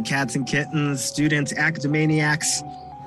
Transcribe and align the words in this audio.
Cats 0.00 0.34
and 0.34 0.46
kittens, 0.46 1.04
students, 1.04 1.52
academaniacs, 1.52 2.62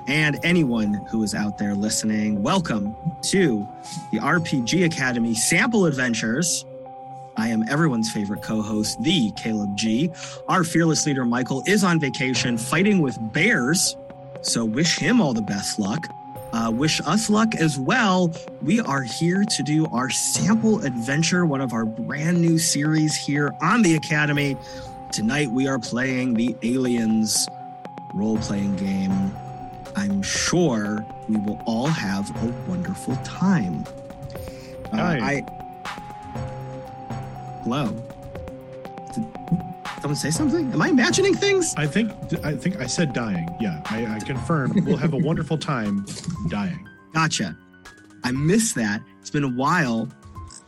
and 0.06 0.38
anyone 0.44 0.94
who 1.10 1.22
is 1.22 1.34
out 1.34 1.58
there 1.58 1.74
listening. 1.74 2.42
Welcome 2.42 2.94
to 3.22 3.66
the 4.12 4.18
RPG 4.18 4.84
Academy 4.84 5.34
Sample 5.34 5.86
Adventures. 5.86 6.64
I 7.36 7.48
am 7.48 7.64
everyone's 7.68 8.10
favorite 8.10 8.42
co 8.42 8.62
host, 8.62 9.02
the 9.02 9.30
Caleb 9.32 9.76
G. 9.76 10.10
Our 10.48 10.64
fearless 10.64 11.06
leader, 11.06 11.24
Michael, 11.24 11.62
is 11.66 11.82
on 11.82 11.98
vacation 11.98 12.56
fighting 12.56 13.00
with 13.02 13.18
bears. 13.32 13.96
So, 14.42 14.64
wish 14.64 14.98
him 14.98 15.20
all 15.20 15.34
the 15.34 15.42
best 15.42 15.78
luck. 15.78 16.06
Uh, 16.52 16.70
wish 16.70 17.00
us 17.04 17.28
luck 17.28 17.54
as 17.54 17.78
well. 17.78 18.32
We 18.62 18.80
are 18.80 19.02
here 19.02 19.44
to 19.44 19.62
do 19.62 19.86
our 19.92 20.08
sample 20.08 20.84
adventure, 20.84 21.44
one 21.44 21.60
of 21.60 21.72
our 21.72 21.84
brand 21.84 22.40
new 22.40 22.58
series 22.58 23.14
here 23.14 23.52
on 23.60 23.82
the 23.82 23.94
Academy. 23.96 24.56
Tonight 25.12 25.50
we 25.50 25.66
are 25.66 25.78
playing 25.78 26.34
the 26.34 26.54
Aliens 26.62 27.48
role 28.14 28.38
playing 28.38 28.76
game. 28.76 29.30
I'm 29.94 30.22
sure 30.22 31.04
we 31.28 31.36
will 31.36 31.60
all 31.64 31.86
have 31.86 32.30
a 32.42 32.46
wonderful 32.68 33.16
time. 33.24 33.84
Uh, 34.92 34.96
Hi. 34.96 35.18
I. 35.18 35.44
Hello. 37.62 37.86
Did 39.14 39.26
someone 40.02 40.16
say 40.16 40.30
something? 40.30 40.72
Am 40.72 40.82
I 40.82 40.88
imagining 40.88 41.34
things? 41.34 41.74
I 41.76 41.86
think 41.86 42.12
I 42.44 42.54
think 42.54 42.76
I 42.78 42.86
said 42.86 43.12
dying. 43.12 43.48
Yeah, 43.60 43.80
I, 43.86 44.16
I 44.16 44.18
confirm. 44.20 44.84
We'll 44.84 44.98
have 44.98 45.14
a 45.14 45.18
wonderful 45.18 45.56
time 45.56 46.04
dying. 46.48 46.86
Gotcha. 47.14 47.56
I 48.22 48.32
missed 48.32 48.74
that. 48.74 49.00
It's 49.20 49.30
been 49.30 49.44
a 49.44 49.48
while 49.48 50.08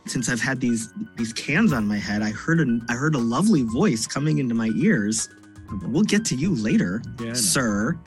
since 0.09 0.29
I've 0.29 0.41
had 0.41 0.59
these 0.59 0.93
these 1.15 1.33
cans 1.33 1.73
on 1.73 1.87
my 1.87 1.97
head. 1.97 2.21
I 2.21 2.31
heard 2.31 2.59
a 2.61 2.79
I 2.89 2.93
heard 2.93 3.15
a 3.15 3.19
lovely 3.19 3.63
voice 3.63 4.07
coming 4.07 4.39
into 4.39 4.55
my 4.55 4.71
ears. 4.75 5.29
We'll 5.83 6.03
get 6.03 6.25
to 6.25 6.35
you 6.35 6.55
later, 6.55 7.01
Yeah, 7.19 7.33
sir. 7.33 7.97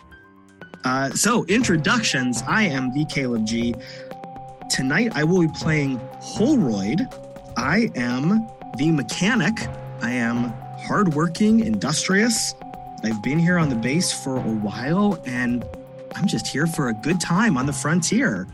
Uh, 0.85 1.11
so 1.11 1.45
introductions. 1.45 2.43
I 2.49 2.65
am 2.65 2.93
the 2.93 3.05
Caleb 3.05 3.47
G. 3.47 3.75
Tonight 4.69 5.13
I 5.15 5.23
will 5.25 5.43
be 5.43 5.53
playing 5.55 6.01
Holroyd. 6.21 7.07
I 7.57 7.91
am 7.95 8.49
the 8.79 8.91
mechanic. 8.91 9.55
I 10.01 10.11
am 10.11 10.53
hardworking, 10.79 11.61
industrious. 11.61 12.55
I've 13.05 13.23
been 13.23 13.39
here 13.39 13.59
on 13.59 13.69
the 13.69 13.77
base 13.77 14.13
for 14.13 14.37
a 14.37 14.41
while, 14.41 15.23
and 15.27 15.65
I'm 16.17 16.27
just 16.27 16.47
here 16.47 16.67
for 16.67 16.89
a 16.89 16.95
good 16.95 17.21
time 17.21 17.57
on 17.57 17.67
the 17.67 17.73
frontier. 17.73 18.49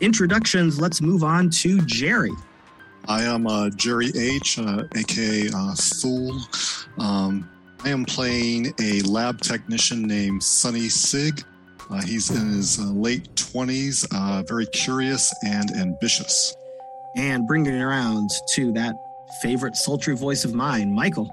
Introductions. 0.00 0.80
Let's 0.80 1.00
move 1.00 1.24
on 1.24 1.50
to 1.50 1.80
Jerry. 1.82 2.32
I 3.08 3.22
am 3.22 3.46
uh, 3.46 3.70
Jerry 3.70 4.10
H, 4.16 4.58
uh, 4.58 4.84
aka 4.94 5.48
uh, 5.54 5.74
Thule. 5.74 6.40
Um, 6.98 7.48
I 7.82 7.88
am 7.88 8.04
playing 8.04 8.72
a 8.80 9.00
lab 9.02 9.40
technician 9.40 10.02
named 10.02 10.42
Sonny 10.42 10.88
Sigg. 10.88 11.42
Uh, 11.90 12.02
he's 12.02 12.30
in 12.30 12.50
his 12.50 12.78
uh, 12.78 12.84
late 12.84 13.34
20s, 13.34 14.06
uh, 14.14 14.42
very 14.46 14.66
curious 14.66 15.34
and 15.44 15.70
ambitious. 15.72 16.54
And 17.16 17.46
bringing 17.46 17.74
it 17.74 17.80
around 17.80 18.30
to 18.52 18.72
that 18.72 18.94
favorite 19.42 19.76
sultry 19.76 20.14
voice 20.14 20.44
of 20.44 20.54
mine, 20.54 20.92
Michael. 20.92 21.26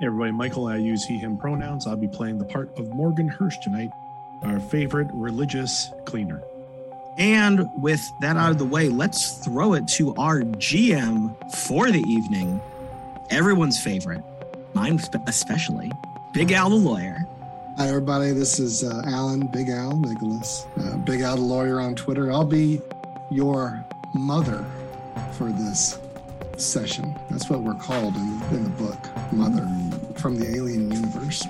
Hey 0.00 0.06
everybody, 0.06 0.32
Michael, 0.32 0.66
I 0.66 0.76
use 0.76 1.04
he, 1.04 1.18
him 1.18 1.36
pronouns. 1.36 1.86
I'll 1.86 1.96
be 1.96 2.08
playing 2.08 2.38
the 2.38 2.44
part 2.44 2.76
of 2.76 2.88
Morgan 2.88 3.28
Hirsch 3.28 3.58
tonight, 3.62 3.90
our 4.42 4.58
favorite 4.58 5.08
religious 5.12 5.90
cleaner. 6.04 6.42
And 7.18 7.68
with 7.80 8.12
that 8.20 8.36
out 8.36 8.50
of 8.50 8.58
the 8.58 8.64
way, 8.64 8.88
let's 8.88 9.32
throw 9.44 9.74
it 9.74 9.86
to 9.88 10.14
our 10.16 10.40
GM 10.40 11.34
for 11.54 11.90
the 11.90 12.00
evening. 12.00 12.60
Everyone's 13.30 13.80
favorite, 13.80 14.22
mine 14.74 15.00
especially, 15.26 15.92
Big 16.32 16.52
Al 16.52 16.70
the 16.70 16.76
lawyer. 16.76 17.26
Hi, 17.76 17.88
everybody. 17.88 18.32
This 18.32 18.58
is 18.58 18.84
uh, 18.84 19.02
Alan, 19.06 19.46
Big 19.46 19.68
Al 19.68 19.96
Nicholas, 19.96 20.66
uh, 20.78 20.96
Big 20.98 21.20
Al 21.20 21.36
the 21.36 21.42
lawyer 21.42 21.80
on 21.80 21.94
Twitter. 21.94 22.30
I'll 22.30 22.44
be 22.44 22.80
your 23.30 23.84
mother 24.14 24.64
for 25.32 25.50
this 25.50 25.98
session. 26.56 27.18
That's 27.30 27.48
what 27.48 27.62
we're 27.62 27.74
called 27.74 28.14
in, 28.16 28.42
in 28.50 28.64
the 28.64 28.70
book, 28.70 29.32
Mother, 29.32 29.68
from 30.16 30.38
the 30.38 30.54
alien 30.54 30.90
universe. 30.92 31.46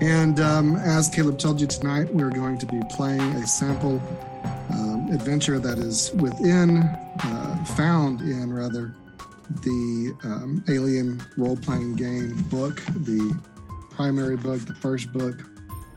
And 0.00 0.40
um, 0.40 0.76
as 0.76 1.08
Caleb 1.10 1.38
told 1.38 1.60
you 1.60 1.66
tonight, 1.66 2.12
we're 2.14 2.30
going 2.30 2.56
to 2.58 2.66
be 2.66 2.80
playing 2.88 3.20
a 3.20 3.46
sample 3.46 4.02
um, 4.70 5.10
adventure 5.12 5.58
that 5.58 5.78
is 5.78 6.12
within, 6.14 6.78
uh, 6.78 7.64
found 7.76 8.22
in 8.22 8.52
rather, 8.52 8.94
the 9.62 10.16
um, 10.24 10.64
alien 10.68 11.20
role 11.36 11.56
playing 11.56 11.96
game 11.96 12.34
book, 12.44 12.76
the 13.00 13.38
primary 13.90 14.36
book, 14.36 14.60
the 14.60 14.74
first 14.74 15.12
book. 15.12 15.42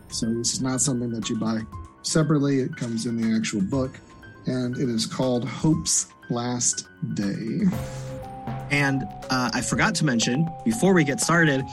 So 0.09 0.25
this 0.33 0.53
is 0.53 0.61
not 0.61 0.81
something 0.81 1.09
that 1.11 1.29
you 1.29 1.37
buy 1.37 1.61
separately. 2.01 2.59
It 2.59 2.75
comes 2.75 3.05
in 3.05 3.15
the 3.15 3.35
actual 3.37 3.61
book, 3.61 3.99
and 4.47 4.77
it 4.77 4.89
is 4.89 5.05
called 5.05 5.47
Hope's 5.47 6.07
Last 6.29 6.87
Day. 7.13 7.61
And 8.69 9.03
uh, 9.29 9.51
I 9.53 9.61
forgot 9.61 9.95
to 9.95 10.05
mention 10.05 10.49
before 10.65 10.93
we 10.93 11.03
get 11.03 11.21
started 11.21 11.63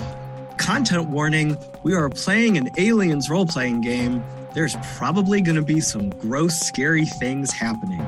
content 0.60 1.09
warning 1.09 1.56
we 1.82 1.94
are 1.94 2.09
playing 2.09 2.56
an 2.59 2.69
aliens 2.76 3.31
role 3.31 3.47
playing 3.47 3.81
game. 3.81 4.22
There's 4.54 4.76
probably 4.97 5.41
going 5.41 5.56
to 5.56 5.62
be 5.62 5.81
some 5.81 6.10
gross, 6.10 6.60
scary 6.60 7.06
things 7.06 7.50
happening. 7.53 7.98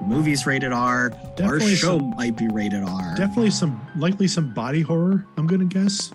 The 0.00 0.06
movie's 0.06 0.46
rated 0.46 0.72
R. 0.72 1.10
Definitely 1.36 1.70
Our 1.72 1.76
show 1.76 1.98
some- 1.98 2.10
might 2.10 2.36
be 2.36 2.46
rated 2.48 2.84
R. 2.84 3.14
Definitely 3.16 3.50
some, 3.50 3.80
likely 3.96 4.28
some 4.28 4.54
body 4.54 4.80
horror. 4.80 5.26
I'm 5.36 5.46
gonna 5.46 5.64
guess. 5.64 6.12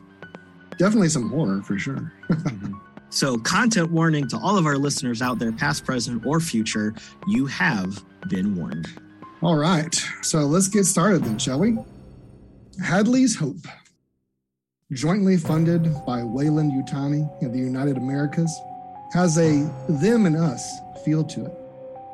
Definitely 0.80 1.10
some 1.10 1.30
horror 1.30 1.62
for 1.62 1.78
sure. 1.78 2.12
Mm-hmm. 2.30 2.74
So, 3.10 3.38
content 3.38 3.92
warning 3.92 4.28
to 4.30 4.38
all 4.40 4.58
of 4.58 4.66
our 4.66 4.76
listeners 4.76 5.22
out 5.22 5.38
there, 5.38 5.52
past, 5.52 5.86
present, 5.86 6.26
or 6.26 6.40
future, 6.40 6.96
you 7.28 7.46
have 7.46 8.04
been 8.28 8.56
warned. 8.56 8.88
All 9.44 9.56
right, 9.56 9.94
so 10.24 10.40
let's 10.40 10.68
get 10.68 10.86
started 10.86 11.24
then, 11.24 11.38
shall 11.38 11.60
we? 11.60 11.78
Hadley's 12.84 13.36
Hope, 13.36 13.58
jointly 14.94 15.38
funded 15.38 15.94
by 16.06 16.24
Weyland-Yutani 16.24 17.42
and 17.42 17.54
the 17.54 17.60
United 17.60 17.98
Americas, 17.98 18.62
has 19.12 19.38
a 19.38 19.70
them 19.90 20.26
and 20.26 20.36
us 20.36 20.80
feel 21.04 21.24
to 21.24 21.46
it, 21.46 21.54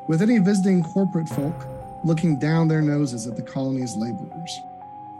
with 0.07 0.21
any 0.21 0.39
visiting 0.39 0.83
corporate 0.83 1.29
folk 1.29 1.65
looking 2.03 2.39
down 2.39 2.67
their 2.67 2.81
noses 2.81 3.27
at 3.27 3.35
the 3.35 3.41
colony's 3.41 3.95
laborers. 3.95 4.59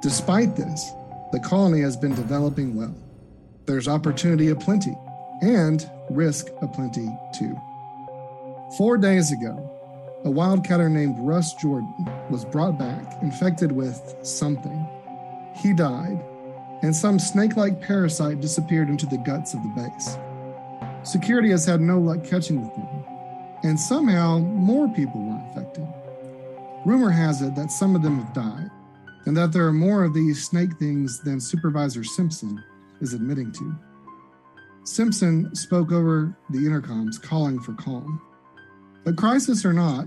Despite 0.01 0.55
this, 0.55 0.91
the 1.31 1.39
colony 1.39 1.81
has 1.81 1.97
been 1.97 2.15
developing 2.15 2.75
well. 2.75 2.95
There's 3.65 3.87
opportunity 3.87 4.49
aplenty 4.49 4.97
and 5.41 5.89
risk 6.09 6.47
aplenty 6.61 7.15
too. 7.33 7.59
Four 8.77 8.97
days 8.97 9.31
ago, 9.31 9.75
a 10.25 10.29
wildcatter 10.29 10.89
named 10.89 11.15
Russ 11.19 11.53
Jordan 11.55 12.09
was 12.29 12.45
brought 12.45 12.77
back 12.77 13.21
infected 13.21 13.71
with 13.71 14.15
something. 14.23 14.87
He 15.55 15.73
died, 15.73 16.23
and 16.81 16.95
some 16.95 17.19
snake 17.19 17.57
like 17.57 17.81
parasite 17.81 18.41
disappeared 18.41 18.89
into 18.89 19.05
the 19.05 19.17
guts 19.17 19.53
of 19.53 19.61
the 19.63 19.69
base. 19.69 20.17
Security 21.03 21.49
has 21.51 21.65
had 21.65 21.81
no 21.81 21.99
luck 21.99 22.23
catching 22.23 22.61
the 22.61 22.69
thing, 22.69 23.05
and 23.63 23.79
somehow 23.79 24.39
more 24.39 24.87
people 24.93 25.21
were 25.21 25.39
infected. 25.47 25.87
Rumor 26.85 27.09
has 27.09 27.41
it 27.41 27.55
that 27.55 27.71
some 27.71 27.95
of 27.95 28.01
them 28.01 28.23
have 28.23 28.33
died, 28.33 28.69
and 29.25 29.35
that 29.35 29.51
there 29.51 29.65
are 29.65 29.73
more 29.73 30.03
of 30.03 30.13
these 30.13 30.45
snake 30.45 30.77
things 30.79 31.19
than 31.21 31.39
Supervisor 31.39 32.03
Simpson 32.03 32.63
is 33.01 33.13
admitting 33.13 33.51
to. 33.53 33.75
Simpson 34.83 35.53
spoke 35.55 35.91
over 35.91 36.35
the 36.49 36.59
intercoms, 36.59 37.21
calling 37.21 37.59
for 37.59 37.73
calm. 37.73 38.21
But 39.03 39.17
crisis 39.17 39.65
or 39.65 39.73
not, 39.73 40.05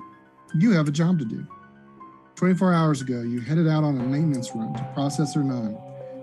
you 0.54 0.72
have 0.72 0.88
a 0.88 0.92
job 0.92 1.18
to 1.18 1.24
do. 1.24 1.46
24 2.34 2.74
hours 2.74 3.00
ago, 3.00 3.20
you 3.20 3.40
headed 3.40 3.68
out 3.68 3.84
on 3.84 3.98
a 3.98 4.02
maintenance 4.02 4.50
run 4.54 4.74
to 4.74 4.82
Processor 4.96 5.44
9, 5.44 5.78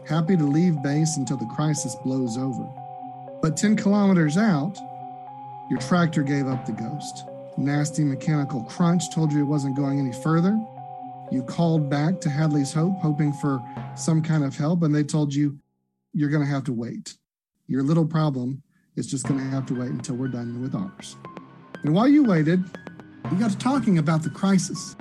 happy 0.10 0.36
to 0.36 0.44
leave 0.44 0.82
base 0.82 1.18
until 1.18 1.38
the 1.38 1.46
crisis 1.46 1.96
blows 2.04 2.38
over. 2.38 2.68
But 3.42 3.56
10 3.56 3.76
kilometers 3.76 4.38
out, 4.38 4.78
your 5.70 5.80
tractor 5.80 6.24
gave 6.24 6.48
up 6.48 6.66
the 6.66 6.72
ghost. 6.72 7.26
Nasty 7.58 8.04
mechanical 8.04 8.64
crunch 8.64 9.14
told 9.14 9.32
you 9.32 9.42
it 9.42 9.44
wasn't 9.48 9.78
going 9.78 10.00
any 10.00 10.12
further. 10.12 10.60
You 11.32 11.44
called 11.44 11.90
back 11.90 12.20
to 12.22 12.30
Hadley's 12.30 12.74
Hope, 12.74 12.98
hoping 13.00 13.32
for 13.34 13.62
some 13.96 14.24
kind 14.24 14.44
of 14.44 14.58
help, 14.58 14.82
and 14.82 14.94
they 14.94 15.04
told 15.04 15.34
you 15.34 15.60
you're 16.14 16.30
going 16.30 16.44
to 16.44 16.50
have 16.50 16.64
to 16.64 16.74
wait. 16.74 17.16
Your 17.68 17.84
little 17.84 18.06
problem 18.06 18.64
is 18.96 19.06
just 19.06 19.28
going 19.28 19.40
to 19.40 19.46
have 19.46 19.68
to 19.68 19.76
wait 19.80 19.92
until 19.92 20.16
we're 20.16 20.28
done 20.28 20.60
with 20.60 20.74
ours. 20.74 21.18
And 21.84 21.94
while 21.94 22.08
you 22.08 22.24
waited, 22.24 22.64
we 23.32 23.38
got 23.38 23.52
to 23.52 23.58
talking 23.58 24.00
about 24.00 24.24
the 24.24 24.32
crisis 24.32 24.96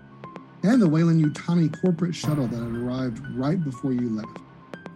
and 0.63 0.83
the 0.83 0.89
Weyland-Yutani 0.89 1.81
corporate 1.81 2.15
shuttle 2.15 2.47
that 2.47 2.57
had 2.57 2.75
arrived 2.75 3.25
right 3.35 3.63
before 3.65 3.93
you 3.93 4.11
left. 4.11 4.39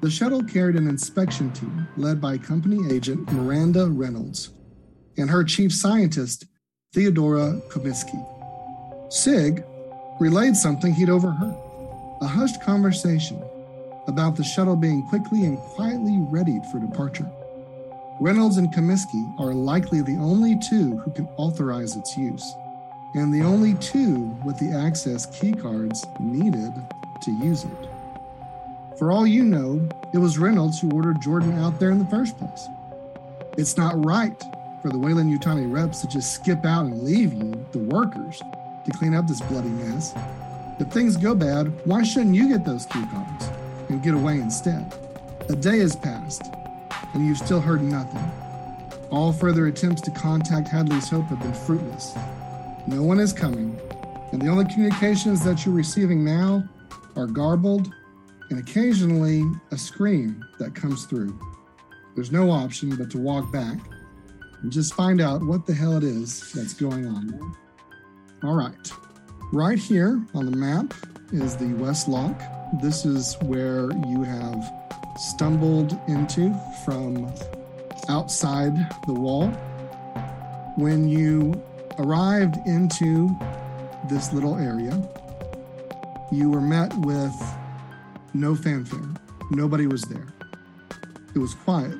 The 0.02 0.10
shuttle 0.10 0.42
carried 0.42 0.74
an 0.74 0.88
inspection 0.88 1.52
team 1.52 1.86
led 1.96 2.20
by 2.20 2.36
company 2.36 2.92
agent 2.92 3.30
Miranda 3.30 3.86
Reynolds 3.86 4.50
and 5.16 5.30
her 5.30 5.44
chief 5.44 5.72
scientist, 5.72 6.44
Theodora 6.92 7.60
Comiskey. 7.68 8.20
Sigg 9.12 9.62
relayed 10.18 10.56
something 10.56 10.92
he'd 10.92 11.08
overheard 11.08 11.54
a 12.20 12.26
hushed 12.26 12.60
conversation 12.62 13.40
about 14.08 14.34
the 14.34 14.42
shuttle 14.42 14.74
being 14.74 15.06
quickly 15.06 15.44
and 15.44 15.56
quietly 15.58 16.18
readied 16.30 16.66
for 16.72 16.80
departure. 16.80 17.30
Reynolds 18.20 18.56
and 18.56 18.74
Comiskey 18.74 19.38
are 19.38 19.54
likely 19.54 20.02
the 20.02 20.16
only 20.16 20.58
two 20.58 20.96
who 20.98 21.12
can 21.12 21.28
authorize 21.36 21.94
its 21.94 22.16
use, 22.16 22.54
and 23.14 23.32
the 23.32 23.42
only 23.42 23.74
two 23.74 24.36
with 24.44 24.58
the 24.58 24.72
access 24.76 25.26
keycards 25.26 26.02
needed 26.20 26.72
to 27.22 27.30
use 27.30 27.62
it. 27.62 27.91
For 29.02 29.10
all 29.10 29.26
you 29.26 29.42
know, 29.42 29.88
it 30.14 30.18
was 30.18 30.38
Reynolds 30.38 30.80
who 30.80 30.88
ordered 30.92 31.20
Jordan 31.20 31.58
out 31.58 31.80
there 31.80 31.90
in 31.90 31.98
the 31.98 32.04
first 32.04 32.38
place. 32.38 32.68
It's 33.58 33.76
not 33.76 34.04
right 34.04 34.40
for 34.80 34.90
the 34.90 34.98
Weyland-Yutani 34.98 35.72
reps 35.72 36.02
to 36.02 36.06
just 36.06 36.32
skip 36.36 36.64
out 36.64 36.84
and 36.84 37.02
leave 37.02 37.32
you, 37.32 37.66
the 37.72 37.80
workers, 37.80 38.40
to 38.84 38.92
clean 38.92 39.12
up 39.12 39.26
this 39.26 39.40
bloody 39.40 39.70
mess. 39.70 40.14
If 40.78 40.86
things 40.92 41.16
go 41.16 41.34
bad, 41.34 41.84
why 41.84 42.04
shouldn't 42.04 42.36
you 42.36 42.48
get 42.48 42.64
those 42.64 42.86
cards 42.86 43.50
and 43.88 44.04
get 44.04 44.14
away 44.14 44.34
instead? 44.34 44.94
A 45.48 45.56
day 45.56 45.80
has 45.80 45.96
passed, 45.96 46.52
and 47.12 47.26
you've 47.26 47.38
still 47.38 47.60
heard 47.60 47.82
nothing. 47.82 48.30
All 49.10 49.32
further 49.32 49.66
attempts 49.66 50.02
to 50.02 50.12
contact 50.12 50.68
Hadley's 50.68 51.10
Hope 51.10 51.24
have 51.24 51.40
been 51.40 51.54
fruitless. 51.54 52.14
No 52.86 53.02
one 53.02 53.18
is 53.18 53.32
coming, 53.32 53.76
and 54.30 54.40
the 54.40 54.46
only 54.46 54.66
communications 54.66 55.42
that 55.42 55.66
you're 55.66 55.74
receiving 55.74 56.24
now 56.24 56.62
are 57.16 57.26
garbled 57.26 57.92
and 58.52 58.60
occasionally 58.60 59.44
a 59.70 59.78
scream 59.78 60.44
that 60.58 60.74
comes 60.74 61.06
through. 61.06 61.40
There's 62.14 62.30
no 62.30 62.50
option 62.50 62.94
but 62.96 63.10
to 63.12 63.18
walk 63.18 63.50
back 63.50 63.78
and 64.60 64.70
just 64.70 64.92
find 64.92 65.22
out 65.22 65.42
what 65.42 65.64
the 65.64 65.72
hell 65.72 65.96
it 65.96 66.04
is 66.04 66.52
that's 66.52 66.74
going 66.74 67.06
on. 67.06 67.56
All 68.44 68.54
right. 68.54 68.92
Right 69.54 69.78
here 69.78 70.22
on 70.34 70.50
the 70.50 70.54
map 70.54 70.92
is 71.32 71.56
the 71.56 71.72
West 71.76 72.08
Lock. 72.08 72.38
This 72.82 73.06
is 73.06 73.38
where 73.40 73.90
you 74.06 74.22
have 74.22 74.70
stumbled 75.16 75.98
into 76.06 76.54
from 76.84 77.32
outside 78.10 78.74
the 79.06 79.14
wall. 79.14 79.48
When 80.76 81.08
you 81.08 81.54
arrived 81.98 82.58
into 82.66 83.34
this 84.10 84.30
little 84.34 84.56
area, 84.56 85.02
you 86.30 86.50
were 86.50 86.60
met 86.60 86.94
with 86.98 87.32
no 88.34 88.54
fanfare. 88.54 89.08
Nobody 89.50 89.86
was 89.86 90.02
there. 90.02 90.26
It 91.34 91.38
was 91.38 91.54
quiet, 91.54 91.96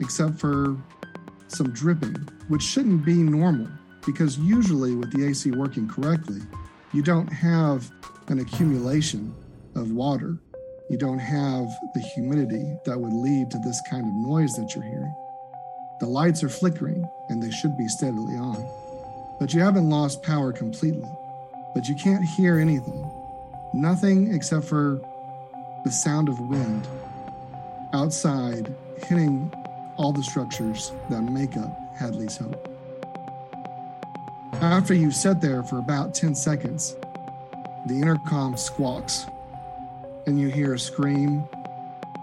except 0.00 0.38
for 0.38 0.76
some 1.48 1.70
dripping, 1.70 2.16
which 2.48 2.62
shouldn't 2.62 3.04
be 3.04 3.14
normal 3.14 3.68
because 4.06 4.38
usually 4.38 4.94
with 4.94 5.12
the 5.12 5.26
AC 5.26 5.50
working 5.52 5.88
correctly, 5.88 6.40
you 6.92 7.02
don't 7.02 7.28
have 7.28 7.90
an 8.28 8.40
accumulation 8.40 9.34
of 9.74 9.90
water. 9.92 10.38
You 10.90 10.98
don't 10.98 11.18
have 11.18 11.66
the 11.94 12.00
humidity 12.00 12.76
that 12.84 12.98
would 12.98 13.12
lead 13.12 13.50
to 13.50 13.58
this 13.58 13.80
kind 13.88 14.06
of 14.06 14.12
noise 14.12 14.54
that 14.54 14.74
you're 14.74 14.84
hearing. 14.84 15.14
The 16.00 16.06
lights 16.06 16.42
are 16.44 16.48
flickering 16.48 17.08
and 17.28 17.42
they 17.42 17.50
should 17.50 17.76
be 17.78 17.88
steadily 17.88 18.34
on. 18.34 18.66
But 19.40 19.54
you 19.54 19.60
haven't 19.60 19.88
lost 19.88 20.22
power 20.22 20.52
completely. 20.52 21.08
But 21.74 21.88
you 21.88 21.94
can't 21.96 22.24
hear 22.24 22.58
anything. 22.58 23.10
Nothing 23.72 24.32
except 24.32 24.66
for 24.66 25.00
the 25.84 25.90
sound 25.90 26.28
of 26.28 26.40
wind 26.40 26.88
outside 27.92 28.74
hitting 29.06 29.52
all 29.96 30.12
the 30.12 30.22
structures 30.22 30.92
that 31.10 31.20
make 31.22 31.56
up 31.56 31.78
Hadley's 31.94 32.38
Hope. 32.38 32.68
After 34.54 34.94
you 34.94 35.10
sit 35.10 35.40
there 35.40 35.62
for 35.62 35.78
about 35.78 36.14
10 36.14 36.34
seconds, 36.34 36.96
the 37.86 37.94
intercom 37.94 38.56
squawks 38.56 39.26
and 40.26 40.40
you 40.40 40.48
hear 40.48 40.72
a 40.72 40.78
scream 40.78 41.46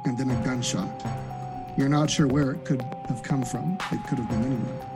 and 0.06 0.18
then 0.18 0.32
a 0.32 0.44
gunshot. 0.44 0.90
You're 1.78 1.90
not 1.90 2.10
sure 2.10 2.28
where 2.28 2.52
it 2.52 2.66
could 2.66 2.82
have 3.08 3.22
come 3.22 3.44
from. 3.44 3.78
It 3.92 4.04
could 4.08 4.18
have 4.18 4.30
been 4.30 4.44
anywhere. 4.44 4.92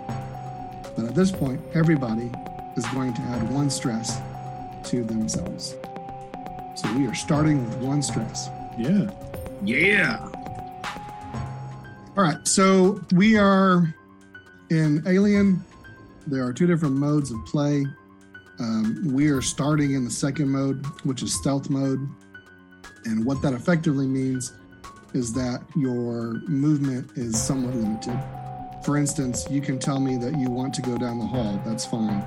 But 0.96 1.06
at 1.06 1.16
this 1.16 1.32
point, 1.32 1.62
everybody 1.76 2.32
is 2.76 2.86
going 2.88 3.14
to 3.14 3.22
add 3.22 3.50
one 3.52 3.70
stress 3.70 4.20
to 4.86 5.04
themselves. 5.04 5.76
So 6.74 6.92
we 6.94 7.08
are 7.08 7.14
starting 7.14 7.64
with 7.64 7.78
one 7.78 8.02
stress. 8.02 8.50
Yeah. 8.78 9.10
Yeah. 9.64 10.30
All 12.18 12.24
right. 12.24 12.48
So 12.48 13.02
we 13.14 13.38
are 13.38 13.94
in 14.70 15.04
Alien. 15.08 15.64
There 16.28 16.46
are 16.46 16.54
two 16.54 16.68
different 16.68 16.96
modes 16.96 17.32
of 17.32 17.44
play. 17.46 17.86
Um, 18.60 19.12
we 19.14 19.30
are 19.30 19.42
starting 19.42 19.94
in 19.94 20.06
the 20.06 20.12
second 20.12 20.50
mode, 20.50 20.86
which 21.04 21.22
is 21.22 21.34
stealth 21.34 21.70
mode. 21.70 22.08
And 23.06 23.26
what 23.26 23.42
that 23.42 23.54
effectively 23.54 24.08
means 24.08 24.54
is 25.14 25.34
that 25.34 25.62
your 25.76 26.42
movement 26.48 27.12
is 27.16 27.42
somewhat 27.42 27.76
limited. 27.76 28.20
For 28.84 28.98
instance, 28.98 29.46
you 29.50 29.62
can 29.62 29.80
tell 29.80 30.00
me 30.00 30.18
that 30.18 30.38
you 30.38 30.50
want 30.50 30.74
to 30.76 30.82
go 30.82 30.98
down 30.98 31.20
the 31.20 31.26
hall. 31.26 31.62
That's 31.66 31.86
fine. 31.86 32.26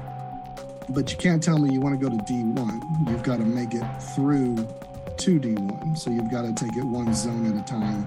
But 0.90 1.10
you 1.10 1.18
can't 1.18 1.42
tell 1.42 1.58
me 1.58 1.72
you 1.72 1.80
want 1.80 2.00
to 2.00 2.08
go 2.08 2.16
to 2.16 2.22
D1. 2.24 3.10
You've 3.10 3.22
got 3.22 3.38
to 3.38 3.44
make 3.44 3.74
it 3.74 3.84
through 4.14 4.56
to 5.18 5.40
D1. 5.40 5.98
So 5.98 6.10
you've 6.10 6.30
got 6.30 6.42
to 6.42 6.52
take 6.52 6.76
it 6.76 6.84
one 6.84 7.12
zone 7.14 7.46
at 7.46 7.62
a 7.62 7.66
time 7.68 8.06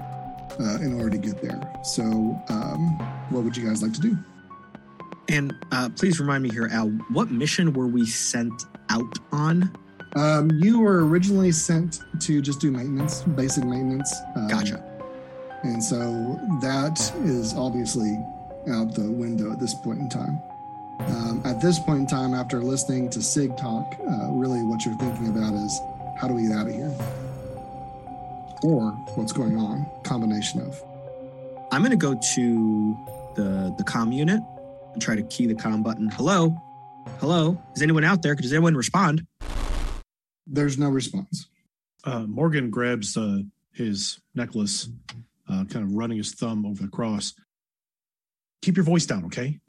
uh, 0.60 0.78
in 0.82 1.00
order 1.00 1.12
to 1.12 1.18
get 1.18 1.42
there. 1.42 1.62
So, 1.84 2.04
um, 2.50 3.00
what 3.30 3.44
would 3.44 3.56
you 3.56 3.68
guys 3.68 3.82
like 3.82 3.94
to 3.94 4.02
do? 4.02 4.18
And 5.30 5.56
uh, 5.72 5.90
please 5.96 6.20
remind 6.20 6.44
me 6.44 6.50
here, 6.50 6.68
Al, 6.72 6.90
what 7.10 7.32
mission 7.32 7.74
were 7.74 7.88
we 7.88 8.06
sent 8.06 8.66
out 8.90 9.18
on? 9.32 9.76
Um, 10.16 10.52
you 10.52 10.80
were 10.80 11.06
originally 11.06 11.52
sent 11.54 12.02
to 12.22 12.42
just 12.42 12.60
do 12.60 12.72
maintenance, 12.72 13.22
basic 13.22 13.64
maintenance. 13.64 14.14
Um, 14.36 14.48
Gotcha. 14.48 14.84
And 15.64 15.82
so 15.82 16.40
that 16.62 17.00
is 17.24 17.54
obviously 17.54 18.18
out 18.70 18.94
the 18.94 19.10
window 19.10 19.52
at 19.52 19.60
this 19.60 19.74
point 19.74 20.00
in 20.00 20.10
time. 20.10 20.42
Um, 21.00 21.42
at 21.46 21.62
this 21.62 21.80
point 21.80 22.00
in 22.02 22.08
time, 22.08 22.34
after 22.34 22.62
listening 22.62 23.10
to 23.12 23.22
Sigg 23.22 23.56
talk, 23.58 23.96
uh, 24.00 24.28
really 24.32 24.64
what 24.64 24.86
you're 24.86 24.98
thinking 24.98 25.28
about 25.30 25.54
is 25.54 25.80
how 26.22 26.28
do 26.28 26.36
we 26.36 26.44
get 26.44 26.52
out 26.52 26.68
of 26.68 26.74
here? 26.74 26.94
Or 28.62 28.92
what's 29.16 29.34
going 29.34 29.58
on? 29.58 29.88
Combination 30.04 30.62
of. 30.62 30.80
I'm 31.72 31.82
going 31.82 31.90
to 31.90 31.98
go 31.98 32.14
to 32.36 32.98
the 33.36 33.74
the 33.76 33.84
comm 33.84 34.14
unit 34.14 34.40
and 34.94 35.02
try 35.02 35.16
to 35.16 35.24
key 35.24 35.48
the 35.48 35.56
com 35.56 35.82
button. 35.82 36.10
Hello, 36.10 36.56
hello. 37.20 37.60
Is 37.76 37.82
anyone 37.82 38.04
out 38.04 38.22
there? 38.22 38.36
Does 38.36 38.54
anyone 38.54 38.76
respond? 38.76 39.26
There's 40.46 40.78
no 40.78 40.90
response. 40.90 41.50
Uh, 42.04 42.26
Morgan 42.28 42.70
grabs 42.70 43.18
uh, 43.18 43.40
his 43.74 44.20
necklace, 44.36 44.90
uh, 45.50 45.66
kind 45.66 45.86
of 45.86 45.94
running 45.96 46.18
his 46.18 46.34
thumb 46.34 46.68
over 46.68 46.84
the 46.84 46.90
cross. 46.90 47.34
Keep 48.62 48.78
your 48.78 48.86
voice 48.86 49.08
down, 49.08 49.26
okay? 49.26 49.60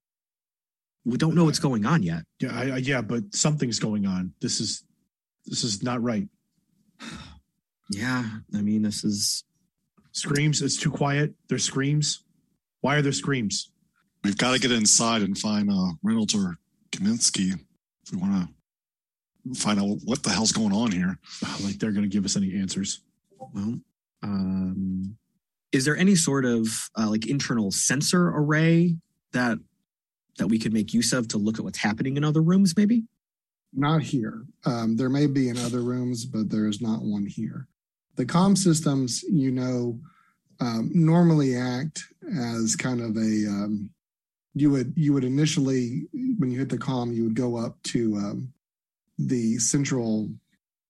We 1.06 1.16
don't 1.16 1.34
know 1.34 1.44
what's 1.44 1.58
going 1.58 1.86
on 1.86 2.02
yet. 2.02 2.24
Yeah, 2.40 2.54
I, 2.54 2.62
I, 2.72 2.76
yeah, 2.76 3.00
but 3.00 3.34
something's 3.34 3.78
going 3.78 4.06
on. 4.06 4.34
This 4.42 4.60
is 4.60 4.84
this 5.46 5.64
is 5.64 5.82
not 5.82 6.02
right. 6.02 6.28
Yeah, 7.90 8.24
I 8.54 8.62
mean, 8.62 8.82
this 8.82 9.04
is 9.04 9.44
Screams. 10.12 10.60
It's 10.60 10.76
too 10.76 10.90
quiet. 10.90 11.32
There's 11.48 11.64
screams. 11.64 12.24
Why 12.82 12.96
are 12.96 13.02
there 13.02 13.12
screams? 13.12 13.70
We've 14.22 14.36
got 14.36 14.52
to 14.52 14.60
get 14.60 14.70
inside 14.70 15.22
and 15.22 15.36
find 15.36 15.70
uh, 15.70 15.92
Reynolds 16.02 16.34
or 16.34 16.58
Kaminsky 16.92 17.52
if 17.52 18.12
we 18.12 18.18
want 18.18 18.48
to 19.44 19.54
find 19.58 19.80
out 19.80 19.98
what 20.04 20.22
the 20.22 20.30
hell's 20.30 20.52
going 20.52 20.72
on 20.72 20.92
here. 20.92 21.18
Like 21.64 21.78
they're 21.78 21.92
going 21.92 22.08
to 22.08 22.14
give 22.14 22.24
us 22.24 22.36
any 22.36 22.58
answers. 22.58 23.02
well. 23.38 23.80
Um, 24.22 25.16
is 25.72 25.84
there 25.84 25.96
any 25.96 26.14
sort 26.14 26.44
of 26.44 26.68
uh, 26.98 27.08
like 27.08 27.26
internal 27.26 27.70
sensor 27.70 28.28
array 28.28 28.96
that 29.32 29.58
that 30.38 30.46
we 30.46 30.58
could 30.58 30.72
make 30.72 30.92
use 30.94 31.12
of 31.12 31.28
to 31.28 31.38
look 31.38 31.58
at 31.58 31.64
what's 31.64 31.78
happening 31.78 32.16
in 32.16 32.24
other 32.24 32.42
rooms? 32.42 32.74
Maybe. 32.76 33.04
Not 33.72 34.02
here. 34.02 34.44
Um, 34.66 34.96
there 34.96 35.08
may 35.08 35.26
be 35.26 35.48
in 35.48 35.56
other 35.58 35.80
rooms, 35.80 36.26
but 36.26 36.50
there 36.50 36.66
is 36.66 36.80
not 36.80 37.02
one 37.02 37.26
here. 37.26 37.68
The 38.16 38.26
comm 38.26 38.56
systems, 38.56 39.22
you 39.22 39.50
know, 39.50 39.98
um, 40.60 40.90
normally 40.94 41.56
act 41.56 42.04
as 42.38 42.76
kind 42.76 43.00
of 43.00 43.16
a. 43.16 43.46
Um, 43.48 43.90
you 44.54 44.70
would 44.70 44.92
you 44.96 45.14
would 45.14 45.24
initially 45.24 46.06
when 46.38 46.50
you 46.50 46.58
hit 46.58 46.68
the 46.68 46.76
comm, 46.76 47.14
you 47.14 47.24
would 47.24 47.34
go 47.34 47.56
up 47.56 47.82
to 47.84 48.14
um, 48.16 48.52
the 49.18 49.58
central 49.58 50.30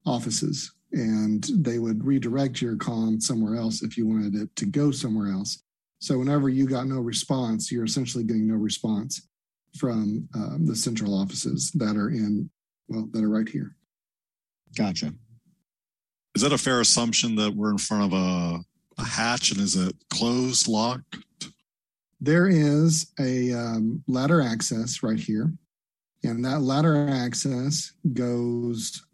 offices, 0.05 0.73
and 0.91 1.45
they 1.55 1.79
would 1.79 2.05
redirect 2.05 2.61
your 2.61 2.75
comm 2.75 3.23
somewhere 3.23 3.55
else 3.55 3.83
if 3.83 3.97
you 3.97 4.07
wanted 4.07 4.35
it 4.35 4.55
to 4.57 4.67
go 4.67 4.91
somewhere 4.91 5.33
else. 5.33 5.63
So 6.01 6.19
whenever 6.19 6.49
you 6.49 6.67
got 6.67 6.89
no 6.89 6.99
response, 6.99 7.71
you're 7.71 7.85
essentially 7.85 8.25
getting 8.25 8.49
no 8.49 8.57
response 8.57 9.29
from 9.79 10.29
um, 10.35 10.67
the 10.67 10.75
central 10.75 11.17
offices 11.17 11.71
that 11.77 11.97
are 11.97 12.11
in 12.11 12.51
well 12.89 13.09
that 13.13 13.23
are 13.23 13.29
right 13.29 13.49
here. 13.49 13.77
Gotcha. 14.77 15.15
Is 16.35 16.43
that 16.43 16.53
a 16.53 16.59
fair 16.59 16.81
assumption 16.81 17.37
that 17.37 17.55
we're 17.55 17.71
in 17.71 17.79
front 17.79 18.05
of 18.05 18.19
a, 18.19 18.61
a 18.99 19.05
hatch 19.05 19.53
and 19.53 19.61
is 19.61 19.77
it 19.77 19.95
closed, 20.11 20.67
locked? 20.67 21.19
There 22.21 22.49
is 22.49 23.13
a 23.19 23.53
um, 23.53 24.03
ladder 24.07 24.41
access 24.41 25.03
right 25.03 25.19
here, 25.19 25.53
and 26.23 26.45
that 26.45 26.61
ladder 26.61 27.09
access 27.09 27.93
goes 28.13 29.05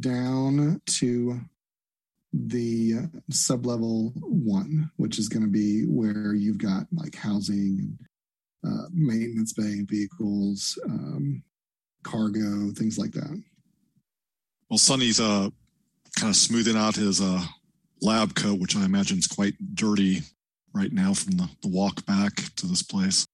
down 0.00 0.80
to 0.86 1.40
the 2.32 2.94
uh, 2.98 3.18
sublevel 3.32 4.12
one, 4.16 4.90
which 4.96 5.18
is 5.18 5.28
going 5.28 5.42
to 5.42 5.48
be 5.48 5.84
where 5.86 6.34
you've 6.34 6.58
got 6.58 6.86
like 6.92 7.14
housing, 7.14 7.98
uh, 8.66 8.84
maintenance 8.92 9.54
bay 9.54 9.82
vehicles, 9.82 10.78
um, 10.84 11.42
cargo, 12.10 12.70
things 12.72 12.98
like 12.98 13.12
that. 13.12 13.42
Well, 14.70 14.78
Sonny's 14.78 15.20
uh, 15.20 15.48
kind 16.18 16.30
of 16.30 16.36
smoothing 16.36 16.76
out 16.76 16.96
his 16.96 17.20
uh, 17.20 17.42
lab 18.02 18.34
coat, 18.34 18.60
which 18.60 18.76
I 18.76 18.84
imagine 18.84 19.18
is 19.18 19.26
quite 19.26 19.54
dirty 19.74 20.22
right 20.74 20.92
now 20.92 21.14
from 21.14 21.36
the, 21.36 21.48
the 21.62 21.68
walk 21.68 22.04
back 22.06 22.34
to 22.56 22.66
this 22.66 22.82
place. 22.82 23.26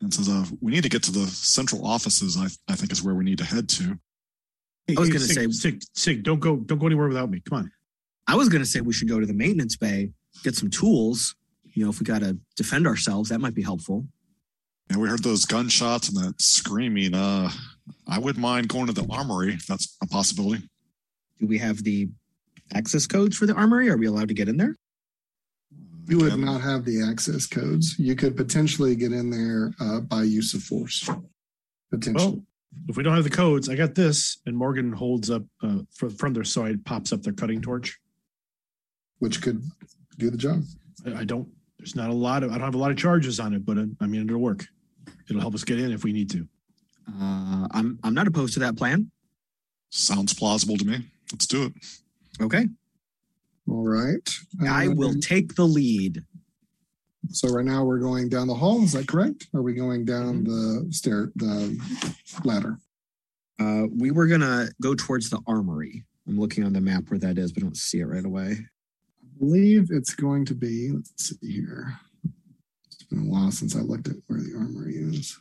And 0.00 0.12
says, 0.14 0.28
uh, 0.28 0.46
we 0.62 0.72
need 0.72 0.82
to 0.84 0.88
get 0.88 1.02
to 1.04 1.12
the 1.12 1.26
central 1.26 1.86
offices, 1.86 2.36
I, 2.38 2.46
I 2.72 2.74
think 2.74 2.90
is 2.90 3.02
where 3.02 3.14
we 3.14 3.24
need 3.24 3.38
to 3.38 3.44
head 3.44 3.68
to. 3.70 3.98
Hey, 4.86 4.94
I 4.96 5.00
was 5.00 5.08
hey, 5.08 5.12
gonna 5.12 5.26
say- 5.26 5.50
Sigg, 5.50 5.82
Sigg, 5.94 6.22
don't 6.22 6.40
go, 6.40 6.56
don't 6.56 6.78
go 6.78 6.86
anywhere 6.86 7.08
without 7.08 7.30
me. 7.30 7.40
Come 7.40 7.58
on. 7.58 7.72
I 8.26 8.36
was 8.36 8.48
going 8.48 8.62
to 8.62 8.68
say 8.68 8.80
we 8.80 8.92
should 8.92 9.08
go 9.08 9.18
to 9.20 9.26
the 9.26 9.34
maintenance 9.34 9.76
bay, 9.76 10.10
get 10.44 10.54
some 10.54 10.70
tools. 10.70 11.34
You 11.74 11.84
know, 11.84 11.90
if 11.90 12.00
we 12.00 12.04
got 12.04 12.20
to 12.20 12.38
defend 12.56 12.86
ourselves, 12.86 13.28
that 13.30 13.40
might 13.40 13.54
be 13.54 13.62
helpful. 13.62 14.06
Yeah, 14.90 14.96
we 14.96 15.08
heard 15.08 15.22
those 15.22 15.44
gunshots 15.44 16.08
and 16.08 16.16
that 16.18 16.42
screaming. 16.42 17.14
Uh, 17.14 17.50
I 18.08 18.18
wouldn't 18.18 18.42
mind 18.42 18.68
going 18.68 18.86
to 18.86 18.92
the 18.92 19.06
armory 19.08 19.54
if 19.54 19.66
that's 19.66 19.96
a 20.02 20.06
possibility. 20.06 20.68
Do 21.38 21.46
we 21.46 21.58
have 21.58 21.84
the 21.84 22.08
access 22.74 23.06
codes 23.06 23.36
for 23.36 23.46
the 23.46 23.54
armory? 23.54 23.88
Are 23.88 23.96
we 23.96 24.06
allowed 24.06 24.28
to 24.28 24.34
get 24.34 24.48
in 24.48 24.56
there? 24.56 24.76
You 26.08 26.18
would 26.18 26.36
not 26.38 26.60
have 26.60 26.84
the 26.84 27.02
access 27.08 27.46
codes. 27.46 27.96
You 27.98 28.16
could 28.16 28.36
potentially 28.36 28.96
get 28.96 29.12
in 29.12 29.30
there 29.30 29.72
uh, 29.80 30.00
by 30.00 30.24
use 30.24 30.54
of 30.54 30.62
force. 30.62 31.08
Potentially. 31.90 32.26
Well, 32.26 32.42
if 32.88 32.96
we 32.96 33.04
don't 33.04 33.14
have 33.14 33.24
the 33.24 33.30
codes, 33.30 33.68
I 33.68 33.76
got 33.76 33.94
this. 33.94 34.38
And 34.46 34.56
Morgan 34.56 34.92
holds 34.92 35.30
up 35.30 35.44
uh, 35.62 35.78
from, 35.94 36.10
from 36.10 36.32
their 36.32 36.42
side, 36.44 36.84
pops 36.84 37.12
up 37.12 37.22
their 37.22 37.32
cutting 37.32 37.60
torch. 37.62 37.96
which 39.20 39.40
could 39.40 39.62
do 40.18 40.30
the 40.30 40.36
job. 40.36 40.62
I, 41.06 41.20
I 41.20 41.24
don't, 41.24 41.48
there's 41.78 41.94
not 41.94 42.10
a 42.10 42.14
lot 42.14 42.42
of, 42.42 42.50
I 42.50 42.54
don't 42.54 42.64
have 42.64 42.74
a 42.74 42.78
lot 42.78 42.90
of 42.90 42.96
charges 42.96 43.38
on 43.38 43.54
it, 43.54 43.64
but 43.64 43.78
uh, 43.78 43.86
I 44.00 44.06
mean, 44.06 44.26
it'll 44.26 44.40
work. 44.40 44.66
It'll 45.28 45.40
help 45.40 45.54
us 45.54 45.64
get 45.64 45.78
in 45.80 45.92
if 45.92 46.02
we 46.04 46.12
need 46.12 46.30
to. 46.30 46.46
Uh, 47.08 47.66
I'm 47.72 47.98
I'm 48.02 48.14
not 48.14 48.26
opposed 48.26 48.54
to 48.54 48.60
that 48.60 48.76
plan. 48.76 49.10
Sounds 49.90 50.32
plausible 50.34 50.76
to 50.76 50.84
me. 50.84 51.04
Let's 51.32 51.46
do 51.46 51.64
it. 51.64 51.72
Okay, 52.40 52.66
All 53.68 53.86
right. 53.86 54.28
I 54.66 54.88
will 54.88 55.10
Um, 55.10 55.20
take 55.20 55.54
the 55.56 55.66
lead. 55.66 56.24
So 57.30 57.48
right 57.48 57.64
now 57.64 57.84
we're 57.84 57.98
going 57.98 58.28
down 58.28 58.46
the 58.46 58.54
hall. 58.54 58.82
Is 58.82 58.92
that 58.92 59.06
correct? 59.06 59.46
Are 59.54 59.62
we 59.62 59.74
going 59.74 60.04
down 60.04 60.44
Mm-hmm. 60.44 60.86
the 60.86 60.92
stair, 60.92 61.32
the 61.36 61.78
ladder? 62.44 62.78
Uh, 63.58 63.86
we 63.94 64.10
were 64.10 64.26
gonna 64.26 64.68
go 64.80 64.94
towards 64.94 65.28
the 65.30 65.40
armory. 65.46 66.04
I'm 66.26 66.38
looking 66.40 66.64
on 66.64 66.72
the 66.72 66.80
map 66.80 67.04
where 67.10 67.18
that 67.18 67.36
is, 67.38 67.52
but 67.52 67.62
I 67.62 67.66
don't 67.66 67.76
see 67.76 67.98
it 68.00 68.04
right 68.06 68.24
away. 68.24 68.56
I 69.22 69.38
believe 69.38 69.88
it's 69.90 70.14
going 70.14 70.44
to 70.46 70.54
be. 70.54 70.90
Let's 70.92 71.28
see 71.40 71.52
here. 71.52 71.98
It's 73.10 73.18
been 73.18 73.26
a 73.26 73.30
while 73.30 73.50
since 73.50 73.74
I 73.74 73.80
looked 73.80 74.06
at 74.06 74.14
where 74.28 74.38
the 74.38 74.54
armory 74.56 74.94
is. 74.94 75.36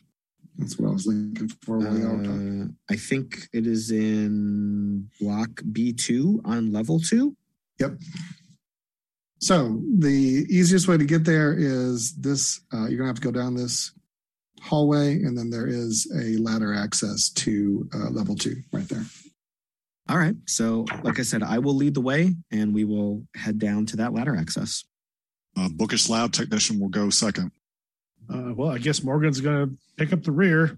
That's 0.57 0.79
what 0.79 0.89
I 0.89 0.91
was 0.91 1.05
looking 1.05 1.49
for. 1.63 1.77
while 1.77 1.97
y'all 1.99 2.17
were 2.17 2.23
talking. 2.23 2.75
Uh, 2.89 2.93
I 2.93 2.95
think 2.95 3.47
it 3.53 3.67
is 3.67 3.91
in 3.91 5.07
block 5.21 5.49
B2 5.71 6.41
on 6.45 6.71
level 6.71 6.99
two. 6.99 7.35
Yep. 7.79 7.99
So 9.39 9.79
the 9.99 10.47
easiest 10.49 10.87
way 10.87 10.97
to 10.97 11.05
get 11.05 11.25
there 11.25 11.53
is 11.55 12.15
this. 12.15 12.59
Uh, 12.73 12.87
you're 12.87 12.97
gonna 12.97 13.09
have 13.09 13.17
to 13.17 13.21
go 13.21 13.31
down 13.31 13.53
this 13.53 13.91
hallway, 14.63 15.21
and 15.21 15.37
then 15.37 15.51
there 15.51 15.67
is 15.67 16.11
a 16.17 16.37
ladder 16.41 16.73
access 16.73 17.29
to 17.29 17.87
uh, 17.93 18.09
level 18.09 18.35
two 18.35 18.55
right 18.73 18.89
there. 18.89 19.05
All 20.09 20.17
right. 20.17 20.35
So, 20.47 20.85
like 21.03 21.19
I 21.19 21.23
said, 21.23 21.43
I 21.43 21.59
will 21.59 21.75
lead 21.75 21.93
the 21.93 22.01
way 22.01 22.35
and 22.51 22.73
we 22.73 22.83
will 22.83 23.27
head 23.35 23.59
down 23.59 23.85
to 23.87 23.97
that 23.97 24.11
ladder 24.11 24.35
access. 24.35 24.83
Uh, 25.55 25.69
bookish 25.69 26.09
lab 26.09 26.31
technician 26.31 26.79
will 26.79 26.89
go 26.89 27.11
second. 27.11 27.51
Uh, 28.31 28.53
well, 28.53 28.71
I 28.71 28.77
guess 28.77 29.03
Morgan's 29.03 29.41
going 29.41 29.69
to 29.69 29.77
pick 29.97 30.13
up 30.13 30.23
the 30.23 30.31
rear. 30.31 30.77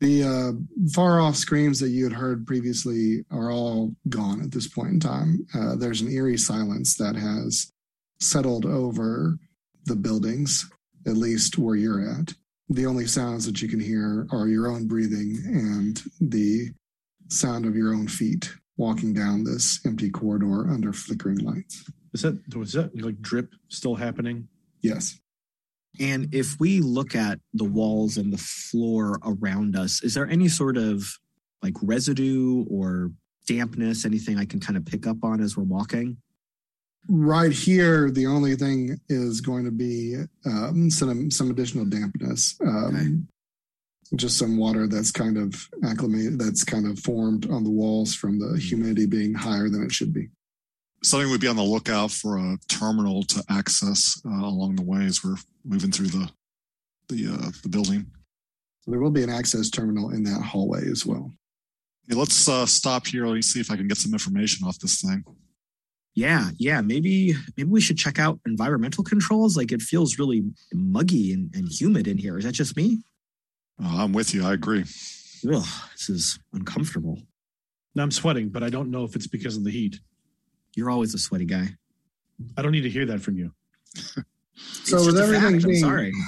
The 0.00 0.24
uh, 0.24 0.90
far 0.92 1.20
off 1.20 1.36
screams 1.36 1.80
that 1.80 1.88
you 1.88 2.04
had 2.04 2.12
heard 2.12 2.46
previously 2.46 3.24
are 3.30 3.50
all 3.50 3.94
gone 4.08 4.42
at 4.42 4.52
this 4.52 4.68
point 4.68 4.90
in 4.90 5.00
time. 5.00 5.46
Uh, 5.54 5.76
there's 5.76 6.02
an 6.02 6.10
eerie 6.10 6.36
silence 6.36 6.96
that 6.96 7.16
has 7.16 7.72
settled 8.20 8.66
over 8.66 9.38
the 9.86 9.96
buildings, 9.96 10.70
at 11.06 11.16
least 11.16 11.56
where 11.56 11.76
you're 11.76 12.02
at. 12.02 12.34
The 12.68 12.86
only 12.86 13.06
sounds 13.06 13.46
that 13.46 13.62
you 13.62 13.68
can 13.68 13.80
hear 13.80 14.26
are 14.30 14.48
your 14.48 14.68
own 14.68 14.86
breathing 14.86 15.38
and 15.46 16.02
the 16.20 16.70
sound 17.28 17.64
of 17.64 17.76
your 17.76 17.94
own 17.94 18.08
feet 18.08 18.52
walking 18.76 19.14
down 19.14 19.44
this 19.44 19.80
empty 19.86 20.10
corridor 20.10 20.68
under 20.68 20.92
flickering 20.92 21.38
lights. 21.38 21.88
Is 22.12 22.22
that, 22.22 22.54
was 22.54 22.72
that 22.72 23.00
like 23.00 23.20
drip 23.22 23.50
still 23.68 23.94
happening? 23.94 24.48
Yes. 24.82 25.18
And 26.00 26.34
if 26.34 26.58
we 26.58 26.80
look 26.80 27.14
at 27.14 27.38
the 27.54 27.64
walls 27.64 28.16
and 28.16 28.32
the 28.32 28.38
floor 28.38 29.18
around 29.24 29.76
us, 29.76 30.02
is 30.02 30.14
there 30.14 30.28
any 30.28 30.48
sort 30.48 30.76
of 30.76 31.04
like 31.62 31.74
residue 31.82 32.64
or 32.70 33.12
dampness, 33.46 34.04
anything 34.04 34.38
I 34.38 34.44
can 34.44 34.60
kind 34.60 34.76
of 34.76 34.84
pick 34.84 35.06
up 35.06 35.18
on 35.22 35.40
as 35.40 35.56
we're 35.56 35.64
walking? 35.64 36.18
Right 37.08 37.52
here, 37.52 38.10
the 38.10 38.26
only 38.26 38.56
thing 38.56 38.98
is 39.08 39.40
going 39.40 39.64
to 39.64 39.70
be 39.70 40.16
um, 40.44 40.90
some 40.90 41.30
some 41.30 41.50
additional 41.50 41.84
dampness. 41.84 42.56
Um, 42.60 43.28
Just 44.14 44.38
some 44.38 44.56
water 44.56 44.86
that's 44.86 45.10
kind 45.10 45.36
of 45.36 45.68
acclimated, 45.84 46.38
that's 46.38 46.62
kind 46.62 46.86
of 46.86 46.96
formed 47.00 47.50
on 47.50 47.64
the 47.64 47.70
walls 47.70 48.14
from 48.14 48.38
the 48.38 48.56
humidity 48.56 49.04
being 49.04 49.34
higher 49.34 49.68
than 49.68 49.82
it 49.82 49.90
should 49.90 50.12
be. 50.12 50.28
Something 51.02 51.30
we'd 51.30 51.40
be 51.40 51.48
on 51.48 51.56
the 51.56 51.62
lookout 51.62 52.10
for 52.10 52.38
a 52.38 52.58
terminal 52.68 53.22
to 53.24 53.44
access 53.48 54.20
uh, 54.26 54.44
along 54.44 54.76
the 54.76 54.82
way 54.82 55.04
as 55.04 55.22
we're 55.22 55.36
moving 55.64 55.92
through 55.92 56.08
the 56.08 56.30
the 57.08 57.28
uh, 57.32 57.50
the 57.62 57.68
building. 57.68 58.06
So 58.80 58.90
there 58.90 59.00
will 59.00 59.10
be 59.10 59.22
an 59.22 59.30
access 59.30 59.70
terminal 59.70 60.10
in 60.10 60.24
that 60.24 60.42
hallway 60.42 60.88
as 60.90 61.04
well. 61.04 61.30
Hey, 62.08 62.14
let's 62.14 62.48
uh, 62.48 62.66
stop 62.66 63.06
here. 63.06 63.26
Let 63.26 63.34
me 63.34 63.42
see 63.42 63.60
if 63.60 63.70
I 63.70 63.76
can 63.76 63.88
get 63.88 63.98
some 63.98 64.12
information 64.12 64.66
off 64.66 64.78
this 64.78 65.00
thing. 65.00 65.24
Yeah, 66.14 66.50
yeah. 66.56 66.80
Maybe 66.80 67.34
maybe 67.56 67.68
we 67.68 67.80
should 67.80 67.98
check 67.98 68.18
out 68.18 68.40
environmental 68.46 69.04
controls. 69.04 69.56
Like 69.56 69.70
it 69.70 69.82
feels 69.82 70.18
really 70.18 70.44
muggy 70.72 71.32
and, 71.32 71.54
and 71.54 71.68
humid 71.68 72.08
in 72.08 72.16
here. 72.16 72.38
Is 72.38 72.44
that 72.44 72.52
just 72.52 72.76
me? 72.76 73.02
Uh, 73.82 74.02
I'm 74.02 74.12
with 74.12 74.32
you. 74.34 74.44
I 74.44 74.54
agree. 74.54 74.84
Ugh, 75.52 75.66
this 75.92 76.08
is 76.08 76.38
uncomfortable. 76.54 77.20
Now 77.94 78.02
I'm 78.02 78.10
sweating, 78.10 78.48
but 78.48 78.62
I 78.62 78.70
don't 78.70 78.90
know 78.90 79.04
if 79.04 79.14
it's 79.14 79.26
because 79.26 79.56
of 79.56 79.64
the 79.64 79.70
heat. 79.70 80.00
You're 80.76 80.90
always 80.90 81.14
a 81.14 81.18
sweaty 81.18 81.46
guy. 81.46 81.70
I 82.56 82.62
don't 82.62 82.72
need 82.72 82.82
to 82.82 82.90
hear 82.90 83.06
that 83.06 83.20
from 83.20 83.36
you. 83.36 83.50
So 84.84 85.04
with 85.04 85.18
everything 85.18 85.54
fact, 85.54 85.64
I'm 85.64 85.70
being- 85.70 85.80
sorry. 85.80 86.12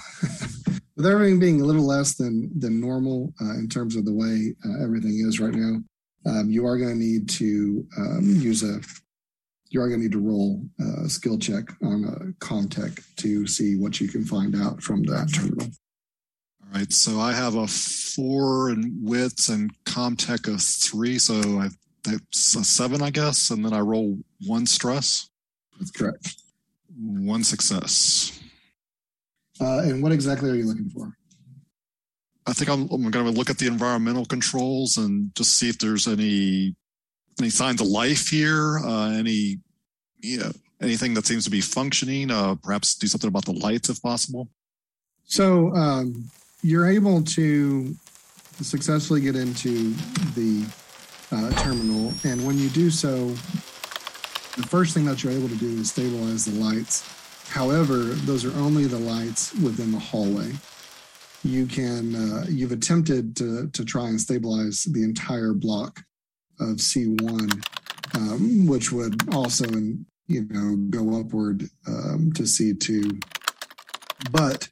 With 0.97 1.07
everything 1.07 1.39
being 1.39 1.61
a 1.61 1.65
little 1.65 1.87
less 1.87 2.17
than 2.17 2.51
than 2.59 2.81
normal 2.81 3.33
uh, 3.41 3.53
in 3.53 3.69
terms 3.69 3.95
of 3.95 4.05
the 4.05 4.13
way 4.13 4.53
uh, 4.67 4.83
everything 4.83 5.23
is 5.25 5.39
right 5.39 5.55
now, 5.55 5.79
um, 6.27 6.51
you 6.51 6.67
are 6.67 6.77
going 6.77 6.91
to 6.91 6.99
need 6.99 7.29
to 7.29 7.87
um, 7.97 8.25
use 8.25 8.65
a. 8.65 8.81
You 9.71 9.81
are 9.81 9.87
going 9.89 10.01
to 10.01 10.07
need 10.07 10.13
to 10.13 10.19
roll 10.19 10.65
a 11.05 11.09
skill 11.09 11.39
check 11.39 11.69
on 11.85 12.03
a 12.05 12.45
Comtech 12.45 13.01
to 13.19 13.47
see 13.47 13.77
what 13.77 14.01
you 14.01 14.09
can 14.09 14.25
find 14.25 14.57
out 14.57 14.83
from 14.83 15.05
that 15.05 15.33
terminal. 15.33 15.69
All 16.65 16.73
right. 16.75 16.93
So 16.93 17.21
I 17.21 17.33
have 17.33 17.55
a 17.55 17.69
four 17.69 18.71
in 18.71 18.99
wits 19.01 19.51
and 19.51 19.71
Comtech 19.85 20.53
of 20.53 20.61
three. 20.61 21.21
So 21.21 21.61
I 21.61 21.69
that's 22.05 22.55
a 22.57 22.65
seven, 22.65 23.03
I 23.03 23.11
guess. 23.11 23.51
And 23.51 23.65
then 23.65 23.73
I 23.73 23.81
roll 23.81 24.19
one 24.47 24.67
stress, 24.67 25.29
That's 25.79 25.91
correct. 25.91 26.37
one 26.97 27.45
success. 27.45 28.39
Uh, 29.61 29.81
and 29.81 30.03
what 30.03 30.13
exactly 30.13 30.51
are 30.51 30.55
you 30.55 30.67
looking 30.67 30.89
for? 30.91 31.13
I 32.47 32.53
think 32.53 32.71
I'm, 32.71 32.89
I'm 32.91 33.11
going 33.11 33.27
to 33.27 33.31
look 33.31 33.51
at 33.51 33.59
the 33.59 33.67
environmental 33.67 34.25
controls 34.25 34.97
and 34.97 35.35
just 35.35 35.57
see 35.59 35.69
if 35.69 35.79
there's 35.79 36.07
any 36.09 36.75
any 37.39 37.51
signs 37.51 37.81
of 37.81 37.87
life 37.87 38.29
here. 38.29 38.79
Uh, 38.79 39.11
any 39.11 39.59
you 40.21 40.39
know 40.39 40.51
anything 40.81 41.15
that 41.15 41.27
seems 41.27 41.45
to 41.45 41.51
be 41.51 41.61
functioning. 41.61 42.31
Uh, 42.31 42.55
perhaps 42.55 42.95
do 42.95 43.07
something 43.07 43.29
about 43.29 43.45
the 43.45 43.53
lights 43.53 43.91
if 43.91 44.01
possible. 44.01 44.49
So 45.25 45.75
um, 45.75 46.31
you're 46.63 46.89
able 46.89 47.23
to 47.23 47.95
successfully 48.63 49.21
get 49.21 49.37
into 49.37 49.93
the 50.35 50.65
uh, 51.31 51.51
terminal, 51.63 52.13
and 52.25 52.45
when 52.47 52.59
you 52.59 52.69
do 52.71 52.91
so, 52.91 53.29
the 54.57 54.67
first 54.67 54.95
thing 54.95 55.05
that 55.05 55.23
you're 55.23 55.33
able 55.33 55.49
to 55.49 55.57
do 55.57 55.79
is 55.79 55.91
stabilize 55.91 56.45
the 56.45 56.59
lights. 56.59 57.07
However, 57.49 57.97
those 57.97 58.45
are 58.45 58.57
only 58.59 58.87
the 58.87 58.99
lights 58.99 59.55
within 59.55 59.93
the 59.93 59.99
hallway. 59.99 60.53
You 61.45 61.67
can 61.67 62.15
uh, 62.15 62.47
you've 62.49 62.73
attempted 62.73 63.37
to 63.37 63.69
to 63.69 63.85
try 63.85 64.09
and 64.09 64.21
stabilize 64.21 64.85
the 64.85 65.05
entire 65.05 65.55
block 65.55 66.01
of 66.61 66.77
C1, 66.77 67.65
um, 68.17 68.67
which 68.67 68.91
would 68.91 69.33
also 69.35 69.65
you 70.27 70.47
know 70.51 70.77
go 70.91 71.21
upward 71.21 71.63
um, 71.87 72.33
to 72.35 72.43
C2, 72.43 73.23
but 74.33 74.69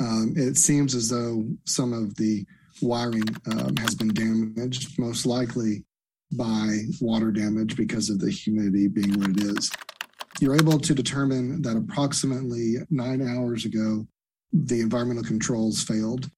um, 0.00 0.34
it 0.36 0.56
seems 0.56 0.94
as 0.94 1.08
though 1.08 1.44
some 1.64 1.92
of 1.92 2.14
the 2.16 2.46
wiring 2.80 3.24
um, 3.50 3.76
has 3.76 3.94
been 3.94 4.12
damaged. 4.14 4.98
Most 4.98 5.26
likely, 5.26 5.84
by 6.36 6.80
water 7.00 7.30
damage 7.30 7.76
because 7.76 8.10
of 8.10 8.18
the 8.18 8.30
humidity 8.30 8.88
being 8.88 9.18
what 9.18 9.30
it 9.30 9.42
is. 9.42 9.70
You're 10.40 10.56
able 10.56 10.78
to 10.78 10.94
determine 10.94 11.62
that 11.62 11.76
approximately 11.76 12.76
nine 12.90 13.22
hours 13.22 13.64
ago, 13.64 14.06
the 14.52 14.80
environmental 14.80 15.24
controls 15.24 15.82
failed. 15.82 16.30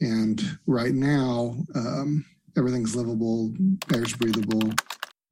And 0.00 0.58
right 0.66 0.94
now, 0.94 1.56
um, 1.74 2.24
everything's 2.56 2.96
livable, 2.96 3.54
air's 3.94 4.14
breathable, 4.14 4.72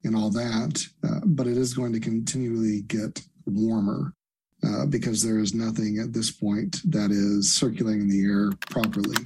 and 0.03 0.15
all 0.15 0.29
that. 0.31 0.85
Uh, 1.03 1.19
but 1.25 1.47
it 1.47 1.57
is 1.57 1.73
going 1.73 1.93
to 1.93 1.99
continually 1.99 2.81
get 2.83 3.21
warmer 3.45 4.13
uh, 4.65 4.85
because 4.85 5.21
there 5.21 5.39
is 5.39 5.53
nothing 5.53 5.99
at 5.99 6.13
this 6.13 6.31
point 6.31 6.79
that 6.85 7.11
is 7.11 7.53
circulating 7.53 8.07
the 8.07 8.23
air 8.23 8.51
properly. 8.69 9.17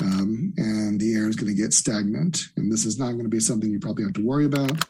Um, 0.00 0.52
and 0.56 1.00
the 1.00 1.14
air 1.14 1.28
is 1.28 1.36
going 1.36 1.54
to 1.54 1.60
get 1.60 1.72
stagnant. 1.72 2.44
And 2.56 2.72
this 2.72 2.84
is 2.84 2.98
not 2.98 3.12
going 3.12 3.24
to 3.24 3.28
be 3.28 3.40
something 3.40 3.70
you 3.70 3.80
probably 3.80 4.04
have 4.04 4.14
to 4.14 4.26
worry 4.26 4.46
about 4.46 4.84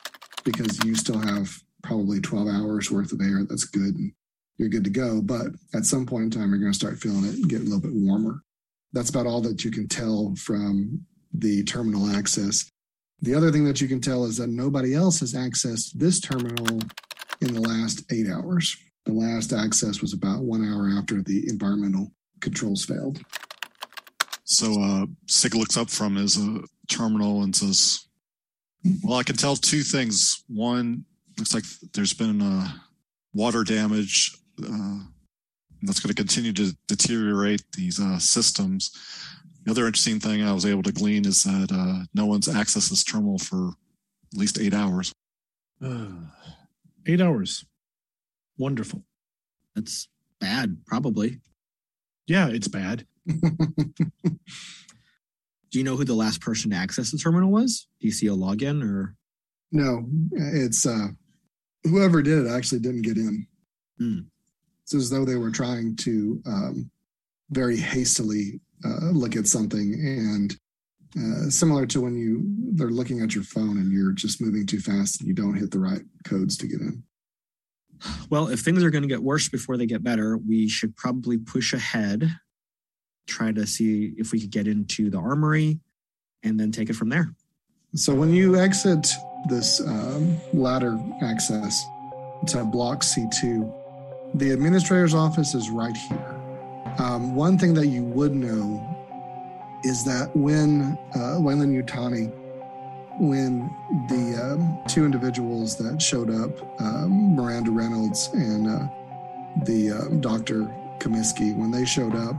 because 0.45 0.83
you 0.85 0.95
still 0.95 1.19
have 1.19 1.51
probably 1.83 2.21
12 2.21 2.49
hours 2.49 2.91
worth 2.91 3.13
of 3.13 3.21
air 3.21 3.45
that's 3.49 3.65
good 3.65 3.97
and 3.97 4.13
you're 4.59 4.69
good 4.69 4.85
to 4.85 4.91
go. 4.91 5.21
But 5.21 5.49
at 5.75 5.85
some 5.85 6.07
point 6.07 6.25
in 6.25 6.31
time, 6.31 6.51
you're 6.51 6.61
going 6.61 6.73
to 6.73 6.79
start 6.79 6.99
feeling 6.99 7.25
it 7.25 7.49
get 7.49 7.61
a 7.61 7.65
little 7.65 7.81
bit 7.81 7.95
warmer. 7.95 8.43
That's 8.93 9.11
about 9.11 9.27
all 9.27 9.41
that 9.43 9.65
you 9.65 9.71
can 9.71 9.89
tell 9.89 10.35
from 10.37 11.05
the 11.33 11.65
terminal 11.65 12.09
access. 12.09 12.71
The 13.21 13.35
other 13.35 13.51
thing 13.51 13.65
that 13.65 13.81
you 13.81 13.89
can 13.89 14.01
tell 14.01 14.25
is 14.25 14.37
that 14.37 14.49
nobody 14.49 14.95
else 14.95 15.21
has 15.21 15.35
accessed 15.35 15.93
this 15.95 16.21
terminal 16.21 16.81
in 17.41 17.55
the 17.55 17.61
last 17.61 18.03
eight 18.13 18.29
hours. 18.29 18.77
The 19.07 19.13
last 19.13 19.53
access 19.53 20.01
was 20.01 20.13
about 20.13 20.43
one 20.43 20.65
hour 20.65 20.91
after 20.99 21.23
the 21.23 21.49
environmental 21.49 22.13
controls 22.41 22.85
failed. 22.85 23.21
So 24.45 24.81
uh, 24.83 25.07
Sigg 25.27 25.55
looks 25.55 25.77
up 25.77 25.91
from 25.91 26.17
his 26.17 26.39
uh, 26.39 26.61
terminal 26.89 27.43
and 27.43 27.55
says, 27.55 28.07
"Well, 29.03 29.19
I 29.19 29.23
can 29.23 29.37
tell 29.37 29.57
two 29.57 29.83
things. 29.83 30.45
One, 30.49 31.05
looks 31.39 31.55
like 31.55 31.65
there's 31.95 32.13
been 32.13 32.43
uh, 32.43 32.69
water 33.33 33.65
damage 33.65 34.37
uh, 34.63 34.99
that's 35.83 36.01
going 36.01 36.15
to 36.15 36.15
continue 36.15 36.53
to 36.53 36.77
deteriorate 36.89 37.63
these 37.77 38.01
uh, 38.01 38.19
systems. 38.19 38.91
The 39.65 39.71
other 39.71 39.87
interesting 39.87 40.21
thing 40.21 40.43
I 40.43 40.53
was 40.53 40.67
able 40.67 40.83
to 40.83 40.93
glean 40.93 41.25
is 41.25 41.45
that 41.45 41.71
uh, 41.73 42.05
no 42.15 42.27
one's 42.27 42.49
accessed 42.49 42.91
this 42.91 43.05
terminal 43.05 43.39
for 43.39 43.69
at 44.33 44.39
least 44.39 44.59
eight 44.59 44.75
hours. 44.75 45.13
Eight 47.05 47.21
hours. 47.21 47.65
Wonderful. 48.59 49.03
That's 49.75 50.07
bad, 50.39 50.77
probably. 50.87 51.41
Yeah, 52.29 52.47
it's 52.49 52.69
bad. 52.69 53.07
Do 55.71 55.79
you 55.79 55.85
know 55.85 55.97
who 55.97 56.05
the 56.05 56.15
last 56.15 56.41
person 56.41 56.71
to 56.71 56.77
access 56.77 57.11
the 57.11 57.19
terminal 57.19 57.51
was? 57.51 57.89
Do 58.01 58.07
you 58.07 58.13
see 58.13 58.27
a 58.27 58.33
login 58.33 58.83
or? 58.85 59.15
No, 59.71 60.05
it's 60.33 60.85
uh, 60.85 61.09
whoever 61.85 62.23
did 62.23 62.47
it 62.47 62.51
actually 62.51 62.81
didn't 62.81 63.03
get 63.03 63.17
in. 63.17 63.47
Hmm. 63.99 64.19
It's 64.83 64.95
as 64.95 65.09
though 65.09 65.25
they 65.25 65.37
were 65.37 65.51
trying 65.51 65.97
to 65.97 66.43
um, 66.47 66.91
very 67.51 67.79
hastily 67.79 68.61
uh, 68.85 69.11
look 69.13 69.37
at 69.37 69.47
something 69.47 69.95
and 69.95 70.57
uh, 71.17 71.51
similar 71.51 71.87
to 71.87 72.01
when 72.01 72.17
you 72.17 72.43
they're 72.75 72.91
looking 72.91 73.21
at 73.21 73.35
your 73.35 73.45
phone 73.45 73.77
and 73.77 73.93
you're 73.93 74.13
just 74.13 74.41
moving 74.41 74.67
too 74.67 74.81
fast 74.81 75.21
and 75.21 75.29
you 75.29 75.35
don't 75.35 75.59
hit 75.59 75.71
the 75.71 75.79
right 75.79 76.03
codes 76.25 76.57
to 76.57 76.67
get 76.67 76.81
in. 76.81 77.03
Well, 78.31 78.49
if 78.49 78.61
things 78.61 78.83
are 78.83 78.91
going 78.91 79.03
to 79.03 79.09
get 79.09 79.23
worse 79.23 79.49
before 79.49 79.77
they 79.77 79.87
get 79.87 80.03
better, 80.03 80.37
we 80.37 80.69
should 80.69 80.97
probably 80.97 81.39
push 81.39 81.73
ahead, 81.73 82.29
try 83.27 83.53
to 83.53 83.67
see 83.67 84.15
if 84.17 84.33
we 84.33 84.41
could 84.41 84.51
get 84.51 84.67
into 84.67 85.11
the 85.11 85.19
armory, 85.19 85.81
and 86.43 86.59
then 86.59 86.73
take 86.73 86.91
it 86.91 86.95
from 86.95 87.09
there. 87.09 87.35
So 87.95 88.15
when 88.15 88.33
you 88.33 88.57
exit 88.57 89.09
this 89.49 89.81
um, 89.81 90.39
ladder 90.53 90.99
access 91.23 91.85
to 92.49 92.65
block 92.65 93.01
C2, 93.01 93.73
the 94.35 94.51
administrator's 94.51 95.15
office 95.15 95.55
is 95.55 95.71
right 95.71 95.97
here. 95.97 96.35
Um, 96.99 97.35
one 97.35 97.59
thing 97.59 97.75
that 97.75 97.87
you 97.87 98.03
would 98.03 98.35
know 98.35 98.89
is 99.85 100.05
that 100.05 100.35
when 100.35 100.99
uh, 101.15 101.37
Weyland-Yutani, 101.41 102.33
when 103.21 103.71
the 104.09 104.41
um, 104.43 104.79
two 104.89 105.05
individuals 105.05 105.77
that 105.77 106.01
showed 106.01 106.31
up, 106.31 106.81
um, 106.81 107.35
Miranda 107.35 107.71
Reynolds 107.71 108.31
and 108.33 108.69
uh, 108.69 108.89
the 109.65 109.93
uh, 109.93 110.09
Dr. 110.21 110.65
Comiskey, 110.99 111.55
when 111.55 111.71
they 111.71 111.85
showed 111.85 112.15
up, 112.15 112.37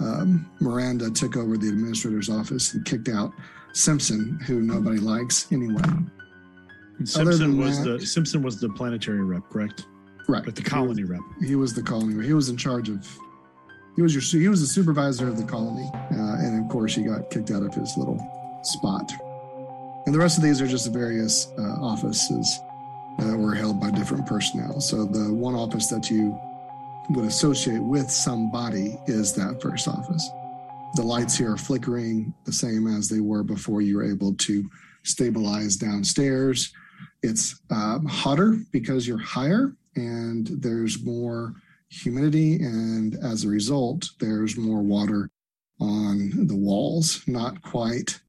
um, 0.00 0.50
Miranda 0.60 1.10
took 1.10 1.36
over 1.36 1.56
the 1.56 1.68
administrator's 1.68 2.28
office 2.28 2.74
and 2.74 2.84
kicked 2.84 3.08
out 3.08 3.32
Simpson, 3.72 4.38
who 4.46 4.60
nobody 4.60 4.98
likes 4.98 5.50
anyway. 5.52 5.82
Simpson 7.04 7.56
was 7.58 7.82
that- 7.84 8.00
the 8.00 8.06
Simpson 8.06 8.42
was 8.42 8.60
the 8.60 8.68
planetary 8.70 9.22
rep, 9.22 9.48
correct? 9.50 9.86
Right. 10.28 10.44
Like 10.44 10.54
the 10.54 10.62
colony 10.62 11.04
rep. 11.04 11.20
He 11.42 11.56
was 11.56 11.74
the 11.74 11.82
colony. 11.82 12.24
He 12.24 12.34
was 12.34 12.48
in 12.48 12.56
charge 12.56 12.88
of. 12.88 13.06
He 13.96 14.02
was 14.02 14.14
your. 14.14 14.40
He 14.40 14.48
was 14.48 14.60
the 14.60 14.66
supervisor 14.66 15.26
of 15.28 15.36
the 15.36 15.44
colony, 15.44 15.90
uh, 15.94 16.36
and 16.38 16.62
of 16.62 16.70
course, 16.70 16.94
he 16.94 17.02
got 17.02 17.30
kicked 17.30 17.50
out 17.50 17.62
of 17.62 17.74
his 17.74 17.96
little 17.96 18.18
spot. 18.62 19.10
And 20.06 20.14
the 20.14 20.18
rest 20.18 20.36
of 20.38 20.44
these 20.44 20.60
are 20.60 20.66
just 20.66 20.84
the 20.84 20.98
various 20.98 21.48
uh, 21.58 21.62
offices 21.80 22.60
that 23.18 23.36
were 23.36 23.54
held 23.54 23.80
by 23.80 23.90
different 23.90 24.26
personnel. 24.26 24.80
So 24.80 25.04
the 25.04 25.32
one 25.34 25.54
office 25.54 25.88
that 25.88 26.10
you 26.10 26.38
would 27.10 27.24
associate 27.24 27.82
with 27.82 28.10
somebody 28.10 28.98
is 29.06 29.32
that 29.34 29.60
first 29.60 29.88
office. 29.88 30.30
The 30.94 31.02
lights 31.02 31.36
here 31.36 31.52
are 31.52 31.56
flickering 31.56 32.32
the 32.44 32.52
same 32.52 32.86
as 32.86 33.08
they 33.08 33.20
were 33.20 33.42
before 33.42 33.80
you 33.80 33.96
were 33.96 34.10
able 34.10 34.34
to 34.34 34.68
stabilize 35.04 35.76
downstairs. 35.76 36.72
It's 37.22 37.60
um, 37.70 38.06
hotter 38.06 38.58
because 38.72 39.06
you're 39.06 39.18
higher 39.18 39.74
and 39.96 40.46
there's 40.46 41.04
more 41.04 41.54
humidity, 41.88 42.56
and 42.56 43.16
as 43.22 43.44
a 43.44 43.48
result, 43.48 44.08
there's 44.20 44.56
more 44.56 44.82
water 44.82 45.30
on 45.80 46.46
the 46.46 46.56
walls. 46.56 47.22
Not 47.26 47.60
quite 47.62 48.20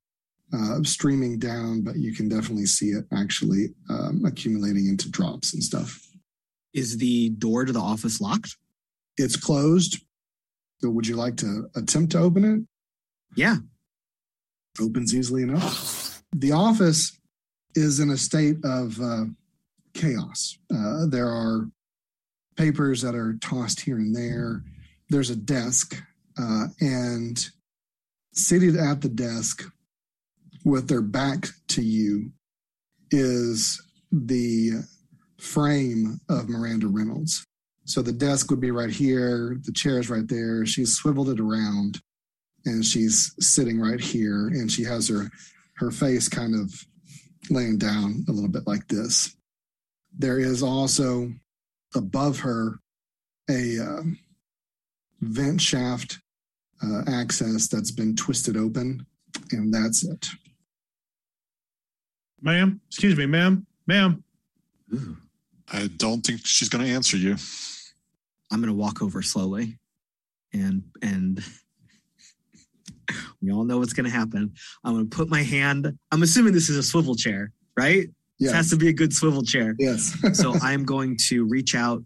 uh, 0.54 0.82
streaming 0.84 1.38
down, 1.38 1.82
but 1.82 1.98
you 1.98 2.14
can 2.14 2.28
definitely 2.28 2.66
see 2.66 2.88
it 2.88 3.06
actually 3.14 3.70
um, 3.90 4.24
accumulating 4.26 4.88
into 4.88 5.10
drops 5.10 5.54
and 5.54 5.64
stuff. 5.64 6.02
Is 6.74 6.98
the 6.98 7.30
door 7.30 7.66
to 7.66 7.72
the 7.72 7.80
office 7.80 8.20
locked? 8.20 8.58
It's 9.18 9.36
closed. 9.36 9.98
So, 10.80 10.90
would 10.90 11.08
you 11.08 11.16
like 11.16 11.38
to 11.38 11.70
attempt 11.76 12.14
to 12.14 12.20
open 12.20 12.44
it? 12.44 12.62
Yeah. 13.36 13.58
Opens 14.80 15.14
easily 15.14 15.44
enough. 15.44 16.24
The 16.34 16.52
office 16.54 17.18
is 17.76 18.00
in 18.00 18.10
a 18.10 18.18
state 18.18 18.58
of 18.64 19.00
uh, 19.00 19.26
chaos. 19.94 20.58
Uh, 20.74 21.06
there 21.08 21.28
are 21.28 21.70
papers 22.58 23.02
that 23.02 23.16
are 23.16 23.38
tossed 23.42 23.82
here 23.82 23.98
and 23.98 24.16
there. 24.16 24.64
There's 25.10 25.30
a 25.30 25.36
desk, 25.36 26.02
uh, 26.40 26.68
and 26.80 27.50
seated 28.34 28.78
at 28.78 29.02
the 29.02 29.10
desk 29.10 29.64
with 30.64 30.88
their 30.88 31.02
back 31.02 31.48
to 31.70 31.82
you 31.82 32.32
is 33.12 33.82
the 34.12 34.84
frame 35.40 36.20
of 36.30 36.50
Miranda 36.50 36.88
Reynolds. 36.88 37.46
So 37.86 38.02
the 38.02 38.12
desk 38.12 38.50
would 38.52 38.62
be 38.62 38.72
right 38.72 38.90
here, 38.90 39.58
the 39.64 39.72
chair 39.72 40.00
is 40.00 40.10
right 40.10 40.28
there. 40.28 40.66
She's 40.66 40.96
swiveled 40.96 41.30
it 41.30 41.40
around 41.40 42.00
and 42.66 42.86
she's 42.86 43.34
sitting 43.40 43.80
right 43.80 44.00
here 44.00 44.48
and 44.48 44.72
she 44.72 44.84
has 44.84 45.08
her 45.10 45.30
her 45.76 45.92
face 45.92 46.30
kind 46.30 46.54
of 46.54 46.72
laying 47.50 47.78
down 47.78 48.24
a 48.30 48.32
little 48.32 48.50
bit 48.50 48.68
like 48.68 48.88
this. 48.88 49.36
There 50.18 50.40
is 50.40 50.62
also 50.62 51.32
above 51.96 52.40
her 52.40 52.80
a 53.50 53.80
um, 53.80 54.20
vent 55.22 55.60
shaft 55.60 56.20
uh, 56.84 57.04
access 57.08 57.68
that's 57.68 57.92
been 57.92 58.16
twisted 58.16 58.58
open, 58.58 59.06
and 59.52 59.74
that's 59.74 60.04
it. 60.04 60.28
Ma'am, 62.42 62.82
excuse 62.88 63.16
me, 63.18 63.26
ma'am, 63.26 63.66
ma'am. 63.88 64.24
Ooh. 64.94 65.18
I 65.72 65.88
don't 65.96 66.22
think 66.22 66.42
she's 66.46 66.70
going 66.70 66.86
to 66.86 66.92
answer 66.92 67.18
you. 67.18 67.38
I'm 68.52 68.60
gonna 68.60 68.74
walk 68.74 69.02
over 69.02 69.22
slowly, 69.22 69.78
and 70.52 70.84
and 71.02 71.42
we 73.42 73.52
all 73.52 73.64
know 73.64 73.78
what's 73.80 73.94
gonna 73.94 74.10
happen. 74.10 74.54
I'm 74.84 74.94
gonna 74.94 75.06
put 75.06 75.30
my 75.30 75.42
hand. 75.42 75.98
I'm 76.12 76.22
assuming 76.22 76.54
this 76.54 76.70
is 76.70 76.78
a 76.78 76.84
swivel 76.84 77.16
chair, 77.16 77.54
right? 77.78 78.10
This 78.40 78.52
has 78.52 78.70
to 78.72 78.76
be 78.76 78.90
a 78.90 78.94
good 78.94 79.14
swivel 79.14 79.44
chair. 79.44 79.76
Yes. 79.78 80.18
so 80.34 80.56
I'm 80.62 80.84
going 80.84 81.16
to 81.30 81.46
reach 81.46 81.76
out 81.76 82.04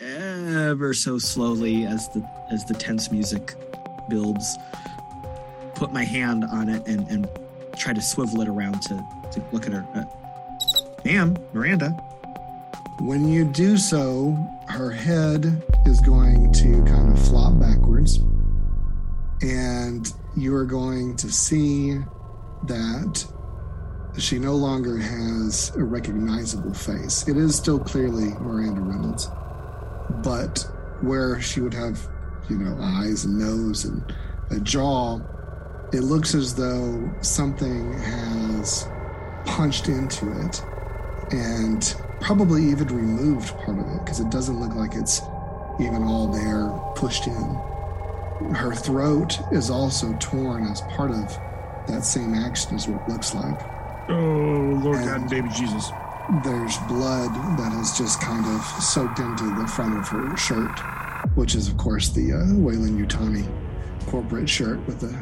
ever 0.00 0.94
so 0.94 1.18
slowly 1.18 1.84
as 1.84 2.08
the 2.10 2.26
as 2.50 2.64
the 2.64 2.74
tense 2.74 3.10
music 3.10 3.54
builds. 4.08 4.56
Put 5.74 5.92
my 5.92 6.04
hand 6.04 6.44
on 6.44 6.68
it 6.68 6.86
and 6.86 7.06
and 7.08 7.28
try 7.76 7.92
to 7.92 8.00
swivel 8.00 8.40
it 8.40 8.48
around 8.48 8.80
to 8.82 8.94
to 9.32 9.44
look 9.52 9.66
at 9.66 9.72
her. 9.72 9.86
Uh, 9.94 10.04
Ma'am, 11.04 11.36
Miranda. 11.52 11.98
When 13.00 13.28
you 13.28 13.44
do 13.44 13.76
so, 13.76 14.36
her 14.68 14.90
head 14.90 15.62
is 15.86 16.00
going 16.00 16.52
to 16.52 16.84
kind 16.84 17.12
of 17.12 17.18
flop 17.28 17.58
backwards. 17.58 18.18
And 19.40 20.12
you 20.36 20.54
are 20.54 20.64
going 20.64 21.16
to 21.16 21.32
see 21.32 21.98
that 22.64 23.26
she 24.18 24.38
no 24.38 24.54
longer 24.54 24.98
has 24.98 25.74
a 25.74 25.82
recognizable 25.82 26.74
face. 26.74 27.26
It 27.26 27.36
is 27.36 27.56
still 27.56 27.78
clearly 27.78 28.28
Miranda 28.34 28.82
Reynolds, 28.82 29.28
but 30.22 30.64
where 31.00 31.40
she 31.40 31.60
would 31.60 31.74
have, 31.74 32.06
you 32.48 32.58
know, 32.58 32.76
eyes 32.80 33.24
and 33.24 33.38
nose 33.38 33.84
and 33.84 34.14
a 34.50 34.60
jaw, 34.60 35.18
it 35.92 36.02
looks 36.02 36.34
as 36.34 36.54
though 36.54 37.12
something 37.20 37.92
has 37.94 38.86
punched 39.44 39.88
into 39.88 40.30
it 40.44 40.62
and 41.32 41.96
probably 42.22 42.62
even 42.64 42.88
removed 42.88 43.56
part 43.58 43.78
of 43.78 43.86
it 43.88 43.98
because 44.04 44.20
it 44.20 44.30
doesn't 44.30 44.60
look 44.60 44.74
like 44.74 44.94
it's 44.94 45.20
even 45.80 46.02
all 46.02 46.28
there 46.28 46.68
pushed 46.94 47.26
in. 47.26 47.54
Her 48.54 48.74
throat 48.74 49.38
is 49.52 49.70
also 49.70 50.14
torn 50.20 50.64
as 50.66 50.80
part 50.82 51.10
of 51.10 51.28
that 51.88 52.04
same 52.04 52.34
action, 52.34 52.76
is 52.76 52.86
what 52.88 53.02
it 53.02 53.12
looks 53.12 53.34
like. 53.34 53.58
Oh, 54.08 54.80
Lord 54.82 54.96
And- 54.96 55.06
God 55.06 55.20
and 55.22 55.30
baby 55.30 55.48
Jesus. 55.54 55.90
There's 56.44 56.78
blood 56.88 57.30
that 57.58 57.72
has 57.72 57.98
just 57.98 58.20
kind 58.20 58.46
of 58.46 58.62
soaked 58.82 59.18
into 59.18 59.44
the 59.60 59.66
front 59.66 59.96
of 59.98 60.06
her 60.08 60.36
shirt, 60.36 60.78
which 61.34 61.54
is, 61.56 61.66
of 61.68 61.76
course, 61.76 62.10
the 62.10 62.32
uh, 62.32 62.54
Weyland-Yutani 62.54 63.44
corporate 64.06 64.48
shirt 64.48 64.78
with 64.86 65.00
the 65.00 65.12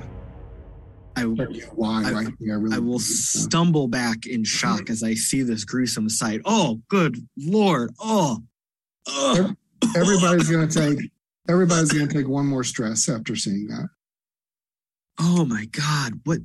I, 1.17 1.27
Y 1.27 2.03
I- 2.07 2.13
right 2.13 2.35
there. 2.41 2.59
Really 2.59 2.77
I 2.77 2.79
will 2.79 2.99
stumble 2.99 3.89
back 3.89 4.27
in 4.27 4.45
shock 4.45 4.91
as 4.91 5.03
I 5.03 5.15
see 5.15 5.43
this 5.43 5.65
gruesome 5.65 6.09
sight. 6.09 6.41
Oh, 6.45 6.81
good 6.89 7.17
lord! 7.37 7.93
Oh, 8.01 8.39
oh. 9.09 9.55
Everybody's 9.97 10.49
gonna 10.49 10.69
take. 10.69 10.99
Everybody's 11.49 11.93
gonna 11.93 12.07
take 12.07 12.29
one 12.29 12.47
more 12.47 12.65
stress 12.65 13.09
after 13.09 13.35
seeing 13.35 13.67
that. 13.69 13.89
Oh 15.19 15.45
my 15.45 15.67
God! 15.67 16.21
What? 16.25 16.41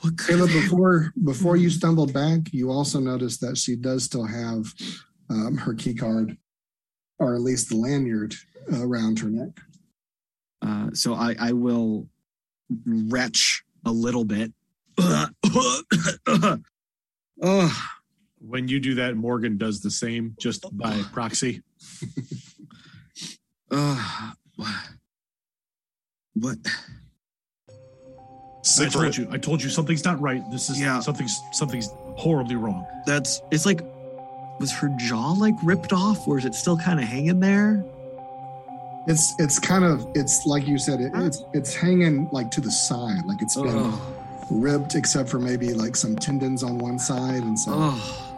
What 0.00 0.18
Caleb, 0.18 0.48
before 0.48 1.12
before 1.24 1.56
you 1.56 1.68
stumbled 1.68 2.14
back, 2.14 2.40
you 2.52 2.70
also 2.70 3.00
noticed 3.00 3.40
that 3.42 3.58
she 3.58 3.76
does 3.76 4.04
still 4.04 4.24
have 4.24 4.64
um, 5.28 5.58
her 5.58 5.74
key 5.74 5.94
card, 5.94 6.38
or 7.18 7.34
at 7.34 7.42
least 7.42 7.68
the 7.68 7.76
lanyard 7.76 8.34
uh, 8.72 8.82
around 8.82 9.18
her 9.18 9.28
neck. 9.28 9.60
Uh, 10.62 10.88
so 10.94 11.14
I, 11.14 11.36
I 11.38 11.52
will 11.52 12.08
retch 12.86 13.64
a 13.84 13.92
little 13.92 14.24
bit. 14.24 14.52
oh, 17.42 17.90
When 18.40 18.68
you 18.68 18.80
do 18.80 18.94
that, 18.96 19.16
Morgan 19.16 19.56
does 19.56 19.80
the 19.80 19.90
same 19.90 20.34
just 20.38 20.64
by 20.76 21.02
proxy. 21.12 21.62
uh, 23.70 24.32
what? 26.34 26.58
I 28.78 28.88
told 28.88 29.16
you. 29.16 29.28
I 29.30 29.38
told 29.38 29.62
you 29.62 29.70
something's 29.70 30.04
not 30.04 30.20
right. 30.20 30.42
This 30.50 30.68
is 30.70 30.78
Yeah. 30.80 31.00
something's 31.00 31.40
something's 31.52 31.88
horribly 32.16 32.56
wrong. 32.56 32.86
That's 33.06 33.40
it's 33.50 33.64
like 33.66 33.80
was 34.60 34.70
her 34.72 34.94
jaw 34.98 35.32
like 35.32 35.54
ripped 35.62 35.92
off, 35.92 36.28
or 36.28 36.38
is 36.38 36.44
it 36.44 36.54
still 36.54 36.76
kind 36.76 37.00
of 37.00 37.06
hanging 37.06 37.40
there? 37.40 37.82
It's 39.10 39.34
it's 39.40 39.58
kind 39.58 39.84
of 39.84 40.06
it's 40.14 40.46
like 40.46 40.68
you 40.68 40.78
said 40.78 41.00
it, 41.00 41.10
it's 41.16 41.42
it's 41.52 41.74
hanging 41.74 42.28
like 42.30 42.48
to 42.52 42.60
the 42.60 42.70
side, 42.70 43.26
like 43.26 43.42
it's 43.42 43.56
been 43.56 43.66
Oh, 43.74 44.14
ripped 44.50 44.94
except 44.94 45.28
for 45.28 45.40
maybe 45.40 45.74
like 45.74 45.96
some 45.96 46.14
tendons 46.14 46.62
on 46.62 46.78
one 46.78 46.96
side, 46.96 47.42
and 47.42 47.58
so 47.58 47.72
oh. 47.74 48.36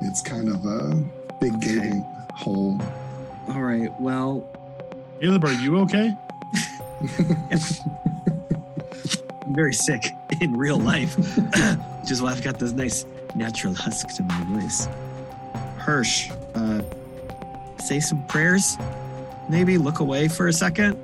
it's 0.00 0.22
kind 0.22 0.48
of 0.48 0.64
a 0.64 0.94
big 1.40 1.54
Okay. 1.56 1.74
gaping 1.74 2.02
hole. 2.34 2.80
All 3.48 3.62
right. 3.62 3.90
Well, 4.00 4.46
Caleb, 5.20 5.44
are 5.44 5.52
you 5.54 5.78
okay? 5.80 6.16
I'm 9.42 9.54
very 9.54 9.74
sick 9.74 10.04
in 10.40 10.56
real 10.56 10.78
life, 10.78 11.16
which 12.00 12.12
is 12.12 12.22
why 12.22 12.30
I've 12.30 12.44
got 12.44 12.60
this 12.60 12.70
nice 12.70 13.06
natural 13.34 13.74
husk 13.74 14.06
to 14.16 14.22
my 14.22 14.44
voice. 14.44 14.86
Hirsch, 15.78 16.30
uh, 16.54 16.82
say 17.80 17.98
some 17.98 18.24
prayers. 18.28 18.78
Maybe 19.48 19.78
look 19.78 20.00
away 20.00 20.28
for 20.28 20.48
a 20.48 20.52
second. 20.52 20.96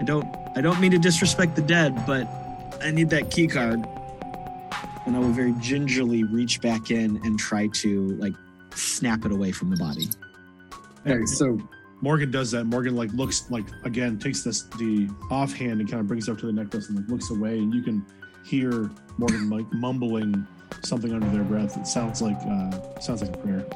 I 0.00 0.02
don't. 0.04 0.26
I 0.56 0.60
don't 0.60 0.80
mean 0.80 0.92
to 0.92 0.98
disrespect 0.98 1.56
the 1.56 1.62
dead, 1.62 1.94
but 2.06 2.28
I 2.80 2.90
need 2.90 3.10
that 3.10 3.30
key 3.30 3.46
card. 3.46 3.84
And 5.06 5.16
I 5.16 5.18
will 5.18 5.32
very 5.32 5.54
gingerly 5.60 6.24
reach 6.24 6.60
back 6.60 6.90
in 6.90 7.20
and 7.24 7.38
try 7.38 7.66
to 7.68 8.08
like 8.16 8.34
snap 8.74 9.24
it 9.24 9.32
away 9.32 9.52
from 9.52 9.70
the 9.70 9.76
body. 9.76 10.08
Okay, 11.06 11.26
so 11.26 11.58
Morgan 12.00 12.30
does 12.30 12.50
that. 12.52 12.64
Morgan 12.64 12.96
like 12.96 13.12
looks 13.12 13.50
like 13.50 13.64
again 13.84 14.18
takes 14.18 14.42
this 14.42 14.62
the 14.78 15.08
offhand 15.30 15.80
and 15.80 15.90
kind 15.90 16.00
of 16.00 16.06
brings 16.06 16.28
it 16.28 16.32
up 16.32 16.38
to 16.38 16.46
the 16.46 16.52
necklace 16.52 16.88
and 16.88 16.98
like, 16.98 17.08
looks 17.08 17.30
away, 17.30 17.58
and 17.58 17.74
you 17.74 17.82
can 17.82 18.04
hear 18.44 18.90
Morgan 19.18 19.50
like 19.50 19.70
mumbling 19.72 20.46
something 20.82 21.12
under 21.12 21.28
their 21.30 21.44
breath. 21.44 21.76
It 21.76 21.86
sounds 21.86 22.22
like 22.22 22.38
uh, 22.46 23.00
sounds 23.00 23.22
like 23.22 23.34
a 23.34 23.38
prayer. 23.38 23.66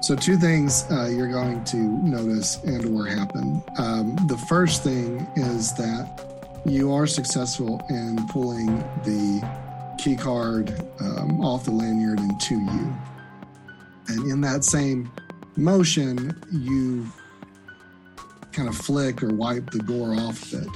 So 0.00 0.16
two 0.16 0.38
things 0.38 0.86
uh, 0.90 1.10
you're 1.12 1.28
going 1.28 1.62
to 1.64 1.76
notice 1.76 2.62
and 2.64 2.96
or 2.96 3.06
happen. 3.06 3.62
Um, 3.76 4.16
the 4.28 4.38
first 4.48 4.82
thing 4.82 5.26
is 5.36 5.74
that 5.74 6.26
you 6.64 6.92
are 6.92 7.06
successful 7.06 7.84
in 7.90 8.26
pulling 8.28 8.78
the 9.04 9.46
key 9.98 10.16
card 10.16 10.70
um, 11.00 11.44
off 11.44 11.64
the 11.64 11.70
lanyard 11.70 12.18
and 12.18 12.40
to 12.40 12.54
you. 12.54 12.94
And 14.08 14.30
in 14.30 14.40
that 14.40 14.64
same 14.64 15.12
motion, 15.56 16.42
you 16.50 17.06
kind 18.52 18.68
of 18.68 18.76
flick 18.76 19.22
or 19.22 19.28
wipe 19.28 19.70
the 19.70 19.80
gore 19.80 20.14
off 20.14 20.42
of 20.52 20.62
it. 20.62 20.68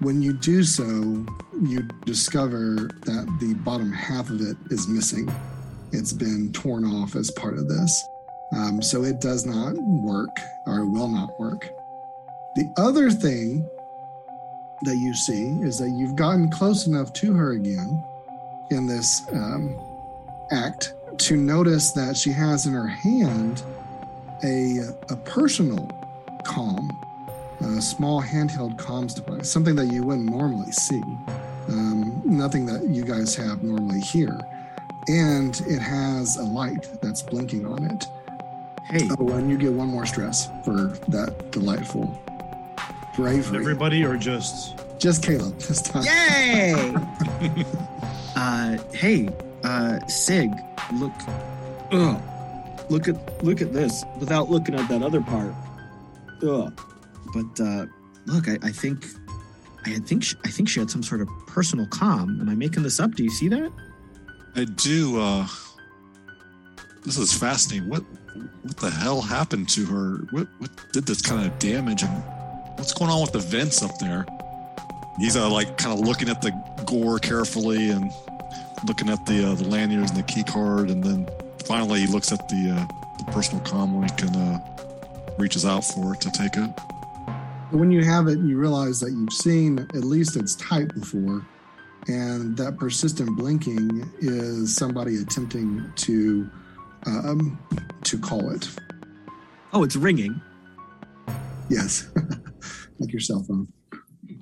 When 0.00 0.20
you 0.20 0.34
do 0.34 0.64
so, 0.64 0.82
you 1.62 1.82
discover 2.04 2.90
that 3.04 3.36
the 3.40 3.54
bottom 3.64 3.90
half 3.90 4.28
of 4.28 4.42
it 4.42 4.56
is 4.70 4.86
missing. 4.86 5.32
It's 5.92 6.12
been 6.12 6.52
torn 6.52 6.84
off 6.84 7.16
as 7.16 7.30
part 7.30 7.58
of 7.58 7.68
this. 7.68 8.04
Um, 8.52 8.82
so 8.82 9.04
it 9.04 9.20
does 9.20 9.46
not 9.46 9.74
work 9.76 10.40
or 10.66 10.84
will 10.86 11.08
not 11.08 11.38
work. 11.38 11.70
The 12.56 12.72
other 12.76 13.10
thing 13.10 13.68
that 14.82 14.96
you 14.96 15.14
see 15.14 15.48
is 15.62 15.78
that 15.78 15.90
you've 15.90 16.16
gotten 16.16 16.50
close 16.50 16.86
enough 16.86 17.12
to 17.14 17.32
her 17.34 17.52
again 17.52 18.02
in 18.70 18.86
this 18.86 19.22
um, 19.32 19.78
act 20.50 20.94
to 21.18 21.36
notice 21.36 21.92
that 21.92 22.16
she 22.16 22.32
has 22.32 22.66
in 22.66 22.72
her 22.72 22.86
hand 22.86 23.62
a, 24.42 24.78
a 25.10 25.16
personal 25.16 25.86
comm, 26.44 26.88
a 27.60 27.80
small 27.80 28.22
handheld 28.22 28.76
comms 28.76 29.14
device, 29.14 29.50
something 29.50 29.76
that 29.76 29.86
you 29.92 30.02
wouldn't 30.02 30.30
normally 30.30 30.72
see, 30.72 31.02
um, 31.68 32.22
nothing 32.24 32.64
that 32.66 32.88
you 32.88 33.04
guys 33.04 33.34
have 33.36 33.62
normally 33.62 34.00
here. 34.00 34.40
And 35.08 35.60
it 35.66 35.78
has 35.78 36.36
a 36.36 36.42
light 36.42 36.88
that's 37.02 37.22
blinking 37.22 37.66
on 37.66 37.84
it. 37.84 38.06
Hey, 38.90 39.08
Oh, 39.18 39.28
and 39.30 39.48
you 39.48 39.56
get 39.56 39.72
one 39.72 39.88
more 39.88 40.04
stress 40.04 40.48
for 40.64 40.88
that 41.08 41.50
delightful 41.52 42.20
bravery. 43.14 43.58
Everybody 43.58 44.04
or 44.04 44.16
just 44.16 44.78
Just 44.98 45.22
Caleb 45.22 45.58
this 45.58 45.80
time. 45.80 46.02
Yay! 46.04 46.94
uh, 48.36 48.78
hey, 48.92 49.28
uh, 49.62 50.04
Sigg, 50.08 50.50
look, 50.94 51.12
ugh, 51.92 52.20
look 52.90 53.06
at 53.08 53.44
look 53.44 53.60
at 53.62 53.72
this 53.72 54.04
without 54.18 54.50
looking 54.50 54.74
at 54.74 54.88
that 54.88 55.02
other 55.02 55.20
part. 55.20 55.54
Ugh. 56.42 56.72
But 57.32 57.60
uh, 57.60 57.86
look, 58.26 58.48
I, 58.48 58.58
I 58.62 58.72
think, 58.72 59.06
I 59.86 60.00
think 60.00 60.24
she, 60.24 60.36
I 60.44 60.48
think 60.48 60.68
she 60.68 60.80
had 60.80 60.90
some 60.90 61.02
sort 61.02 61.20
of 61.20 61.28
personal 61.46 61.86
comm. 61.86 62.40
Am 62.40 62.48
I 62.48 62.54
making 62.56 62.82
this 62.82 62.98
up? 62.98 63.14
Do 63.14 63.22
you 63.22 63.30
see 63.30 63.46
that? 63.48 63.70
I 64.56 64.64
do. 64.64 65.20
uh 65.20 65.46
This 67.04 67.16
is 67.18 67.32
fascinating. 67.32 67.88
What 67.88 68.02
what 68.62 68.76
the 68.76 68.90
hell 68.90 69.20
happened 69.20 69.68
to 69.70 69.86
her? 69.86 70.26
What 70.30 70.48
what 70.58 70.70
did 70.92 71.06
this 71.06 71.22
kind 71.22 71.46
of 71.46 71.58
damage? 71.58 72.02
And 72.02 72.22
what's 72.76 72.92
going 72.92 73.10
on 73.10 73.20
with 73.20 73.32
the 73.32 73.38
vents 73.38 73.82
up 73.82 73.98
there? 73.98 74.26
He's 75.18 75.36
uh, 75.36 75.50
like 75.50 75.76
kind 75.76 75.98
of 75.98 76.06
looking 76.06 76.28
at 76.28 76.40
the 76.40 76.50
gore 76.86 77.18
carefully 77.18 77.90
and 77.90 78.10
looking 78.86 79.08
at 79.08 79.24
the 79.26 79.50
uh, 79.50 79.54
the 79.54 79.64
lanyards 79.64 80.10
and 80.10 80.20
the 80.20 80.24
key 80.24 80.42
card, 80.42 80.90
and 80.90 81.02
then 81.02 81.28
finally 81.66 82.00
he 82.00 82.06
looks 82.06 82.32
at 82.32 82.48
the 82.48 82.70
uh, 82.70 82.86
the 83.18 83.30
personal 83.32 83.62
comm 83.64 84.00
link 84.00 84.20
and 84.22 84.36
uh, 84.36 85.34
reaches 85.38 85.64
out 85.64 85.84
for 85.84 86.14
it 86.14 86.20
to 86.22 86.30
take 86.30 86.56
it. 86.56 86.70
When 87.70 87.90
you 87.90 88.04
have 88.04 88.26
it, 88.28 88.38
you 88.38 88.58
realize 88.58 88.98
that 89.00 89.12
you've 89.12 89.32
seen 89.32 89.78
at 89.78 90.04
least 90.04 90.36
its 90.36 90.56
type 90.56 90.92
before, 90.94 91.46
and 92.08 92.56
that 92.56 92.78
persistent 92.78 93.36
blinking 93.36 94.10
is 94.20 94.74
somebody 94.74 95.16
attempting 95.18 95.92
to 95.96 96.50
um, 97.06 97.58
to 98.10 98.18
call 98.18 98.50
it. 98.50 98.68
Oh, 99.72 99.84
it's 99.84 99.94
ringing. 99.94 100.40
Yes, 101.68 102.08
like 102.98 103.12
your 103.12 103.20
cell 103.20 103.44
phone. 103.44 103.68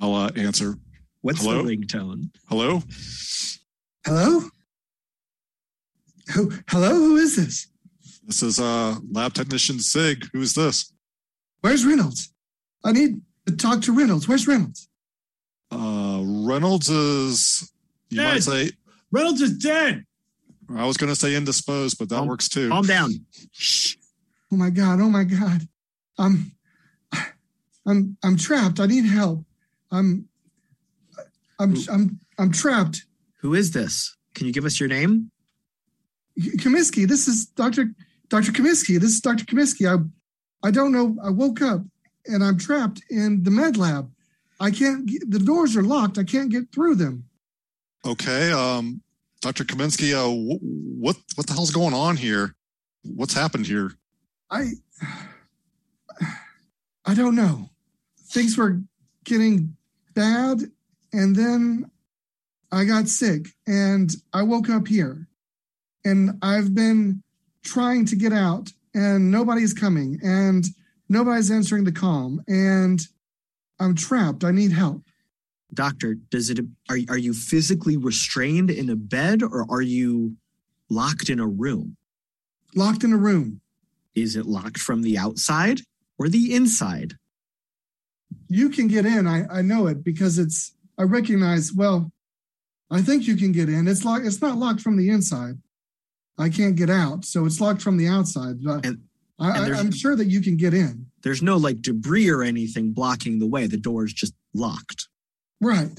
I'll 0.00 0.14
uh, 0.14 0.30
answer. 0.36 0.78
What's 1.20 1.42
Hello? 1.42 1.62
the 1.62 1.76
ringtone? 1.76 2.30
Hello. 2.48 2.82
Hello. 4.06 4.40
Who? 6.34 6.52
Hello. 6.68 6.94
Who 6.94 7.16
is 7.16 7.36
this? 7.36 7.66
This 8.26 8.42
is 8.42 8.58
uh 8.58 8.96
lab 9.12 9.34
technician 9.34 9.78
Sigg. 9.80 10.24
Who's 10.32 10.54
this? 10.54 10.92
Where's 11.60 11.84
Reynolds? 11.84 12.32
I 12.84 12.92
need 12.92 13.20
to 13.46 13.56
talk 13.56 13.82
to 13.82 13.92
Reynolds. 13.92 14.28
Where's 14.28 14.46
Reynolds? 14.48 14.88
Uh 15.70 16.22
Reynolds 16.24 16.88
is 16.88 17.70
you 18.08 18.22
might 18.22 18.34
Dead. 18.34 18.42
say 18.42 18.70
Reynolds 19.10 19.42
is 19.42 19.58
dead. 19.58 20.04
I 20.76 20.84
was 20.86 20.96
going 20.96 21.10
to 21.10 21.16
say 21.16 21.34
indisposed, 21.34 21.98
but 21.98 22.08
that 22.10 22.20
Um, 22.20 22.28
works 22.28 22.48
too. 22.48 22.68
Calm 22.68 22.86
down. 22.86 23.12
Shh. 23.52 23.96
Oh 24.52 24.56
my 24.56 24.70
god! 24.70 25.00
Oh 25.00 25.08
my 25.10 25.24
god! 25.24 25.68
I'm, 26.18 26.52
I'm, 27.86 28.16
I'm 28.22 28.36
trapped. 28.36 28.80
I 28.80 28.86
need 28.86 29.04
help. 29.04 29.44
I'm, 29.90 30.28
I'm, 31.58 31.74
I'm, 31.90 32.20
I'm 32.38 32.52
trapped. 32.52 33.04
Who 33.40 33.54
is 33.54 33.72
this? 33.72 34.16
Can 34.34 34.46
you 34.46 34.52
give 34.52 34.64
us 34.64 34.78
your 34.80 34.88
name? 34.88 35.30
Comiskey, 36.38 37.06
this 37.06 37.26
is 37.28 37.46
Doctor 37.46 37.92
Doctor 38.28 38.52
Comiskey. 38.52 39.00
This 39.00 39.10
is 39.10 39.20
Doctor 39.20 39.44
Comiskey. 39.44 39.86
I, 39.88 40.02
I 40.66 40.70
don't 40.70 40.92
know. 40.92 41.16
I 41.22 41.30
woke 41.30 41.62
up 41.62 41.82
and 42.26 42.44
I'm 42.44 42.58
trapped 42.58 43.02
in 43.10 43.42
the 43.42 43.50
med 43.50 43.76
lab. 43.76 44.10
I 44.60 44.70
can't. 44.70 45.06
Get, 45.06 45.30
the 45.30 45.38
doors 45.38 45.76
are 45.76 45.82
locked. 45.82 46.18
I 46.18 46.24
can't 46.24 46.50
get 46.50 46.72
through 46.72 46.96
them. 46.96 47.24
Okay, 48.06 48.52
um, 48.52 49.02
Dr. 49.40 49.64
Kaminsky, 49.64 50.12
uh, 50.14 50.28
wh- 50.28 50.62
what 51.00 51.16
what 51.36 51.46
the 51.46 51.52
hell's 51.52 51.70
going 51.70 51.94
on 51.94 52.16
here? 52.16 52.54
What's 53.04 53.34
happened 53.34 53.66
here? 53.66 53.92
I, 54.50 54.70
I 57.04 57.14
don't 57.14 57.36
know. 57.36 57.70
Things 58.30 58.56
were 58.56 58.80
getting 59.24 59.76
bad, 60.14 60.62
and 61.12 61.36
then 61.36 61.90
I 62.72 62.84
got 62.84 63.08
sick, 63.08 63.46
and 63.66 64.10
I 64.32 64.42
woke 64.42 64.68
up 64.68 64.88
here, 64.88 65.28
and 66.04 66.38
I've 66.42 66.74
been 66.74 67.22
trying 67.64 68.04
to 68.06 68.16
get 68.16 68.32
out, 68.32 68.70
and 68.94 69.30
nobody's 69.30 69.72
coming, 69.72 70.18
and 70.22 70.64
nobody's 71.08 71.50
answering 71.50 71.84
the 71.84 71.92
call, 71.92 72.38
and 72.48 73.00
I'm 73.78 73.94
trapped. 73.94 74.44
I 74.44 74.50
need 74.50 74.72
help. 74.72 75.02
Doctor, 75.74 76.14
does 76.14 76.50
it 76.50 76.60
are 76.88 76.98
are 77.08 77.18
you 77.18 77.34
physically 77.34 77.96
restrained 77.96 78.70
in 78.70 78.88
a 78.90 78.96
bed 78.96 79.42
or 79.42 79.66
are 79.70 79.82
you 79.82 80.36
locked 80.88 81.28
in 81.28 81.38
a 81.38 81.46
room? 81.46 81.96
Locked 82.74 83.04
in 83.04 83.12
a 83.12 83.18
room. 83.18 83.60
Is 84.14 84.36
it 84.36 84.46
locked 84.46 84.78
from 84.78 85.02
the 85.02 85.18
outside 85.18 85.80
or 86.18 86.28
the 86.28 86.54
inside? 86.54 87.14
You 88.48 88.70
can 88.70 88.88
get 88.88 89.06
in. 89.06 89.26
I, 89.26 89.46
I 89.58 89.62
know 89.62 89.86
it 89.86 90.02
because 90.02 90.38
it's 90.38 90.74
I 90.98 91.02
recognize, 91.04 91.72
well, 91.72 92.10
I 92.90 93.02
think 93.02 93.26
you 93.26 93.36
can 93.36 93.52
get 93.52 93.68
in. 93.68 93.86
It's 93.86 94.04
locked, 94.04 94.26
it's 94.26 94.40
not 94.40 94.56
locked 94.58 94.80
from 94.80 94.96
the 94.96 95.10
inside. 95.10 95.58
I 96.38 96.48
can't 96.48 96.76
get 96.76 96.90
out. 96.90 97.24
So 97.24 97.44
it's 97.44 97.60
locked 97.60 97.82
from 97.82 97.96
the 97.96 98.08
outside. 98.08 98.62
But 98.62 98.86
And- 98.86 99.02
I, 99.40 99.56
and 99.56 99.74
I, 99.76 99.78
I'm 99.78 99.92
sure 99.92 100.16
that 100.16 100.26
you 100.26 100.40
can 100.40 100.56
get 100.56 100.74
in. 100.74 101.06
There's 101.22 101.42
no 101.42 101.56
like 101.58 101.80
debris 101.80 102.28
or 102.28 102.42
anything 102.42 102.92
blocking 102.92 103.38
the 103.38 103.46
way. 103.46 103.68
The 103.68 103.76
door 103.76 104.04
is 104.04 104.12
just 104.12 104.34
locked. 104.52 105.06
Right. 105.60 105.90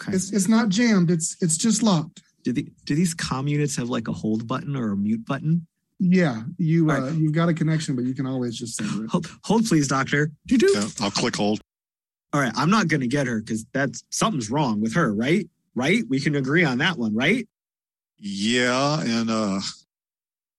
Okay. 0.00 0.12
It's 0.12 0.32
it's 0.32 0.48
not 0.48 0.68
jammed. 0.68 1.10
It's 1.10 1.36
it's 1.40 1.56
just 1.56 1.82
locked. 1.82 2.22
do 2.44 2.52
the 2.52 2.68
do 2.84 2.94
these 2.94 3.14
comm 3.14 3.48
units 3.48 3.76
have 3.76 3.88
like 3.88 4.08
a 4.08 4.12
hold 4.12 4.46
button 4.46 4.76
or 4.76 4.92
a 4.92 4.96
mute 4.96 5.24
button? 5.26 5.66
Yeah. 5.98 6.42
You 6.58 6.90
All 6.90 7.04
uh, 7.04 7.10
you've 7.10 7.32
got 7.32 7.48
a 7.48 7.54
connection, 7.54 7.96
but 7.96 8.04
you 8.04 8.14
can 8.14 8.26
always 8.26 8.56
just 8.56 8.76
sever 8.76 9.04
it. 9.04 9.10
Hold, 9.10 9.26
hold 9.44 9.66
please, 9.66 9.88
doctor. 9.88 10.30
Do-do. 10.46 10.70
Yeah, 10.74 10.86
I'll 11.00 11.10
click 11.10 11.36
hold. 11.36 11.60
All 12.32 12.40
right, 12.40 12.52
I'm 12.56 12.70
not 12.70 12.88
going 12.88 13.00
to 13.00 13.08
get 13.08 13.26
her 13.26 13.40
because 13.40 13.64
that's 13.72 14.04
something's 14.10 14.50
wrong 14.50 14.80
with 14.80 14.94
her, 14.94 15.14
right? 15.14 15.48
Right? 15.74 16.04
We 16.08 16.20
can 16.20 16.36
agree 16.36 16.62
on 16.62 16.78
that 16.78 16.98
one, 16.98 17.14
right? 17.14 17.48
Yeah, 18.18 19.00
and 19.00 19.30
uh, 19.30 19.60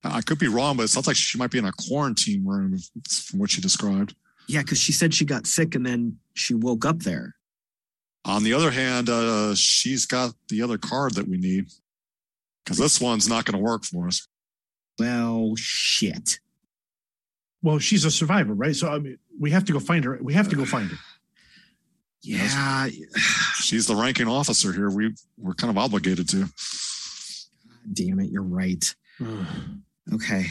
I 0.04 0.22
could 0.22 0.40
be 0.40 0.48
wrong, 0.48 0.78
but 0.78 0.84
it 0.84 0.88
sounds 0.88 1.08
like 1.08 1.16
she 1.16 1.38
might 1.38 1.52
be 1.52 1.60
in 1.60 1.66
a 1.66 1.72
quarantine 1.72 2.46
room 2.46 2.78
from 3.12 3.40
what 3.40 3.52
she 3.52 3.62
described. 3.62 4.16
Yeah, 4.48 4.62
because 4.62 4.80
she 4.80 4.92
said 4.92 5.14
she 5.14 5.26
got 5.26 5.46
sick 5.46 5.76
and 5.76 5.86
then 5.86 6.18
she 6.34 6.56
woke 6.56 6.86
up 6.86 7.00
there. 7.00 7.36
On 8.26 8.44
the 8.44 8.54
other 8.54 8.72
hand, 8.72 9.10
uh, 9.10 9.56
she's 9.56 10.06
got 10.06 10.34
the 10.50 10.62
other 10.62 10.78
card 10.78 11.16
that 11.16 11.28
we 11.28 11.38
need 11.38 11.68
because 12.64 12.78
this 12.78 13.00
one's 13.02 13.28
not 13.30 13.46
going 13.46 13.58
to 13.58 13.64
work 13.64 13.84
for 13.86 14.08
us. 14.08 14.28
Well, 15.00 15.54
shit. 15.56 16.40
Well, 17.62 17.80
she's 17.80 18.06
a 18.06 18.12
survivor, 18.12 18.54
right? 18.54 18.76
So 18.76 18.90
I 18.90 19.00
mean, 19.00 19.18
we 19.40 19.52
have 19.52 19.66
to 19.66 19.74
go 19.74 19.80
find 19.80 20.04
her. 20.06 20.20
We 20.22 20.34
have 20.34 20.50
to 20.50 20.56
go 20.56 20.66
find 20.66 20.90
her. 20.92 20.98
Yeah. 22.22 22.90
She's 23.62 23.88
the 23.88 23.96
ranking 23.96 24.28
officer 24.28 24.74
here. 24.74 24.90
We 24.90 25.16
we're 25.38 25.54
kind 25.54 25.72
of 25.72 25.78
obligated 25.78 26.28
to. 26.30 26.50
Damn 27.94 28.20
it, 28.20 28.30
you're 28.30 28.44
right. 28.44 28.84
Okay. 30.14 30.48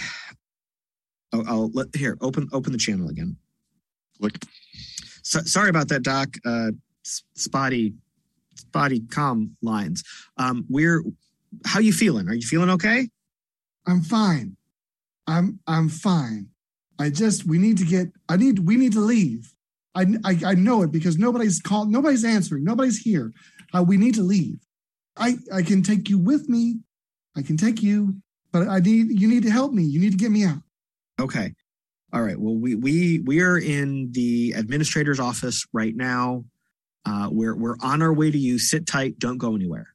Oh, 1.32 1.44
I'll 1.46 1.70
let 1.72 1.94
here 1.94 2.16
open 2.22 2.48
open 2.52 2.72
the 2.72 2.78
channel 2.78 3.08
again. 3.10 3.36
Click. 4.18 4.40
So, 5.22 5.40
sorry 5.40 5.68
about 5.68 5.88
that, 5.88 6.02
Doc. 6.04 6.36
Uh, 6.46 6.70
s- 6.70 6.74
spotty, 7.02 7.94
spotty 8.54 9.00
comm 9.00 9.50
lines. 9.62 10.04
Um, 10.36 10.64
we're. 10.68 11.02
How 11.64 11.80
you 11.80 11.94
feeling? 11.94 12.28
Are 12.28 12.34
you 12.34 12.46
feeling 12.46 12.68
okay? 12.70 13.08
I'm 13.86 14.02
fine. 14.02 14.56
I'm 15.26 15.60
I'm 15.66 15.88
fine. 15.88 16.48
I 16.98 17.10
just 17.10 17.46
we 17.46 17.58
need 17.58 17.78
to 17.78 17.84
get 17.84 18.08
I 18.28 18.36
need 18.36 18.60
we 18.60 18.76
need 18.76 18.92
to 18.92 19.00
leave. 19.00 19.54
I 19.94 20.06
I, 20.24 20.38
I 20.46 20.54
know 20.54 20.82
it 20.82 20.92
because 20.92 21.18
nobody's 21.18 21.60
called 21.60 21.90
nobody's 21.90 22.24
answering. 22.24 22.64
Nobody's 22.64 22.98
here. 22.98 23.32
Uh, 23.72 23.82
we 23.86 23.96
need 23.96 24.14
to 24.14 24.22
leave. 24.22 24.58
I 25.16 25.36
I 25.52 25.62
can 25.62 25.82
take 25.82 26.08
you 26.08 26.18
with 26.18 26.48
me. 26.48 26.80
I 27.36 27.42
can 27.42 27.56
take 27.56 27.82
you, 27.82 28.14
but 28.52 28.68
I 28.68 28.80
need 28.80 29.20
you 29.20 29.28
need 29.28 29.42
to 29.44 29.50
help 29.50 29.72
me. 29.72 29.84
You 29.84 30.00
need 30.00 30.12
to 30.12 30.18
get 30.18 30.30
me 30.30 30.44
out. 30.44 30.62
Okay. 31.20 31.54
All 32.12 32.22
right. 32.22 32.38
Well, 32.38 32.54
we 32.54 32.74
we 32.74 33.20
we 33.20 33.40
are 33.40 33.58
in 33.58 34.12
the 34.12 34.54
administrator's 34.56 35.20
office 35.20 35.66
right 35.72 35.94
now. 35.94 36.44
Uh, 37.08 37.28
we're 37.30 37.56
we're 37.56 37.76
on 37.80 38.02
our 38.02 38.12
way 38.12 38.30
to 38.30 38.38
you. 38.38 38.58
Sit 38.58 38.86
tight. 38.86 39.18
Don't 39.18 39.38
go 39.38 39.54
anywhere. 39.54 39.94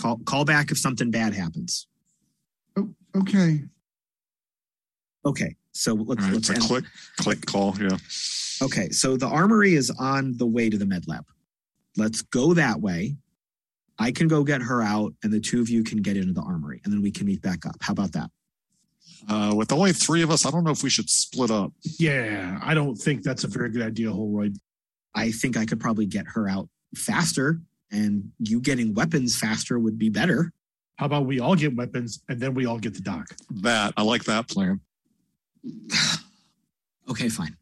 Call 0.00 0.18
call 0.24 0.44
back 0.44 0.70
if 0.70 0.78
something 0.78 1.10
bad 1.10 1.32
happens. 1.32 1.86
Okay. 3.16 3.62
Okay. 5.24 5.54
So 5.72 5.94
let's 5.94 6.22
All 6.22 6.26
right, 6.28 6.34
let's 6.34 6.50
it's 6.50 6.50
a 6.50 6.54
end. 6.54 6.62
click, 6.64 6.84
click 7.18 7.46
call. 7.46 7.76
Yeah. 7.80 7.96
Okay. 8.62 8.90
So 8.90 9.16
the 9.16 9.26
armory 9.26 9.74
is 9.74 9.90
on 9.90 10.36
the 10.36 10.46
way 10.46 10.68
to 10.68 10.76
the 10.76 10.86
med 10.86 11.06
lab. 11.06 11.24
Let's 11.96 12.22
go 12.22 12.54
that 12.54 12.80
way. 12.80 13.16
I 13.98 14.10
can 14.10 14.26
go 14.26 14.42
get 14.42 14.60
her 14.60 14.82
out, 14.82 15.14
and 15.22 15.32
the 15.32 15.38
two 15.38 15.60
of 15.60 15.68
you 15.68 15.84
can 15.84 16.02
get 16.02 16.16
into 16.16 16.32
the 16.32 16.42
armory, 16.42 16.80
and 16.82 16.92
then 16.92 17.00
we 17.00 17.12
can 17.12 17.26
meet 17.26 17.42
back 17.42 17.64
up. 17.64 17.76
How 17.80 17.92
about 17.92 18.10
that? 18.12 18.28
Uh, 19.28 19.54
with 19.54 19.70
only 19.72 19.92
three 19.92 20.22
of 20.22 20.32
us, 20.32 20.44
I 20.44 20.50
don't 20.50 20.64
know 20.64 20.72
if 20.72 20.82
we 20.82 20.90
should 20.90 21.08
split 21.08 21.52
up. 21.52 21.72
Yeah, 21.98 22.58
I 22.60 22.74
don't 22.74 22.96
think 22.96 23.22
that's 23.22 23.44
a 23.44 23.48
very 23.48 23.70
good 23.70 23.82
idea, 23.82 24.10
Holroyd. 24.10 24.56
I 25.14 25.30
think 25.30 25.56
I 25.56 25.64
could 25.64 25.80
probably 25.80 26.06
get 26.06 26.26
her 26.28 26.48
out 26.48 26.68
faster, 26.94 27.60
and 27.90 28.32
you 28.38 28.60
getting 28.60 28.94
weapons 28.94 29.38
faster 29.38 29.78
would 29.78 29.98
be 29.98 30.08
better. 30.08 30.52
How 30.96 31.06
about 31.06 31.26
we 31.26 31.40
all 31.40 31.56
get 31.56 31.74
weapons 31.74 32.22
and 32.28 32.40
then 32.40 32.54
we 32.54 32.66
all 32.66 32.78
get 32.78 32.94
the 32.94 33.00
doc? 33.00 33.26
That 33.50 33.94
I 33.96 34.02
like 34.02 34.24
that 34.24 34.48
plan. 34.48 34.80
Okay, 37.06 37.28
fine. 37.28 37.54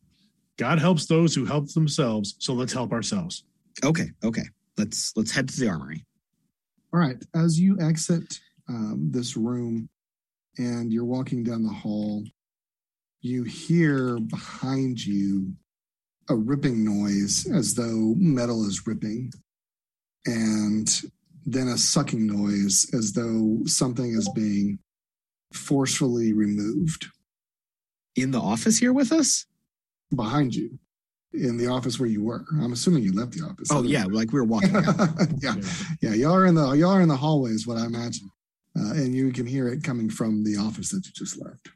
God 0.57 0.79
helps 0.79 1.07
those 1.07 1.35
who 1.35 1.45
help 1.45 1.69
themselves, 1.73 2.37
so 2.38 2.53
let's 2.53 2.73
help 2.73 2.93
ourselves. 2.93 3.43
Okay, 3.83 4.12
okay. 4.23 4.45
Let's 4.79 5.12
let's 5.17 5.33
head 5.33 5.49
to 5.49 5.59
the 5.61 5.69
armory. 5.69 6.05
All 6.93 7.01
right. 7.01 7.17
As 7.35 7.59
you 7.59 7.79
exit 7.81 8.38
um, 8.69 9.09
this 9.11 9.37
room 9.37 9.88
and 10.59 10.93
you're 10.93 11.05
walking 11.05 11.43
down 11.43 11.65
the 11.65 11.73
hall, 11.73 12.25
you 13.21 13.45
hear 13.45 14.19
behind 14.19 15.05
you 15.05 15.55
a 16.29 16.37
ripping 16.37 16.85
noise 16.85 17.47
as 17.53 17.75
though 17.75 18.15
metal 18.19 18.65
is 18.67 18.87
ripping, 18.87 19.33
and 20.27 20.89
then 21.45 21.69
a 21.69 21.77
sucking 21.79 22.27
noise 22.27 22.87
as 22.95 23.13
though 23.13 23.59
something 23.67 24.13
is 24.13 24.29
being 24.35 24.79
forcefully 25.53 26.33
removed 26.33 27.07
In 28.17 28.31
the 28.31 28.41
office 28.41 28.79
here 28.79 28.93
with 28.93 29.13
us? 29.13 29.47
behind 30.15 30.55
you 30.55 30.79
in 31.35 31.57
the 31.57 31.67
office 31.67 31.99
where 31.99 32.09
you 32.09 32.23
were. 32.23 32.45
I'm 32.61 32.73
assuming 32.73 33.03
you 33.03 33.15
left 33.15 33.33
the 33.33 33.43
office. 33.47 33.69
Oh 33.73 33.83
yeah, 33.83 34.05
like 34.05 34.33
we 34.33 34.39
were 34.41 34.45
walking 34.45 34.77
out. 34.87 35.09
yeah. 35.41 35.55
Yeah, 36.03 36.13
y'all 36.13 36.35
are 36.35 36.45
in 36.47 36.55
the 36.55 36.73
y'all 36.73 36.91
are 36.93 37.01
in 37.01 37.09
the 37.09 37.17
hallways, 37.17 37.67
what 37.67 37.79
I 37.79 37.87
imagine, 37.87 38.31
uh, 38.79 38.93
and 38.93 39.15
you 39.15 39.33
can 39.33 39.47
hear 39.47 39.69
it 39.69 39.83
coming 39.83 40.11
from 40.11 40.45
the 40.45 40.57
office 40.59 40.91
that 40.91 41.07
you 41.07 41.13
just 41.15 41.43
left. 41.43 41.71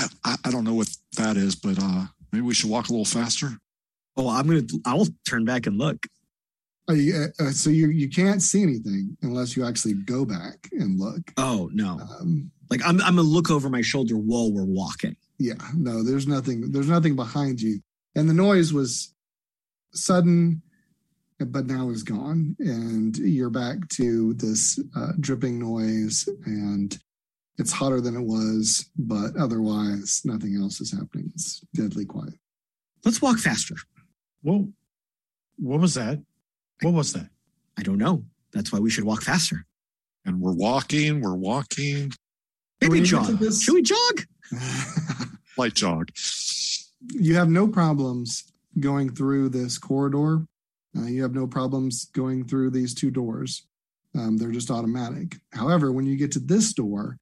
I, 0.00 0.06
I, 0.24 0.36
I 0.46 0.50
don't 0.50 0.64
know 0.64 0.72
what 0.72 0.88
that 1.18 1.36
is, 1.36 1.54
but 1.54 1.78
uh, 1.78 2.06
maybe 2.32 2.42
we 2.46 2.54
should 2.54 2.70
walk 2.70 2.88
a 2.88 2.92
little 2.92 3.04
faster. 3.04 3.50
Oh, 4.18 4.28
I'm 4.28 4.46
gonna 4.48 4.62
I'll 4.84 5.06
turn 5.26 5.44
back 5.44 5.66
and 5.66 5.78
look. 5.78 6.06
Uh, 6.90 6.94
you- 6.94 7.26
uh, 7.38 7.50
so 7.52 7.70
you 7.70 7.88
you 7.88 8.08
can't 8.08 8.42
see 8.42 8.62
anything 8.62 9.16
unless 9.22 9.56
you 9.56 9.64
actually 9.64 9.94
go 9.94 10.24
back 10.24 10.68
and 10.72 10.98
look. 10.98 11.22
Oh 11.36 11.70
no. 11.72 12.00
Um, 12.20 12.50
Like 12.68 12.80
I'm 12.84 13.00
I'm 13.02 13.16
gonna 13.16 13.22
look 13.22 13.50
over 13.50 13.70
my 13.70 13.80
shoulder 13.80 14.16
while 14.16 14.52
we're 14.52 14.64
walking. 14.64 15.16
yeah, 15.38 15.54
no, 15.74 16.02
there's 16.02 16.26
nothing. 16.26 16.72
There's 16.72 16.88
nothing 16.88 17.14
behind 17.14 17.60
you, 17.62 17.80
and 18.16 18.28
the 18.28 18.34
noise 18.34 18.72
was 18.72 19.14
sudden, 19.94 20.62
but 21.38 21.66
now 21.66 21.90
is 21.90 22.02
gone, 22.02 22.56
and 22.58 23.16
you're 23.18 23.50
back 23.50 23.88
to 23.90 24.34
this 24.34 24.80
uh, 24.96 25.12
dripping 25.20 25.58
noise, 25.60 26.28
and 26.44 26.98
it's 27.58 27.72
hotter 27.72 28.00
than 28.00 28.16
it 28.16 28.24
was, 28.26 28.90
but 28.98 29.36
otherwise 29.36 30.22
nothing 30.24 30.56
else 30.60 30.80
is 30.80 30.90
happening. 30.92 31.30
It's 31.34 31.60
deadly 31.74 32.04
quiet. 32.04 32.34
Let's 33.04 33.22
walk 33.22 33.38
faster. 33.38 33.76
Well, 34.42 34.68
what 35.58 35.80
was 35.80 35.94
that? 35.94 36.22
What 36.82 36.94
was 36.94 37.12
that? 37.12 37.28
I 37.78 37.82
don't 37.82 37.98
know. 37.98 38.24
That's 38.52 38.72
why 38.72 38.78
we 38.78 38.90
should 38.90 39.04
walk 39.04 39.22
faster. 39.22 39.64
And 40.24 40.40
we're 40.40 40.52
walking, 40.54 41.20
we're 41.20 41.34
walking. 41.34 42.12
Maybe 42.80 42.90
when 42.92 43.04
you 43.04 43.10
get 43.10 43.24
to 43.26 43.32
jog. 43.32 43.38
this- 43.40 43.62
Should 43.62 43.74
we 43.74 43.82
jog? 43.82 44.24
Light 45.56 45.74
jog. 45.74 46.10
you 47.12 47.34
have 47.34 47.48
no 47.50 47.66
problems 47.68 48.44
going 48.78 49.12
through 49.14 49.48
this 49.50 49.78
corridor. 49.78 50.46
Uh, 50.96 51.06
you 51.06 51.22
have 51.22 51.34
no 51.34 51.46
problems 51.46 52.06
going 52.06 52.44
through 52.46 52.70
these 52.70 52.94
two 52.94 53.10
doors. 53.10 53.66
Um, 54.14 54.36
they're 54.38 54.50
just 54.52 54.70
automatic. 54.70 55.36
However, 55.52 55.92
when 55.92 56.06
you 56.06 56.16
get 56.16 56.32
to 56.32 56.38
this 56.38 56.72
door, 56.72 57.18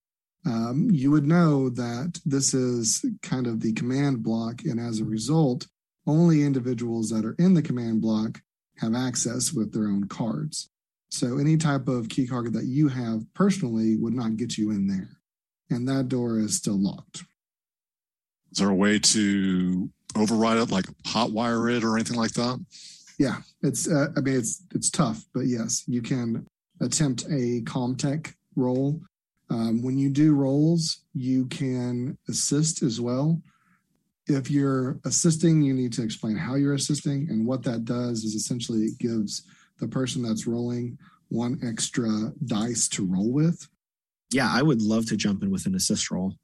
um, 0.47 0.89
you 0.93 1.11
would 1.11 1.27
know 1.27 1.69
that 1.71 2.21
this 2.25 2.55
is 2.55 3.05
kind 3.23 3.47
of 3.47 3.61
the 3.61 3.73
command 3.73 4.23
block, 4.23 4.63
and 4.65 4.79
as 4.79 5.01
a 5.01 5.05
result, 5.05 5.67
only 6.07 6.43
individuals 6.43 7.11
that 7.11 7.25
are 7.25 7.35
in 7.39 7.55
the 7.55 7.63
command 7.63 8.01
block 8.01 8.41
have 8.79 8.95
access 8.95 9.53
with 9.53 9.73
their 9.73 9.85
own 9.85 10.07
cards. 10.09 10.71
So 11.09 11.39
any 11.39 11.57
type 11.57 11.89
of 11.89 12.09
key 12.09 12.27
card 12.27 12.53
that 12.53 12.65
you 12.65 12.89
have 12.89 13.23
personally 13.35 13.97
would 13.97 14.13
not 14.13 14.37
get 14.37 14.59
you 14.59 14.71
in 14.71 14.87
there, 14.87 15.19
and 15.71 15.89
that 15.89 16.09
door 16.09 16.39
is 16.39 16.57
still 16.57 16.79
locked. 16.79 17.25
Is 18.53 18.59
there 18.59 18.71
a 18.71 18.75
way 18.75 18.99
to 18.99 19.91
override 20.17 20.59
it, 20.59 20.71
like 20.71 20.87
hotwire 21.05 21.75
it 21.75 21.85
or 21.85 21.97
anything 21.97 22.17
like 22.17 22.33
that? 22.33 22.65
Yeah, 23.19 23.39
it's. 23.63 23.89
Uh, 23.89 24.09
I 24.17 24.21
mean, 24.21 24.37
it's 24.37 24.63
it's 24.75 24.91
tough, 24.91 25.25
but 25.33 25.47
yes, 25.47 25.85
you 25.87 26.03
can 26.03 26.47
attempt 26.81 27.25
a 27.25 27.63
Comtech 27.65 28.35
roll. 28.57 29.01
Um, 29.49 29.83
when 29.83 29.97
you 29.97 30.11
do 30.11 30.35
rolls, 30.35 31.05
you 31.15 31.47
can 31.47 32.19
assist 32.29 32.83
as 32.83 33.01
well. 33.01 33.41
If 34.27 34.51
you're 34.51 34.99
assisting, 35.05 35.63
you 35.63 35.73
need 35.73 35.93
to 35.95 36.03
explain 36.03 36.37
how 36.37 36.57
you're 36.57 36.75
assisting, 36.75 37.29
and 37.31 37.47
what 37.47 37.63
that 37.65 37.85
does 37.85 38.25
is 38.25 38.35
essentially 38.35 38.81
it 38.85 38.99
gives 38.99 39.45
the 39.79 39.89
person 39.89 40.23
that's 40.23 40.47
rolling 40.47 40.99
one 41.29 41.59
extra 41.63 42.33
dice 42.45 42.89
to 42.89 43.05
roll 43.05 43.31
with. 43.31 43.69
Yeah, 44.33 44.51
I 44.53 44.63
would 44.63 44.83
love 44.83 45.07
to 45.07 45.17
jump 45.17 45.43
in 45.43 45.51
with 45.51 45.67
an 45.67 45.75
assist 45.75 46.11
roll. 46.11 46.35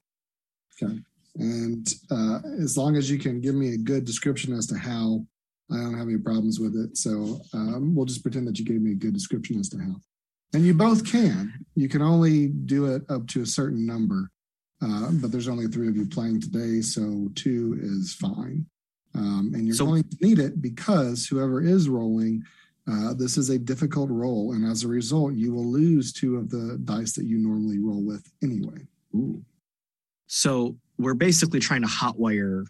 Okay. 0.80 0.98
And 1.36 1.86
uh, 2.10 2.40
as 2.60 2.76
long 2.76 2.96
as 2.96 3.10
you 3.10 3.18
can 3.18 3.40
give 3.40 3.54
me 3.54 3.74
a 3.74 3.78
good 3.78 4.04
description 4.04 4.52
as 4.52 4.66
to 4.68 4.76
how, 4.76 5.24
I 5.70 5.76
don't 5.76 5.96
have 5.96 6.08
any 6.08 6.18
problems 6.18 6.60
with 6.60 6.76
it. 6.76 6.96
So 6.96 7.40
um, 7.54 7.94
we'll 7.94 8.06
just 8.06 8.22
pretend 8.22 8.46
that 8.48 8.58
you 8.58 8.64
gave 8.64 8.82
me 8.82 8.92
a 8.92 8.96
good 8.96 9.14
description 9.14 9.58
as 9.58 9.68
to 9.70 9.78
how. 9.78 9.96
And 10.54 10.66
you 10.66 10.74
both 10.74 11.10
can. 11.10 11.64
You 11.74 11.88
can 11.88 12.02
only 12.02 12.48
do 12.48 12.94
it 12.94 13.02
up 13.08 13.26
to 13.28 13.40
a 13.40 13.46
certain 13.46 13.86
number, 13.86 14.30
uh, 14.82 15.10
but 15.12 15.30
there's 15.30 15.48
only 15.48 15.66
three 15.66 15.88
of 15.88 15.96
you 15.96 16.06
playing 16.06 16.40
today, 16.40 16.80
so 16.80 17.30
two 17.34 17.78
is 17.80 18.14
fine. 18.14 18.66
Um, 19.14 19.52
and 19.54 19.66
you're 19.66 19.76
So- 19.76 19.86
going 19.86 20.04
to 20.04 20.16
need 20.20 20.38
it 20.38 20.60
because 20.60 21.26
whoever 21.26 21.62
is 21.62 21.88
rolling, 21.88 22.44
uh, 22.86 23.14
this 23.14 23.38
is 23.38 23.50
a 23.50 23.58
difficult 23.58 24.10
roll, 24.10 24.52
and 24.52 24.64
as 24.64 24.82
a 24.82 24.88
result, 24.88 25.34
you 25.34 25.52
will 25.52 25.70
lose 25.70 26.12
two 26.12 26.36
of 26.36 26.50
the 26.50 26.78
dice 26.84 27.12
that 27.12 27.26
you 27.26 27.38
normally 27.38 27.78
roll 27.78 28.02
with 28.02 28.30
anyway. 28.42 28.86
Ooh. 29.14 29.44
So 30.26 30.76
we're 30.98 31.14
basically 31.14 31.60
trying 31.60 31.82
to 31.82 31.88
hotwire 31.88 32.66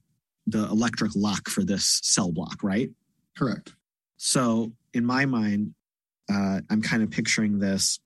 the 0.46 0.64
electric 0.64 1.12
lock 1.14 1.48
for 1.48 1.64
this 1.64 2.01
cell 2.03 2.33
block, 2.33 2.62
right? 2.62 2.90
Correct. 3.37 3.75
So 4.16 4.72
in 4.92 5.05
my 5.07 5.25
mind, 5.25 5.75
uh, 6.31 6.61
I'm 6.68 6.83
kind 6.83 7.03
of 7.03 7.11
picturing 7.11 7.59
this. 7.59 8.01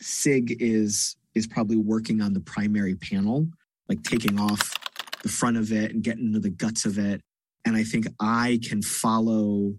Sigg 0.00 0.56
is 0.60 1.16
is 1.34 1.46
probably 1.46 1.76
working 1.76 2.20
on 2.20 2.32
the 2.32 2.40
primary 2.40 2.94
panel, 2.94 3.48
like 3.88 4.02
taking 4.02 4.38
off 4.38 4.74
the 5.22 5.28
front 5.28 5.56
of 5.56 5.72
it 5.72 5.92
and 5.92 6.02
getting 6.02 6.26
into 6.26 6.40
the 6.40 6.50
guts 6.50 6.84
of 6.84 6.98
it. 6.98 7.20
And 7.64 7.76
I 7.76 7.84
think 7.84 8.06
I 8.20 8.58
can 8.66 8.82
follow 8.82 9.74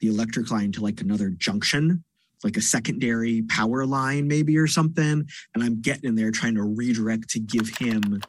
the 0.00 0.08
electric 0.08 0.50
line 0.50 0.72
to 0.72 0.82
like 0.82 1.00
another 1.00 1.30
junction, 1.30 2.04
like 2.42 2.56
a 2.56 2.60
secondary 2.60 3.42
power 3.42 3.86
line, 3.86 4.26
maybe 4.28 4.58
or 4.58 4.66
something. 4.66 5.26
And 5.54 5.64
I'm 5.64 5.80
getting 5.80 6.08
in 6.08 6.14
there 6.14 6.30
trying 6.30 6.56
to 6.56 6.62
redirect 6.62 7.30
to 7.30 7.40
give 7.40 7.68
him 7.78 8.20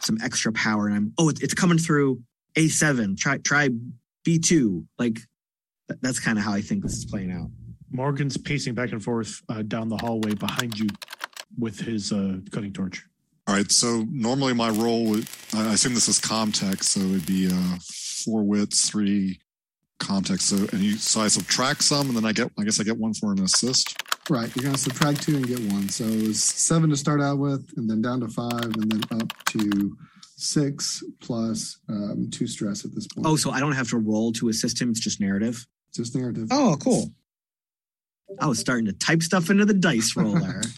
some 0.00 0.18
extra 0.22 0.52
power. 0.52 0.86
And 0.86 0.96
I'm 0.96 1.12
oh, 1.18 1.30
it's, 1.30 1.54
coming 1.54 1.78
through 1.78 2.22
A7. 2.56 3.16
Try 3.18 3.38
try 3.38 3.70
B2. 4.26 4.86
Like 4.98 5.18
that's 6.02 6.20
kind 6.20 6.38
of 6.38 6.44
how 6.44 6.52
I 6.52 6.60
think 6.60 6.82
this 6.82 6.94
is 6.94 7.04
playing 7.04 7.32
out. 7.32 7.48
Morgan's 7.90 8.36
pacing 8.36 8.74
back 8.74 8.92
and 8.92 9.02
forth 9.02 9.40
uh, 9.48 9.62
down 9.62 9.88
the 9.88 9.96
hallway 9.96 10.34
behind 10.34 10.78
you 10.78 10.88
with 11.58 11.80
his 11.80 12.12
uh, 12.12 12.38
cutting 12.50 12.72
torch. 12.72 13.04
All 13.46 13.54
right. 13.54 13.70
So 13.70 14.06
normally 14.10 14.54
my 14.54 14.70
roll 14.70 15.04
would, 15.06 15.28
I 15.52 15.74
assume 15.74 15.94
this 15.94 16.08
is 16.08 16.20
Comtech, 16.20 16.82
so 16.82 17.00
it'd 17.00 17.26
be 17.26 17.48
uh, 17.52 17.78
four 18.24 18.42
wits, 18.42 18.88
three 18.88 19.40
Comtech. 20.00 20.40
So 20.40 20.56
and 20.72 20.82
you, 20.82 20.96
so 20.96 21.20
I 21.20 21.28
subtract 21.28 21.82
some, 21.82 22.08
and 22.08 22.16
then 22.16 22.24
I 22.24 22.32
get, 22.32 22.50
I 22.58 22.64
guess 22.64 22.80
I 22.80 22.84
get 22.84 22.96
one 22.96 23.14
for 23.14 23.32
an 23.32 23.42
assist. 23.42 23.96
Right. 24.30 24.54
You're 24.56 24.62
going 24.62 24.74
to 24.74 24.80
subtract 24.80 25.22
two 25.22 25.36
and 25.36 25.46
get 25.46 25.60
one. 25.72 25.88
So 25.88 26.04
it 26.04 26.26
was 26.26 26.42
seven 26.42 26.88
to 26.90 26.96
start 26.96 27.20
out 27.20 27.38
with, 27.38 27.70
and 27.76 27.88
then 27.88 28.00
down 28.00 28.20
to 28.20 28.28
five, 28.28 28.64
and 28.64 28.90
then 28.90 29.20
up 29.20 29.32
to 29.46 29.96
six 30.36 31.02
plus 31.20 31.78
um, 31.88 32.28
two 32.30 32.46
stress 32.46 32.84
at 32.84 32.94
this 32.94 33.06
point. 33.06 33.26
Oh, 33.26 33.36
so 33.36 33.50
I 33.50 33.60
don't 33.60 33.72
have 33.72 33.88
to 33.90 33.98
roll 33.98 34.32
to 34.32 34.48
assist 34.48 34.80
him. 34.80 34.90
It's 34.90 35.00
just 35.00 35.20
narrative. 35.20 35.66
just 35.94 36.16
narrative. 36.16 36.48
Oh, 36.50 36.76
cool. 36.82 37.10
I 38.40 38.46
was 38.46 38.58
starting 38.58 38.86
to 38.86 38.92
type 38.92 39.22
stuff 39.22 39.50
into 39.50 39.64
the 39.64 39.74
dice 39.74 40.16
roller. 40.16 40.62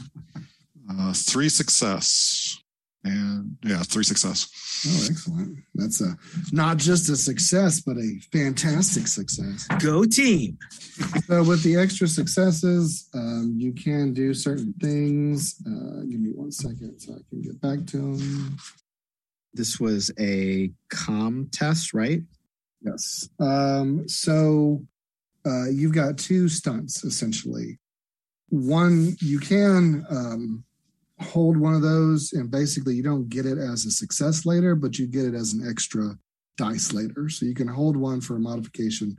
Uh, 0.98 1.12
three 1.12 1.48
success, 1.48 2.59
and 3.04 3.56
yeah, 3.62 3.82
three 3.82 4.04
success. 4.04 4.48
Oh, 4.87 5.06
excellent. 5.11 5.59
That's 5.74 6.00
a 6.00 6.16
not 6.52 6.78
just 6.78 7.09
a 7.11 7.16
success, 7.16 7.80
but 7.80 7.96
a 7.96 8.18
fantastic 8.32 9.06
success. 9.06 9.66
Go 9.78 10.04
team. 10.04 10.59
So 11.26 11.42
with 11.42 11.62
the 11.62 11.76
extra 11.76 12.09
successes, 12.09 13.09
um, 13.14 13.54
you 13.59 13.72
can 13.72 14.12
do 14.12 14.32
certain 14.32 14.74
things. 14.80 15.56
Uh, 15.66 16.00
give 16.02 16.20
me 16.20 16.30
one 16.30 16.52
second 16.52 16.98
so 16.98 17.14
I 17.14 17.18
can 17.28 17.42
get 17.42 17.61
back 17.61 17.87
to 17.88 17.96
them. 17.96 18.56
This 19.52 19.80
was 19.80 20.11
a 20.18 20.70
com 20.90 21.48
test, 21.52 21.94
right? 21.94 22.22
Yes. 22.82 23.28
Um, 23.40 24.09
so 24.09 24.85
uh, 25.46 25.68
you've 25.68 25.94
got 25.94 26.18
two 26.18 26.48
stunts 26.48 27.04
essentially. 27.04 27.78
One, 28.48 29.16
you 29.20 29.40
can 29.40 30.06
um, 30.11 30.64
hold 31.20 31.57
one 31.57 31.74
of 31.74 31.83
those, 31.83 32.33
and 32.33 32.50
basically 32.50 32.94
you 32.94 33.02
don't 33.02 33.29
get 33.29 33.46
it 33.46 33.59
as 33.59 33.87
a 33.87 33.90
success 33.90 34.44
later, 34.44 34.74
but 34.74 34.98
you 34.98 35.07
get 35.07 35.24
it 35.24 35.35
as 35.35 35.52
an 35.52 35.68
extra 35.68 36.16
dice 36.57 36.92
later. 36.92 37.29
So 37.29 37.46
you 37.46 37.55
can 37.55 37.68
hold 37.68 37.96
one 37.96 38.20
for 38.20 38.37
a 38.37 38.40
modification 38.40 39.16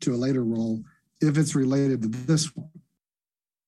to 0.00 0.14
a 0.14 0.16
later 0.16 0.44
roll 0.44 0.82
if 1.20 1.38
it's 1.38 1.54
related 1.54 2.02
to 2.02 2.08
this 2.08 2.54
one. 2.56 2.68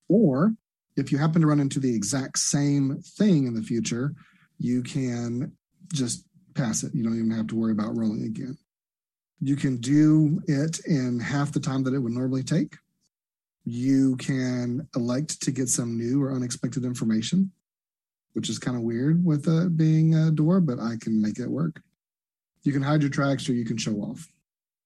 Or 0.07 0.53
if 0.95 1.11
you 1.11 1.17
happen 1.17 1.41
to 1.41 1.47
run 1.47 1.59
into 1.59 1.79
the 1.79 1.93
exact 1.93 2.39
same 2.39 3.01
thing 3.17 3.47
in 3.47 3.53
the 3.53 3.63
future, 3.63 4.13
you 4.59 4.83
can 4.83 5.51
just 5.93 6.25
pass 6.53 6.83
it. 6.83 6.93
You 6.93 7.03
don't 7.03 7.17
even 7.17 7.31
have 7.31 7.47
to 7.47 7.55
worry 7.55 7.71
about 7.71 7.97
rolling 7.97 8.23
again. 8.23 8.57
You 9.41 9.55
can 9.55 9.77
do 9.77 10.41
it 10.47 10.79
in 10.85 11.19
half 11.19 11.51
the 11.51 11.59
time 11.59 11.83
that 11.83 11.93
it 11.93 11.99
would 11.99 12.13
normally 12.13 12.43
take. 12.43 12.77
You 13.65 14.15
can 14.17 14.87
elect 14.95 15.41
to 15.41 15.51
get 15.51 15.69
some 15.69 15.97
new 15.97 16.23
or 16.23 16.33
unexpected 16.33 16.85
information, 16.85 17.51
which 18.35 18.49
is 18.49 18.59
kind 18.59 18.75
of 18.75 18.83
weird 18.83 19.23
with 19.23 19.47
uh, 19.47 19.69
being 19.69 20.13
a 20.13 20.29
door, 20.29 20.59
but 20.59 20.77
I 20.77 20.97
can 20.99 21.21
make 21.21 21.39
it 21.39 21.47
work. 21.47 21.81
You 22.63 22.73
can 22.73 22.81
hide 22.81 23.01
your 23.01 23.09
tracks 23.09 23.47
or 23.47 23.53
you 23.53 23.63
can 23.63 23.77
show 23.77 23.93
off. 23.95 24.27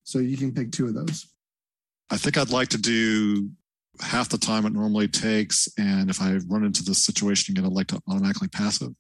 So 0.04 0.20
you 0.20 0.38
can 0.38 0.54
pick 0.54 0.72
two 0.72 0.86
of 0.88 0.94
those. 0.94 1.28
I 2.12 2.18
think 2.18 2.38
I'd 2.38 2.52
like 2.52 2.70
to 2.70 2.78
do 2.78 3.50
half 4.02 4.30
the 4.30 4.38
time 4.38 4.66
it 4.66 4.74
normally 4.74 5.08
takes, 5.08 5.68
and 5.78 6.10
if 6.10 6.22
I 6.22 6.38
run 6.48 6.64
into 6.64 6.84
this 6.84 7.04
situation 7.04 7.54
again, 7.54 7.66
I'd 7.66 7.74
like 7.74 7.88
to 7.88 8.02
automatically 8.08 8.48
pass 8.50 8.82
it. 8.82 8.92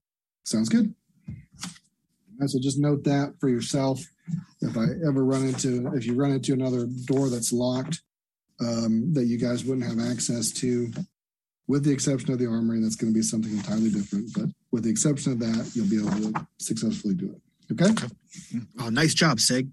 Sounds 0.46 0.68
good. 0.68 0.94
So 2.46 2.60
just 2.60 2.80
note 2.80 3.04
that 3.04 3.34
for 3.40 3.50
yourself. 3.50 4.00
If 4.62 4.78
I 4.78 4.86
ever 5.08 5.26
run 5.26 5.48
into, 5.48 5.92
if 5.96 6.06
you 6.06 6.15
run 6.15 6.32
into 6.32 6.54
another 6.54 6.88
door 7.06 7.30
that's 7.30 7.54
locked, 7.54 8.02
um, 8.62 9.13
that 9.13 9.26
you 9.26 9.38
guys 9.38 9.63
wouldn't 9.63 9.88
have 9.88 10.00
access 10.12 10.52
to, 10.54 10.92
with 11.70 11.84
the 11.86 11.92
exception 11.92 12.34
of 12.34 12.40
the 12.40 12.48
armory, 12.48 12.82
that's 12.82 12.96
going 12.96 13.13
to 13.13 13.17
be 13.17 13.22
something 13.22 13.52
entirely 13.52 13.92
different. 13.92 14.34
But 14.34 14.46
with 14.72 14.84
the 14.86 14.90
exception 14.90 15.34
of 15.34 15.40
that, 15.40 15.72
you'll 15.76 15.88
be 15.88 16.00
able 16.00 16.32
to 16.34 16.48
successfully 16.58 17.13
do 17.13 17.32
it. 17.32 17.80
Okay. 17.80 17.94
Oh, 18.80 18.90
nice 18.90 19.13
job, 19.13 19.40
Sigg. 19.40 19.70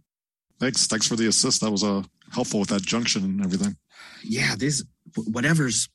Thanks, 0.60 0.86
thanks 0.86 1.08
for 1.08 1.16
the 1.16 1.26
assist. 1.26 1.62
That 1.62 1.70
was 1.70 1.82
uh, 1.82 2.02
helpful 2.30 2.60
with 2.60 2.68
that 2.68 2.82
junction 2.82 3.24
and 3.24 3.42
everything. 3.42 3.76
Yeah, 4.22 4.54
this 4.56 4.84
whatever's 5.16 5.88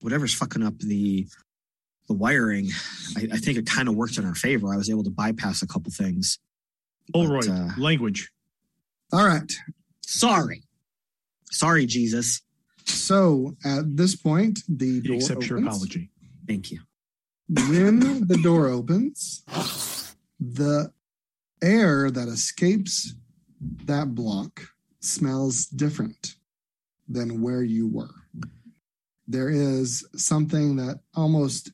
whatever's 0.00 0.32
fucking 0.32 0.62
up 0.62 0.78
the 0.78 1.26
the 2.08 2.14
wiring. 2.14 2.70
I, 3.16 3.28
I 3.34 3.36
think 3.36 3.58
it 3.58 3.66
kind 3.66 3.88
of 3.88 3.94
worked 3.94 4.16
in 4.16 4.24
our 4.24 4.34
favor. 4.34 4.72
I 4.72 4.78
was 4.78 4.88
able 4.88 5.04
to 5.04 5.10
bypass 5.10 5.60
a 5.60 5.66
couple 5.66 5.92
things. 5.92 6.38
Holroyd, 7.14 7.46
But, 7.46 7.52
uh, 7.52 7.68
language. 7.76 8.30
All 9.12 9.26
right. 9.26 9.52
Sorry, 10.00 10.62
sorry, 11.50 11.84
Jesus. 11.84 12.40
So 12.86 13.56
at 13.64 13.96
this 13.96 14.14
point, 14.16 14.60
the 14.68 15.00
He 15.00 15.08
door 15.08 15.16
accepts 15.16 15.48
your 15.48 15.58
opens. 15.58 15.76
apology. 15.76 16.10
Thank 16.46 16.70
you. 16.70 16.80
when 17.68 18.26
the 18.26 18.38
door 18.42 18.68
opens, 18.68 19.44
the 20.40 20.92
air 21.62 22.10
that 22.10 22.28
escapes 22.28 23.14
that 23.84 24.14
block 24.14 24.62
smells 25.00 25.66
different 25.66 26.36
than 27.08 27.42
where 27.42 27.62
you 27.62 27.86
were. 27.88 28.14
there 29.28 29.50
is 29.50 30.04
something 30.16 30.76
that 30.76 31.00
almost 31.14 31.72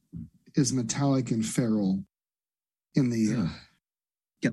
is 0.54 0.72
metallic 0.72 1.30
and 1.30 1.44
feral 1.46 2.04
in 2.94 3.09
the 3.11 3.30
air. 3.32 3.50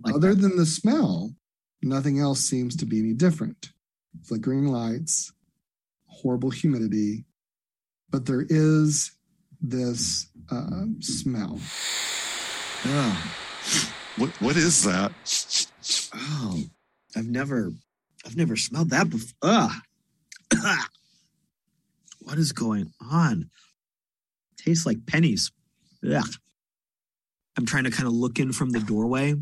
Like 0.03 0.15
Other 0.15 0.33
that. 0.33 0.41
than 0.41 0.57
the 0.57 0.65
smell, 0.65 1.35
nothing 1.81 2.19
else 2.19 2.39
seems 2.39 2.75
to 2.77 2.85
be 2.85 2.99
any 2.99 3.13
different. 3.13 3.71
Flickering 4.23 4.67
lights, 4.67 5.31
horrible 6.16 6.49
humidity, 6.49 7.26
but 8.09 8.26
there 8.26 8.45
is 8.49 9.11
this 9.61 10.28
uh, 10.51 10.86
smell. 10.99 11.59
Ugh. 12.86 13.18
What 14.18 14.30
what 14.41 14.55
is 14.55 14.84
that? 14.84 15.11
Oh, 16.13 16.63
I've 17.16 17.28
never, 17.28 17.72
I've 18.26 18.38
never 18.38 18.55
smelled 18.55 18.91
that 18.91 19.09
before. 19.09 19.34
Ugh. 19.41 19.72
what 22.22 22.38
is 22.38 22.51
going 22.51 22.91
on? 23.11 23.49
Tastes 24.57 24.86
like 24.86 25.05
pennies. 25.05 25.51
Yeah. 26.01 26.24
I'm 27.57 27.66
trying 27.66 27.86
to 27.86 27.91
kind 27.91 28.07
of 28.07 28.13
look 28.13 28.39
in 28.39 28.51
from 28.51 28.70
the 28.70 28.80
doorway. 28.80 29.36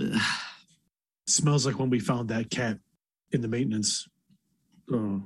Ugh. 0.00 0.20
Smells 1.26 1.66
like 1.66 1.78
when 1.78 1.90
we 1.90 2.00
found 2.00 2.28
that 2.28 2.50
cat 2.50 2.78
in 3.30 3.40
the 3.40 3.48
maintenance. 3.48 4.06
Uh, 4.92 5.18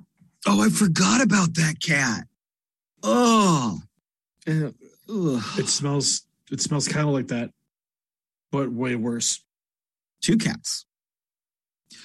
Oh, 0.46 0.62
I 0.64 0.68
forgot 0.68 1.20
about 1.22 1.54
that 1.54 1.76
cat. 1.80 2.26
Oh, 3.02 3.80
Uh, 4.48 4.70
it 5.58 5.68
smells. 5.68 6.22
It 6.52 6.60
smells 6.60 6.86
kind 6.88 7.06
of 7.08 7.14
like 7.14 7.28
that, 7.28 7.50
but 8.52 8.70
way 8.72 8.94
worse. 8.96 9.42
two 10.22 10.36
cats. 10.38 10.86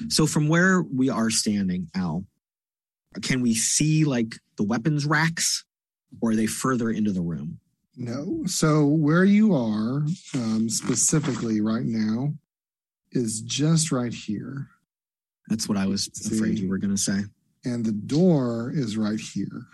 So 0.09 0.25
from 0.27 0.47
where 0.47 0.81
we 0.81 1.09
are 1.09 1.29
standing, 1.29 1.89
Al, 1.95 2.25
can 3.21 3.41
we 3.41 3.53
see 3.55 4.03
like 4.05 4.35
the 4.57 4.63
weapons 4.63 5.05
racks, 5.05 5.63
or 6.21 6.31
are 6.31 6.35
they 6.35 6.47
further 6.47 6.89
into 6.89 7.11
the 7.11 7.21
room? 7.21 7.59
No. 7.95 8.43
So 8.45 8.85
where 8.87 9.23
you 9.25 9.53
are 9.55 10.05
um, 10.35 10.69
specifically 10.69 11.61
right 11.61 11.85
now 11.85 12.33
is 13.11 13.41
just 13.41 13.91
right 13.91 14.13
here. 14.13 14.67
That's 15.47 15.67
what 15.69 15.77
I 15.77 15.85
was 15.87 16.07
afraid 16.31 16.57
you 16.59 16.69
were 16.69 16.77
going 16.79 16.95
to 16.95 17.01
say. 17.01 17.21
And 17.64 17.86
the 17.86 17.91
door 17.91 18.72
is 18.74 18.97
right 18.97 19.20
here. 19.20 19.68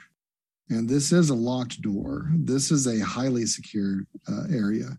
And 0.69 0.89
this 0.89 1.11
is 1.11 1.29
a 1.29 1.35
locked 1.35 1.81
door. 1.81 2.29
This 2.35 2.71
is 2.71 2.87
a 2.87 2.99
highly 2.99 3.45
secure 3.45 4.01
uh, 4.27 4.43
area. 4.51 4.97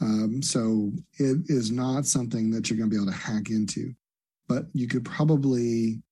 Um, 0.00 0.42
so 0.42 0.90
it 1.18 1.38
is 1.46 1.70
not 1.70 2.06
something 2.06 2.50
that 2.50 2.68
you're 2.68 2.78
going 2.78 2.90
to 2.90 2.96
be 2.96 3.00
able 3.00 3.12
to 3.12 3.18
hack 3.18 3.50
into. 3.50 3.94
But 4.48 4.66
you 4.72 4.88
could 4.88 5.04
probably 5.04 6.02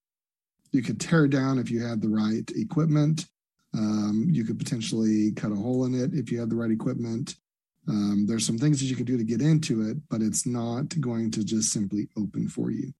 you 0.72 0.82
could 0.82 1.00
tear 1.00 1.24
it 1.24 1.30
down 1.30 1.58
if 1.58 1.70
you 1.70 1.84
had 1.84 2.00
the 2.00 2.08
right 2.08 2.48
equipment. 2.54 3.26
Um, 3.74 4.28
you 4.30 4.44
could 4.44 4.58
potentially 4.58 5.32
cut 5.32 5.52
a 5.52 5.56
hole 5.56 5.84
in 5.84 5.94
it 5.94 6.14
if 6.14 6.30
you 6.30 6.38
had 6.38 6.50
the 6.50 6.56
right 6.56 6.70
equipment. 6.70 7.36
Um, 7.88 8.26
there's 8.26 8.46
some 8.46 8.58
things 8.58 8.78
that 8.78 8.86
you 8.86 8.96
could 8.96 9.06
do 9.06 9.16
to 9.16 9.24
get 9.24 9.40
into 9.40 9.82
it, 9.88 9.96
but 10.08 10.22
it's 10.22 10.46
not 10.46 11.00
going 11.00 11.30
to 11.32 11.44
just 11.44 11.72
simply 11.72 12.08
open 12.16 12.48
for 12.48 12.70
you. 12.70 12.92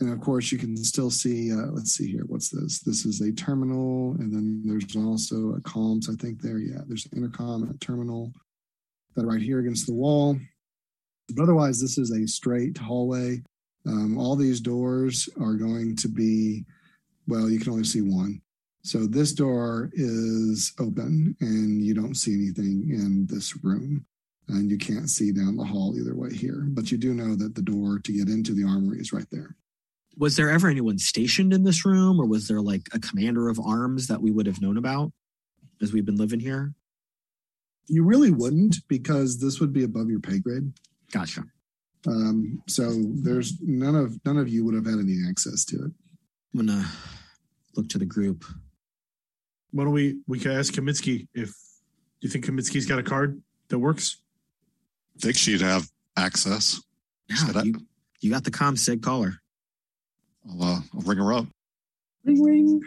And 0.00 0.10
of 0.10 0.20
course, 0.20 0.50
you 0.50 0.56
can 0.56 0.76
still 0.78 1.10
see, 1.10 1.52
uh, 1.52 1.66
let's 1.72 1.92
see 1.92 2.10
here, 2.10 2.24
what's 2.26 2.48
this? 2.48 2.80
This 2.80 3.04
is 3.04 3.20
a 3.20 3.32
terminal, 3.32 4.12
and 4.18 4.32
then 4.32 4.62
there's 4.64 4.96
also 4.96 5.54
a 5.54 5.60
comms, 5.60 6.10
I 6.10 6.14
think 6.14 6.40
there. 6.40 6.58
Yeah, 6.58 6.80
there's 6.86 7.06
an 7.06 7.18
intercom 7.18 7.62
and 7.62 7.74
a 7.74 7.78
terminal 7.78 8.32
that 9.14 9.26
right 9.26 9.42
here 9.42 9.58
against 9.60 9.86
the 9.86 9.92
wall. 9.92 10.38
But 11.28 11.42
otherwise, 11.42 11.80
this 11.80 11.98
is 11.98 12.12
a 12.12 12.26
straight 12.26 12.78
hallway. 12.78 13.42
Um, 13.86 14.16
all 14.16 14.36
these 14.36 14.60
doors 14.60 15.28
are 15.38 15.54
going 15.54 15.96
to 15.96 16.08
be, 16.08 16.64
well, 17.28 17.50
you 17.50 17.60
can 17.60 17.72
only 17.72 17.84
see 17.84 18.00
one. 18.00 18.40
So 18.82 19.06
this 19.06 19.32
door 19.34 19.90
is 19.92 20.72
open, 20.80 21.36
and 21.40 21.84
you 21.84 21.92
don't 21.92 22.16
see 22.16 22.32
anything 22.32 22.88
in 22.90 23.26
this 23.26 23.62
room. 23.62 24.06
And 24.48 24.68
you 24.68 24.78
can't 24.78 25.08
see 25.08 25.30
down 25.30 25.56
the 25.56 25.64
hall 25.64 25.94
either 25.96 26.16
way 26.16 26.34
here. 26.34 26.64
But 26.70 26.90
you 26.90 26.98
do 26.98 27.14
know 27.14 27.36
that 27.36 27.54
the 27.54 27.62
door 27.62 28.00
to 28.00 28.12
get 28.12 28.28
into 28.28 28.52
the 28.52 28.64
armory 28.64 28.98
is 28.98 29.12
right 29.12 29.28
there. 29.30 29.54
Was 30.20 30.36
there 30.36 30.50
ever 30.50 30.68
anyone 30.68 30.98
stationed 30.98 31.54
in 31.54 31.64
this 31.64 31.86
room, 31.86 32.20
or 32.20 32.26
was 32.26 32.46
there 32.46 32.60
like 32.60 32.82
a 32.92 33.00
commander 33.00 33.48
of 33.48 33.58
arms 33.58 34.06
that 34.08 34.20
we 34.20 34.30
would 34.30 34.44
have 34.44 34.60
known 34.60 34.76
about 34.76 35.12
as 35.80 35.94
we've 35.94 36.04
been 36.04 36.18
living 36.18 36.40
here? 36.40 36.74
You 37.86 38.04
really 38.04 38.30
wouldn't 38.30 38.86
because 38.86 39.40
this 39.40 39.60
would 39.60 39.72
be 39.72 39.82
above 39.82 40.10
your 40.10 40.20
pay 40.20 40.38
grade. 40.38 40.74
Gotcha. 41.10 41.44
Um, 42.06 42.62
so 42.68 42.90
there's 43.02 43.54
none 43.62 43.96
of 43.96 44.20
none 44.26 44.36
of 44.36 44.50
you 44.50 44.62
would 44.66 44.74
have 44.74 44.84
had 44.84 44.98
any 44.98 45.16
access 45.26 45.64
to 45.64 45.76
it. 45.76 45.90
I'm 46.52 46.66
gonna 46.66 46.84
look 47.74 47.88
to 47.88 47.98
the 47.98 48.04
group. 48.04 48.44
Why 49.70 49.84
don't 49.84 49.94
we? 49.94 50.18
We 50.28 50.38
could 50.38 50.52
ask 50.52 50.74
Comiskey 50.74 51.28
if 51.32 51.50
you 52.20 52.28
think 52.28 52.44
Comiskey's 52.44 52.84
got 52.84 52.98
a 52.98 53.02
card 53.02 53.40
that 53.68 53.78
works. 53.78 54.20
think 55.18 55.36
she'd 55.36 55.62
have 55.62 55.88
access. 56.14 56.78
Yeah, 57.30 57.62
you, 57.62 57.86
you 58.20 58.30
got 58.30 58.44
the 58.44 58.50
comm 58.50 58.76
Sigg 58.76 59.00
caller. 59.00 59.40
I'll, 60.48 60.62
uh, 60.62 60.80
I'll 60.94 61.00
ring 61.02 61.18
her 61.18 61.32
up. 61.32 61.46
Ring 62.24 62.42
ring. 62.42 62.80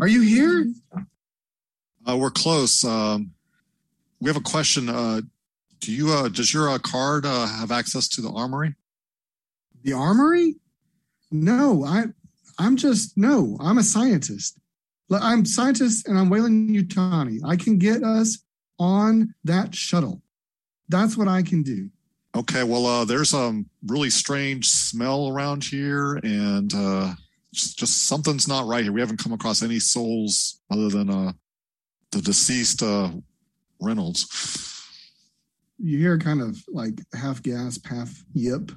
Are 0.00 0.08
you 0.08 0.22
here? 0.22 0.72
Uh, 2.08 2.16
we're 2.16 2.30
close. 2.30 2.84
Um, 2.84 3.32
we 4.20 4.28
have 4.28 4.36
a 4.36 4.40
question. 4.40 4.88
Uh, 4.88 5.20
do 5.80 5.92
you? 5.92 6.12
Uh, 6.12 6.28
does 6.28 6.52
your 6.52 6.70
uh, 6.70 6.78
card 6.78 7.26
uh, 7.26 7.46
have 7.46 7.70
access 7.70 8.08
to 8.08 8.20
the 8.20 8.30
armory? 8.30 8.74
The 9.82 9.92
armory? 9.92 10.56
No, 11.30 11.84
I 11.84 12.04
I'm 12.58 12.76
just 12.76 13.16
no, 13.16 13.56
I'm 13.60 13.78
a 13.78 13.82
scientist. 13.82 14.58
I'm 15.10 15.44
scientist 15.44 16.06
and 16.06 16.18
I'm 16.18 16.30
Weyland-Yutani. 16.30 17.40
I 17.44 17.56
can 17.56 17.78
get 17.78 18.04
us 18.04 18.38
on 18.78 19.34
that 19.44 19.74
shuttle. 19.74 20.22
That's 20.88 21.16
what 21.16 21.26
I 21.26 21.42
can 21.42 21.62
do. 21.62 21.90
Okay. 22.34 22.62
Well, 22.62 22.86
uh, 22.86 23.04
there's 23.04 23.34
a 23.34 23.62
really 23.86 24.10
strange 24.10 24.66
smell 24.68 25.28
around 25.28 25.64
here, 25.64 26.20
and 26.22 26.72
uh, 26.74 27.14
just, 27.52 27.78
just 27.78 28.06
something's 28.06 28.46
not 28.46 28.66
right 28.66 28.84
here. 28.84 28.92
We 28.92 29.00
haven't 29.00 29.22
come 29.22 29.32
across 29.32 29.62
any 29.62 29.80
souls 29.80 30.60
other 30.70 30.88
than 30.88 31.10
uh, 31.10 31.32
the 32.12 32.22
deceased 32.22 32.82
uh, 32.82 33.10
Reynolds. 33.80 34.26
you 35.78 35.98
hear 35.98 36.18
kind 36.18 36.40
of 36.40 36.62
like 36.68 37.00
half 37.14 37.42
gasp, 37.42 37.86
half 37.86 38.12
yip 38.34 38.70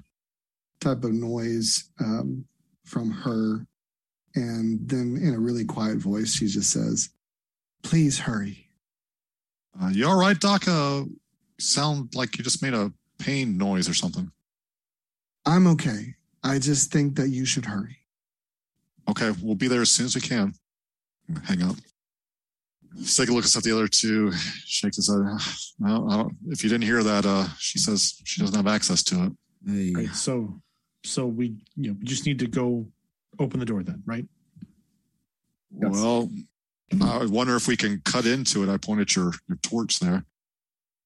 type 0.79 1.03
of 1.03 1.13
noise 1.13 1.89
um, 1.99 2.45
from 2.85 3.11
her. 3.11 3.65
And 4.35 4.79
then 4.87 5.17
in 5.21 5.35
a 5.35 5.39
really 5.39 5.65
quiet 5.65 5.97
voice, 5.97 6.33
she 6.33 6.47
just 6.47 6.71
says, 6.71 7.09
Please 7.83 8.17
hurry. 8.17 8.69
Uh, 9.79 9.89
you 9.89 10.07
all 10.07 10.19
right, 10.19 10.39
Doc? 10.39 10.67
Uh, 10.67 11.03
sound 11.59 12.15
like 12.15 12.37
you 12.37 12.43
just 12.43 12.61
made 12.61 12.73
a 12.73 12.91
pain 13.23 13.57
noise 13.57 13.87
or 13.87 13.93
something. 13.93 14.31
I'm 15.45 15.67
okay. 15.67 16.15
I 16.43 16.59
just 16.59 16.91
think 16.91 17.15
that 17.15 17.29
you 17.29 17.45
should 17.45 17.65
hurry. 17.65 17.97
Okay, 19.09 19.31
we'll 19.41 19.55
be 19.55 19.67
there 19.67 19.81
as 19.81 19.91
soon 19.91 20.05
as 20.05 20.15
we 20.15 20.21
can. 20.21 20.53
Hang 21.45 21.63
up. 21.63 21.75
Let's 22.95 23.15
take 23.15 23.29
a 23.29 23.33
look 23.33 23.45
at 23.45 23.63
the 23.63 23.71
other 23.71 23.87
two. 23.87 24.31
Shakes 24.65 24.97
his 24.97 25.09
head. 25.09 25.19
No, 25.79 26.07
I 26.09 26.17
don't, 26.17 26.35
if 26.49 26.63
you 26.63 26.69
didn't 26.69 26.83
hear 26.83 27.01
that, 27.03 27.25
uh, 27.25 27.47
she 27.57 27.79
says 27.79 28.21
she 28.25 28.41
doesn't 28.41 28.55
have 28.55 28.67
access 28.67 29.03
to 29.03 29.23
it. 29.25 29.93
Right. 29.95 30.07
So, 30.09 30.61
so 31.03 31.25
we 31.25 31.55
you 31.75 31.91
know 31.91 31.97
we 31.99 32.05
just 32.05 32.25
need 32.25 32.39
to 32.39 32.47
go 32.47 32.85
open 33.39 33.59
the 33.59 33.65
door 33.65 33.83
then, 33.83 34.03
right? 34.05 34.25
Yes. 35.81 35.91
Well, 35.91 36.29
I 37.01 37.25
wonder 37.25 37.55
if 37.55 37.67
we 37.67 37.77
can 37.77 38.01
cut 38.05 38.25
into 38.25 38.63
it. 38.63 38.69
I 38.69 38.77
pointed 38.77 39.15
your 39.15 39.31
your 39.47 39.57
torch 39.61 39.99
there. 39.99 40.25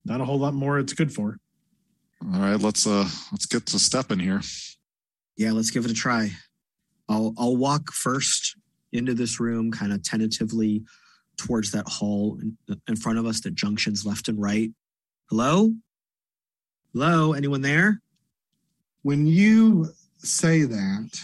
Not 0.04 0.22
a 0.22 0.26
whole 0.26 0.40
lot 0.40 0.54
more. 0.54 0.80
It's 0.80 0.94
good 0.94 1.14
for. 1.14 1.40
All 2.22 2.40
right, 2.40 2.60
let's 2.60 2.88
uh 2.88 3.08
let's 3.32 3.46
get 3.46 3.66
to 3.68 3.80
step 3.80 4.12
in 4.12 4.20
here. 4.20 4.42
Yeah, 5.36 5.52
let's 5.52 5.72
give 5.72 5.86
it 5.86 5.92
a 5.92 5.94
try. 5.94 6.32
I'll 7.08 7.34
I'll 7.38 7.56
walk 7.56 7.92
first 7.92 8.58
into 8.92 9.14
this 9.14 9.40
room, 9.40 9.72
kind 9.72 9.94
of 9.94 10.04
tentatively 10.04 10.84
towards 11.38 11.72
that 11.72 11.88
hall 11.88 12.40
in, 12.42 12.58
in 12.88 12.96
front 12.96 13.20
of 13.20 13.26
us, 13.26 13.42
the 13.42 13.52
junctions 13.52 14.06
left 14.06 14.28
and 14.28 14.42
right. 14.42 14.72
Hello? 15.30 15.72
Hello? 16.94 17.34
Anyone 17.34 17.62
there? 17.62 18.02
When 19.04 19.28
you 19.28 19.90
say 20.18 20.64
that, 20.64 21.22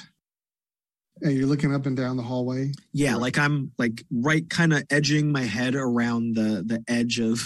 and 1.22 1.34
you're 1.34 1.48
looking 1.48 1.74
up 1.74 1.86
and 1.86 1.98
down 1.98 2.18
the 2.18 2.24
hallway, 2.24 2.72
Yeah, 2.92 3.16
like 3.16 3.38
I'm 3.38 3.72
like 3.78 4.04
right 4.12 4.48
kind 4.50 4.74
of 4.74 4.84
edging 4.90 5.32
my 5.32 5.44
head 5.44 5.76
around 5.76 6.36
the 6.36 6.64
the 6.66 6.84
edge 6.88 7.20
of 7.20 7.42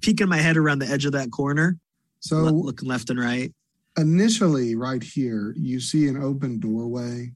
peeking 0.00 0.28
my 0.28 0.38
head 0.38 0.56
around 0.56 0.78
the 0.78 0.88
edge 0.88 1.04
of 1.04 1.12
that 1.12 1.30
corner, 1.30 1.76
so 2.20 2.36
le- 2.44 2.50
looking 2.50 2.88
left 2.88 3.10
and 3.10 3.18
right. 3.18 3.52
initially 3.98 4.74
right 4.74 5.02
here 5.02 5.54
you 5.58 5.80
see 5.80 6.08
an 6.08 6.22
open 6.22 6.58
doorway 6.58 7.30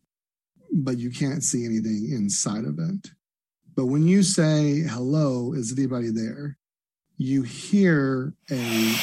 but 0.74 0.98
you 0.98 1.10
can't 1.10 1.42
see 1.42 1.64
anything 1.64 2.10
inside 2.10 2.64
of 2.64 2.78
it. 2.78 3.10
But 3.76 3.86
when 3.86 4.06
you 4.06 4.22
say 4.22 4.80
hello 4.80 5.52
is 5.52 5.72
anybody 5.72 6.10
there? 6.10 6.58
You 7.16 7.42
hear 7.42 8.34
a 8.50 8.94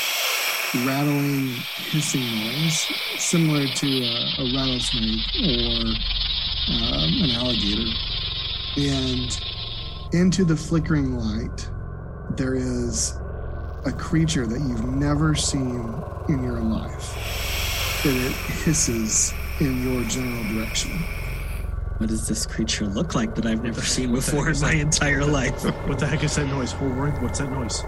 rattling 0.86 1.47
hissing 1.91 2.21
noise 2.21 2.88
similar 3.17 3.67
to 3.67 3.88
a, 3.88 4.25
a 4.39 4.53
rattlesnake 4.55 5.19
or 5.43 5.86
um, 6.67 7.13
an 7.23 7.32
alligator. 7.32 7.89
And 8.77 9.39
into 10.13 10.43
the 10.43 10.55
flickering 10.55 11.15
light, 11.15 11.69
there 12.36 12.55
is 12.55 13.17
a 13.86 13.91
creature 13.91 14.45
that 14.45 14.59
you've 14.59 14.86
never 14.86 15.34
seen 15.34 15.93
in 16.29 16.43
your 16.43 16.59
life. 16.59 18.05
And 18.05 18.15
it 18.17 18.32
hisses 18.32 19.34
in 19.59 19.84
your 19.84 20.03
general 20.03 20.43
direction. 20.53 20.91
What 21.97 22.09
does 22.09 22.27
this 22.27 22.45
creature 22.45 22.86
look 22.86 23.15
like 23.15 23.36
that 23.36 23.45
I've 23.45 23.63
never 23.63 23.82
seen 23.82 24.11
before 24.11 24.49
in 24.49 24.59
my 24.59 24.73
entire 24.73 25.25
life? 25.25 25.63
What 25.88 25.99
the 25.99 26.07
heck 26.07 26.23
is 26.23 26.36
that 26.36 26.47
noise? 26.47 26.71
Holroyd, 26.71 27.21
what's 27.21 27.39
that 27.39 27.51
noise? 27.51 27.84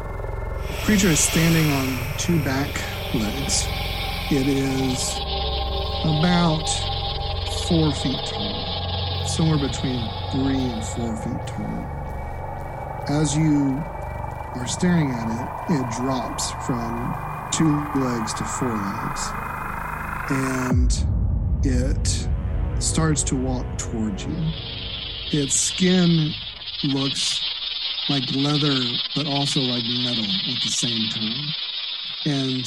creature 0.84 1.10
is 1.10 1.20
standing 1.20 1.72
on 1.72 2.18
two 2.18 2.42
back 2.44 2.70
legs. 3.14 3.66
It 4.32 4.48
is 4.48 5.14
about 6.06 6.68
four 7.68 7.92
feet 7.94 8.20
tall, 8.26 9.26
somewhere 9.28 9.58
between 9.58 10.10
three 10.32 10.58
and 10.58 10.84
four 10.84 11.16
feet 11.18 11.48
tall. 11.48 13.06
As 13.10 13.36
you 13.36 13.84
are 14.56 14.68
staring 14.68 15.12
at 15.12 15.28
it, 15.30 15.74
it 15.76 15.92
drops 15.92 16.52
from 16.66 17.16
two 17.52 17.76
legs 18.00 18.34
to 18.34 18.44
four 18.44 18.70
legs, 18.70 19.30
and 20.30 21.06
it 21.64 22.28
starts 22.82 23.24
to 23.24 23.36
walk 23.36 23.66
towards 23.78 24.26
you. 24.26 24.36
Its 25.32 25.56
skin 25.56 26.32
looks 26.84 27.42
like 28.10 28.24
leather, 28.36 28.80
but 29.16 29.26
also 29.28 29.60
like 29.60 29.84
metal 30.04 30.26
at 30.26 30.62
the 30.64 30.70
same 30.70 31.10
time. 31.10 31.54
And 32.26 32.66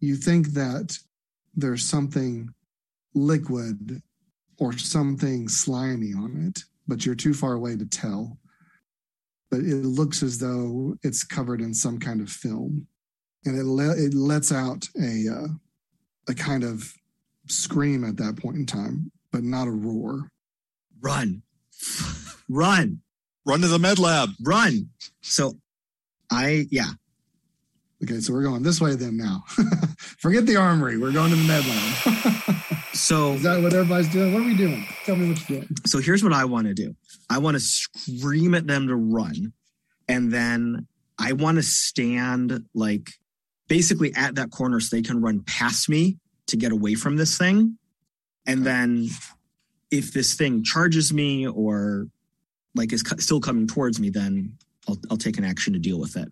you 0.00 0.16
think 0.16 0.48
that 0.48 0.98
there's 1.54 1.84
something 1.84 2.52
liquid 3.14 4.02
or 4.58 4.76
something 4.76 5.48
slimy 5.48 6.12
on 6.14 6.48
it, 6.48 6.64
but 6.86 7.06
you're 7.06 7.14
too 7.14 7.34
far 7.34 7.54
away 7.54 7.76
to 7.76 7.86
tell. 7.86 8.38
But 9.54 9.62
it 9.62 9.84
looks 9.84 10.20
as 10.24 10.40
though 10.40 10.96
it's 11.04 11.22
covered 11.22 11.60
in 11.60 11.74
some 11.74 12.00
kind 12.00 12.20
of 12.20 12.28
film, 12.28 12.88
and 13.44 13.56
it 13.56 13.62
le- 13.62 13.96
it 13.96 14.12
lets 14.12 14.50
out 14.50 14.88
a 15.00 15.28
uh, 15.30 15.46
a 16.28 16.34
kind 16.34 16.64
of 16.64 16.92
scream 17.46 18.02
at 18.02 18.16
that 18.16 18.36
point 18.36 18.56
in 18.56 18.66
time, 18.66 19.12
but 19.30 19.44
not 19.44 19.68
a 19.68 19.70
roar. 19.70 20.28
Run. 21.00 21.42
Run. 22.48 23.00
Run 23.46 23.60
to 23.60 23.68
the 23.68 23.78
med 23.78 24.00
lab. 24.00 24.30
Run. 24.42 24.90
So 25.20 25.52
I, 26.32 26.66
yeah. 26.72 26.90
Okay, 28.02 28.18
so 28.18 28.32
we're 28.32 28.42
going 28.42 28.64
this 28.64 28.80
way 28.80 28.96
then 28.96 29.16
now. 29.16 29.44
Forget 30.18 30.46
the 30.46 30.56
armory. 30.56 30.98
We're 30.98 31.12
going 31.12 31.30
to 31.30 31.36
the 31.36 31.46
med 31.46 31.64
lab. 31.64 32.56
So 32.94 33.32
Is 33.32 33.42
that 33.42 33.60
what 33.60 33.72
everybody's 33.72 34.08
doing? 34.08 34.32
What 34.32 34.42
are 34.42 34.46
we 34.46 34.56
doing? 34.56 34.86
Tell 35.04 35.16
me 35.16 35.28
what 35.28 35.48
you're 35.48 35.60
doing. 35.60 35.68
so 35.84 35.98
here's 35.98 36.22
what 36.22 36.32
I 36.32 36.44
want 36.44 36.68
to 36.68 36.74
do. 36.74 36.94
I 37.34 37.38
want 37.38 37.56
to 37.56 37.60
scream 37.60 38.54
at 38.54 38.68
them 38.68 38.86
to 38.86 38.94
run, 38.94 39.52
and 40.06 40.32
then 40.32 40.86
I 41.18 41.32
want 41.32 41.56
to 41.56 41.64
stand 41.64 42.64
like 42.74 43.10
basically 43.66 44.14
at 44.14 44.36
that 44.36 44.52
corner 44.52 44.78
so 44.78 44.94
they 44.94 45.02
can 45.02 45.20
run 45.20 45.40
past 45.40 45.88
me 45.88 46.16
to 46.46 46.56
get 46.56 46.70
away 46.70 46.94
from 46.94 47.16
this 47.16 47.36
thing. 47.36 47.76
And 48.46 48.64
then 48.64 49.08
if 49.90 50.12
this 50.12 50.34
thing 50.34 50.62
charges 50.62 51.12
me 51.12 51.48
or 51.48 52.06
like 52.76 52.92
is 52.92 53.02
still 53.18 53.40
coming 53.40 53.66
towards 53.66 53.98
me, 53.98 54.10
then 54.10 54.56
I'll, 54.88 54.98
I'll 55.10 55.16
take 55.16 55.36
an 55.36 55.44
action 55.44 55.72
to 55.72 55.80
deal 55.80 55.98
with 55.98 56.16
it. 56.16 56.30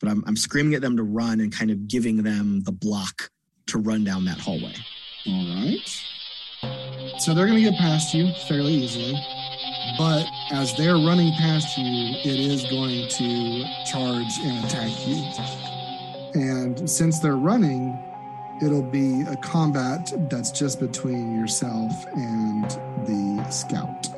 But 0.00 0.10
I'm, 0.10 0.24
I'm 0.26 0.36
screaming 0.36 0.74
at 0.74 0.82
them 0.82 0.96
to 0.96 1.04
run 1.04 1.38
and 1.38 1.52
kind 1.52 1.70
of 1.70 1.86
giving 1.86 2.20
them 2.20 2.62
the 2.64 2.72
block 2.72 3.30
to 3.66 3.78
run 3.78 4.02
down 4.02 4.24
that 4.24 4.38
hallway. 4.38 4.74
All 5.24 5.54
right. 5.54 7.20
So 7.20 7.32
they're 7.32 7.46
going 7.46 7.62
to 7.62 7.70
get 7.70 7.78
past 7.78 8.12
you 8.12 8.32
fairly 8.48 8.72
easily. 8.72 9.14
But 9.98 10.26
as 10.50 10.74
they're 10.76 10.96
running 10.96 11.32
past 11.34 11.76
you, 11.76 12.16
it 12.24 12.40
is 12.40 12.64
going 12.70 13.08
to 13.08 13.64
charge 13.84 14.38
and 14.40 14.64
attack 14.64 14.90
you. 15.06 15.24
And 16.34 16.88
since 16.88 17.18
they're 17.18 17.36
running, 17.36 17.98
it'll 18.62 18.82
be 18.82 19.22
a 19.22 19.36
combat 19.36 20.12
that's 20.30 20.50
just 20.50 20.80
between 20.80 21.38
yourself 21.38 21.92
and 22.14 22.64
the 23.06 23.44
scout. 23.50 24.08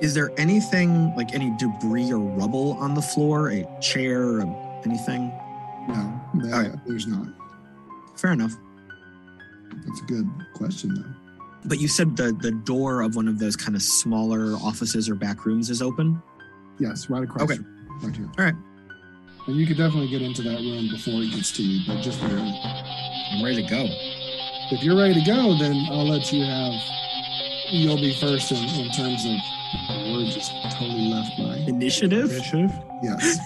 Is 0.00 0.14
there 0.14 0.30
anything 0.38 1.14
like 1.16 1.34
any 1.34 1.50
debris 1.56 2.12
or 2.12 2.18
rubble 2.18 2.74
on 2.74 2.94
the 2.94 3.02
floor, 3.02 3.50
a 3.50 3.66
chair, 3.80 4.22
or 4.22 4.80
anything? 4.84 5.28
No, 5.88 6.20
All 6.44 6.62
right. 6.62 6.72
there's 6.86 7.06
not. 7.06 7.26
Fair 8.16 8.32
enough. 8.32 8.52
That's 9.86 10.00
a 10.00 10.04
good 10.04 10.28
question, 10.54 10.94
though. 10.94 11.17
But 11.68 11.80
you 11.80 11.88
said 11.88 12.16
the 12.16 12.32
the 12.32 12.52
door 12.52 13.02
of 13.02 13.14
one 13.16 13.28
of 13.28 13.38
those 13.38 13.56
kind 13.56 13.76
of 13.76 13.82
smaller 13.82 14.54
offices 14.56 15.08
or 15.08 15.14
back 15.14 15.44
rooms 15.44 15.68
is 15.70 15.82
open. 15.82 16.20
Yes, 16.78 17.10
right 17.10 17.22
across. 17.22 17.42
Okay. 17.42 17.56
from- 17.56 17.74
Right 18.02 18.16
here. 18.16 18.30
All 18.38 18.44
right. 18.44 18.54
And 19.48 19.56
you 19.56 19.66
could 19.66 19.76
definitely 19.76 20.08
get 20.08 20.22
into 20.22 20.42
that 20.42 20.58
room 20.60 20.88
before 20.88 21.20
it 21.22 21.30
gets 21.32 21.50
to 21.52 21.62
you, 21.62 21.80
but 21.86 22.00
just 22.00 22.20
barely. 22.20 22.60
I'm 23.32 23.42
ready 23.44 23.62
to 23.64 23.68
go. 23.68 23.86
If 24.70 24.82
you're 24.84 24.96
ready 24.96 25.14
to 25.14 25.20
go, 25.26 25.58
then 25.58 25.74
I'll 25.90 26.06
let 26.08 26.32
you 26.32 26.44
have. 26.44 26.72
You'll 27.70 27.96
be 27.96 28.14
first 28.14 28.52
in, 28.52 28.58
in 28.58 28.90
terms 28.92 29.24
of. 29.24 29.32
The 29.88 30.12
word 30.12 30.32
just 30.32 30.52
totally 30.78 31.08
left 31.10 31.36
by 31.38 31.56
Initiative. 31.66 32.30
Initiative? 32.30 32.72
Yes. 33.02 33.38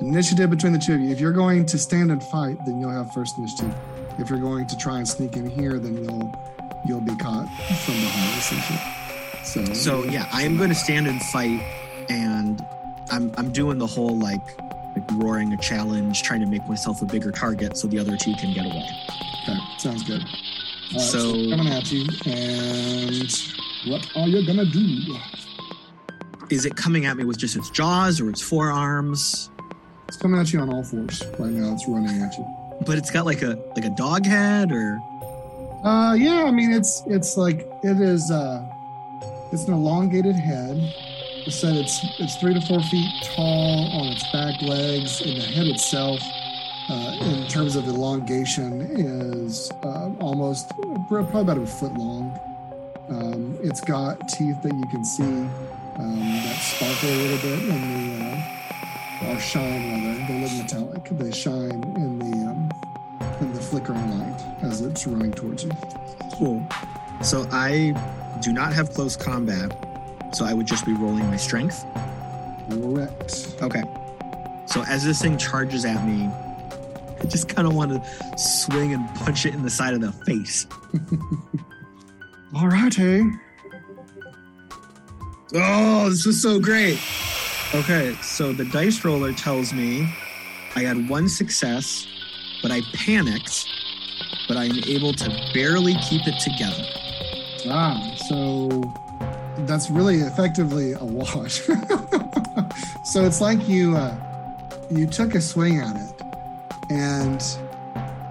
initiative 0.00 0.50
between 0.50 0.72
the 0.72 0.78
two 0.78 0.94
of 0.94 1.00
you. 1.00 1.10
If 1.10 1.20
you're 1.20 1.32
going 1.32 1.66
to 1.66 1.78
stand 1.78 2.10
and 2.10 2.22
fight, 2.22 2.56
then 2.64 2.80
you'll 2.80 2.90
have 2.90 3.12
first 3.12 3.36
initiative. 3.38 3.74
If 4.18 4.30
you're 4.30 4.40
going 4.40 4.66
to 4.66 4.76
try 4.78 4.96
and 4.98 5.06
sneak 5.06 5.36
in 5.36 5.48
here, 5.50 5.78
then 5.78 6.02
you'll 6.02 6.32
you'll 6.88 7.00
be 7.00 7.14
caught 7.16 7.46
from 7.84 7.94
behind 7.94 8.38
essentially. 8.38 8.78
So. 9.44 9.64
So 9.74 10.04
yeah, 10.04 10.28
I 10.32 10.42
am 10.42 10.56
going 10.56 10.70
to 10.70 10.74
stand 10.74 11.06
and 11.06 11.22
fight, 11.22 11.60
and 12.08 12.64
I'm 13.10 13.32
I'm 13.36 13.52
doing 13.52 13.78
the 13.78 13.86
whole 13.86 14.18
like, 14.18 14.44
like 14.96 15.04
roaring 15.12 15.52
a 15.52 15.56
challenge, 15.58 16.22
trying 16.22 16.40
to 16.40 16.46
make 16.46 16.66
myself 16.68 17.00
a 17.02 17.06
bigger 17.06 17.30
target 17.30 17.76
so 17.76 17.86
the 17.88 17.98
other 17.98 18.16
two 18.16 18.34
can 18.34 18.52
get 18.52 18.66
away. 18.66 18.88
Okay, 19.44 19.58
sounds 19.78 20.02
good. 20.02 20.22
Right, 20.22 21.00
so, 21.00 21.18
So- 21.34 21.50
coming 21.56 21.68
at 21.68 21.92
you, 21.92 22.06
and 22.26 23.32
what 23.86 24.06
are 24.16 24.28
you 24.28 24.46
gonna 24.46 24.64
do? 24.66 25.16
Is 26.50 26.64
it 26.64 26.76
coming 26.76 27.04
at 27.04 27.16
me 27.16 27.24
with 27.24 27.36
just 27.38 27.56
its 27.56 27.68
jaws 27.70 28.20
or 28.20 28.30
its 28.30 28.40
forearms? 28.40 29.50
It's 30.08 30.16
coming 30.16 30.40
at 30.40 30.50
you 30.52 30.60
on 30.60 30.72
all 30.72 30.82
fours 30.82 31.22
right 31.38 31.52
now. 31.52 31.74
It's 31.74 31.86
running 31.86 32.22
at 32.22 32.36
you. 32.38 32.46
But 32.86 32.96
it's 32.96 33.10
got 33.10 33.26
like 33.26 33.42
a 33.42 33.58
like 33.76 33.84
a 33.84 33.90
dog 33.90 34.24
head 34.24 34.72
or 34.72 34.98
Uh, 35.84 36.14
yeah, 36.18 36.44
I 36.44 36.50
mean 36.50 36.72
it's 36.72 37.04
it's 37.06 37.36
like 37.36 37.60
it 37.82 38.00
is. 38.00 38.30
Uh, 38.30 38.64
it's 39.52 39.64
an 39.64 39.74
elongated 39.74 40.34
head. 40.36 40.76
I 41.46 41.50
said 41.50 41.76
it's 41.76 42.04
it's 42.18 42.36
three 42.36 42.52
to 42.52 42.60
four 42.60 42.82
feet 42.82 43.10
tall 43.22 43.90
on 43.92 44.08
its 44.08 44.30
back 44.32 44.60
legs, 44.60 45.20
and 45.20 45.36
the 45.36 45.44
head 45.44 45.66
itself, 45.66 46.20
uh, 46.90 47.16
in 47.20 47.46
terms 47.46 47.76
of 47.76 47.86
elongation, 47.86 48.82
is 48.92 49.70
uh, 49.84 50.10
almost 50.20 50.70
probably 51.08 51.40
about 51.40 51.58
a 51.58 51.66
foot 51.66 51.94
long. 51.94 52.38
Um, 53.08 53.56
it's 53.62 53.80
got 53.80 54.28
teeth 54.28 54.60
that 54.62 54.74
you 54.74 54.86
can 54.90 55.04
see 55.04 55.22
um, 55.22 56.18
that 56.44 56.56
sparkle 56.56 57.08
a 57.08 57.18
little 57.22 57.38
bit 57.38 57.68
in 57.68 58.18
the 58.18 58.24
uh, 58.26 59.32
or 59.32 59.38
shine 59.38 60.04
rather. 60.04 60.26
They 60.26 60.40
look 60.40 60.52
metallic. 60.52 61.04
They 61.10 61.30
shine 61.30 61.82
in 61.96 62.18
the 62.18 62.37
flickering 63.68 64.18
light 64.18 64.40
as 64.62 64.80
it's 64.80 65.06
running 65.06 65.32
towards 65.32 65.64
you. 65.64 65.70
cool. 66.34 66.66
So 67.22 67.46
I 67.50 67.92
do 68.42 68.52
not 68.52 68.72
have 68.72 68.90
close 68.90 69.16
combat, 69.16 69.76
so 70.32 70.44
I 70.44 70.54
would 70.54 70.66
just 70.66 70.86
be 70.86 70.92
rolling 70.92 71.26
my 71.26 71.36
strength. 71.36 71.84
Correct. 72.70 73.56
Okay. 73.62 73.82
So 74.66 74.82
as 74.84 75.04
this 75.04 75.20
thing 75.22 75.38
charges 75.38 75.84
at 75.84 76.06
me, 76.06 76.26
I 77.20 77.24
just 77.26 77.48
kind 77.48 77.66
of 77.66 77.74
want 77.74 77.90
to 77.92 78.38
swing 78.38 78.94
and 78.94 79.08
punch 79.16 79.46
it 79.46 79.54
in 79.54 79.62
the 79.62 79.70
side 79.70 79.94
of 79.94 80.00
the 80.00 80.12
face. 80.12 80.66
All 82.54 82.68
righty. 82.68 83.24
Oh, 85.54 86.10
this 86.10 86.26
was 86.26 86.40
so 86.40 86.60
great. 86.60 86.98
Okay, 87.74 88.14
so 88.22 88.52
the 88.52 88.64
dice 88.66 89.04
roller 89.04 89.32
tells 89.32 89.72
me 89.72 90.08
I 90.76 90.80
had 90.82 91.08
one 91.08 91.28
success, 91.28 92.06
but 92.62 92.70
I 92.70 92.80
panicked, 92.92 93.66
but 94.46 94.56
I'm 94.56 94.82
able 94.84 95.12
to 95.12 95.50
barely 95.54 95.94
keep 96.08 96.26
it 96.26 96.38
together. 96.40 96.84
Ah, 97.66 98.14
so 98.28 98.68
that's 99.66 99.90
really 99.90 100.16
effectively 100.16 100.92
a 100.92 101.04
wash. 101.04 101.60
so 103.04 103.24
it's 103.24 103.40
like 103.40 103.68
you 103.68 103.96
uh, 103.96 104.16
you 104.90 105.06
took 105.06 105.34
a 105.34 105.40
swing 105.40 105.78
at 105.78 105.96
it, 105.96 106.22
and 106.90 107.42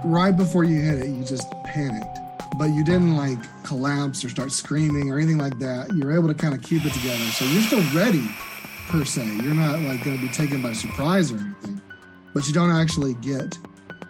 right 0.04 0.36
before 0.36 0.64
you 0.64 0.82
hit 0.82 1.00
it, 1.00 1.08
you 1.08 1.24
just 1.24 1.52
panicked, 1.64 2.20
but 2.58 2.66
you 2.66 2.84
didn't 2.84 3.16
like 3.16 3.38
collapse 3.64 4.24
or 4.24 4.30
start 4.30 4.52
screaming 4.52 5.12
or 5.12 5.18
anything 5.18 5.38
like 5.38 5.58
that. 5.60 5.94
You're 5.94 6.14
able 6.14 6.28
to 6.28 6.34
kind 6.34 6.54
of 6.54 6.62
keep 6.62 6.86
it 6.86 6.94
together, 6.94 7.24
so 7.32 7.46
you're 7.46 7.62
still 7.62 7.84
ready 7.94 8.28
per 8.88 9.04
se. 9.04 9.26
You're 9.44 9.54
not 9.54 9.80
like 9.82 10.04
going 10.04 10.18
to 10.18 10.22
be 10.26 10.32
taken 10.32 10.62
by 10.62 10.74
surprise 10.74 11.32
or 11.32 11.38
anything, 11.38 11.82
but 12.34 12.48
you 12.48 12.54
don't 12.54 12.72
actually 12.72 13.14
get 13.16 13.58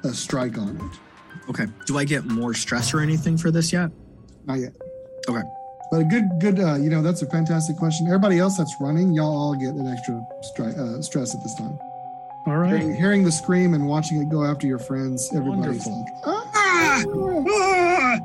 a 0.04 0.10
strike 0.14 0.58
on 0.58 0.76
it. 0.78 1.50
Okay, 1.50 1.66
do 1.86 1.98
I 1.98 2.04
get 2.04 2.26
more 2.26 2.54
stress 2.54 2.94
or 2.94 3.00
anything 3.00 3.38
for 3.38 3.52
this 3.52 3.72
yet? 3.72 3.90
Not 4.46 4.56
yet. 4.60 4.74
Okay. 5.30 5.42
But 5.90 6.02
a 6.02 6.04
good, 6.04 6.26
good, 6.40 6.60
uh, 6.60 6.76
you 6.76 6.90
know, 6.90 7.02
that's 7.02 7.22
a 7.22 7.30
fantastic 7.30 7.78
question. 7.78 8.08
Everybody 8.08 8.40
else 8.40 8.58
that's 8.58 8.76
running, 8.82 9.14
y'all 9.14 9.26
all 9.36 9.56
get 9.56 9.74
an 9.74 9.88
extra 9.88 10.22
stri- 10.54 10.78
uh, 10.78 11.02
stress 11.02 11.34
at 11.34 11.42
this 11.44 11.56
time. 11.56 11.80
All 12.46 12.58
right. 12.58 12.70
Hearing, 12.80 12.96
hearing 12.96 13.24
the 13.24 13.32
scream 13.32 13.74
and 13.74 13.88
watching 13.88 14.22
it 14.22 14.30
go 14.30 14.44
after 14.44 14.68
your 14.68 14.80
friends, 14.80 15.30
everybody's 15.34 15.86
Wonderful. 15.86 16.00
like, 16.02 16.14
ah! 16.26 16.52
Ah! 16.56 17.04
Ah! 17.50 18.18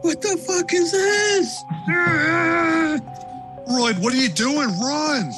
What 0.00 0.20
the 0.20 0.36
fuck 0.36 0.72
is 0.74 0.90
this? 0.92 1.62
Ah! 1.88 2.98
Royd, 3.68 3.98
what 3.98 4.12
are 4.12 4.16
you 4.16 4.28
doing? 4.28 4.68
Run! 4.80 5.32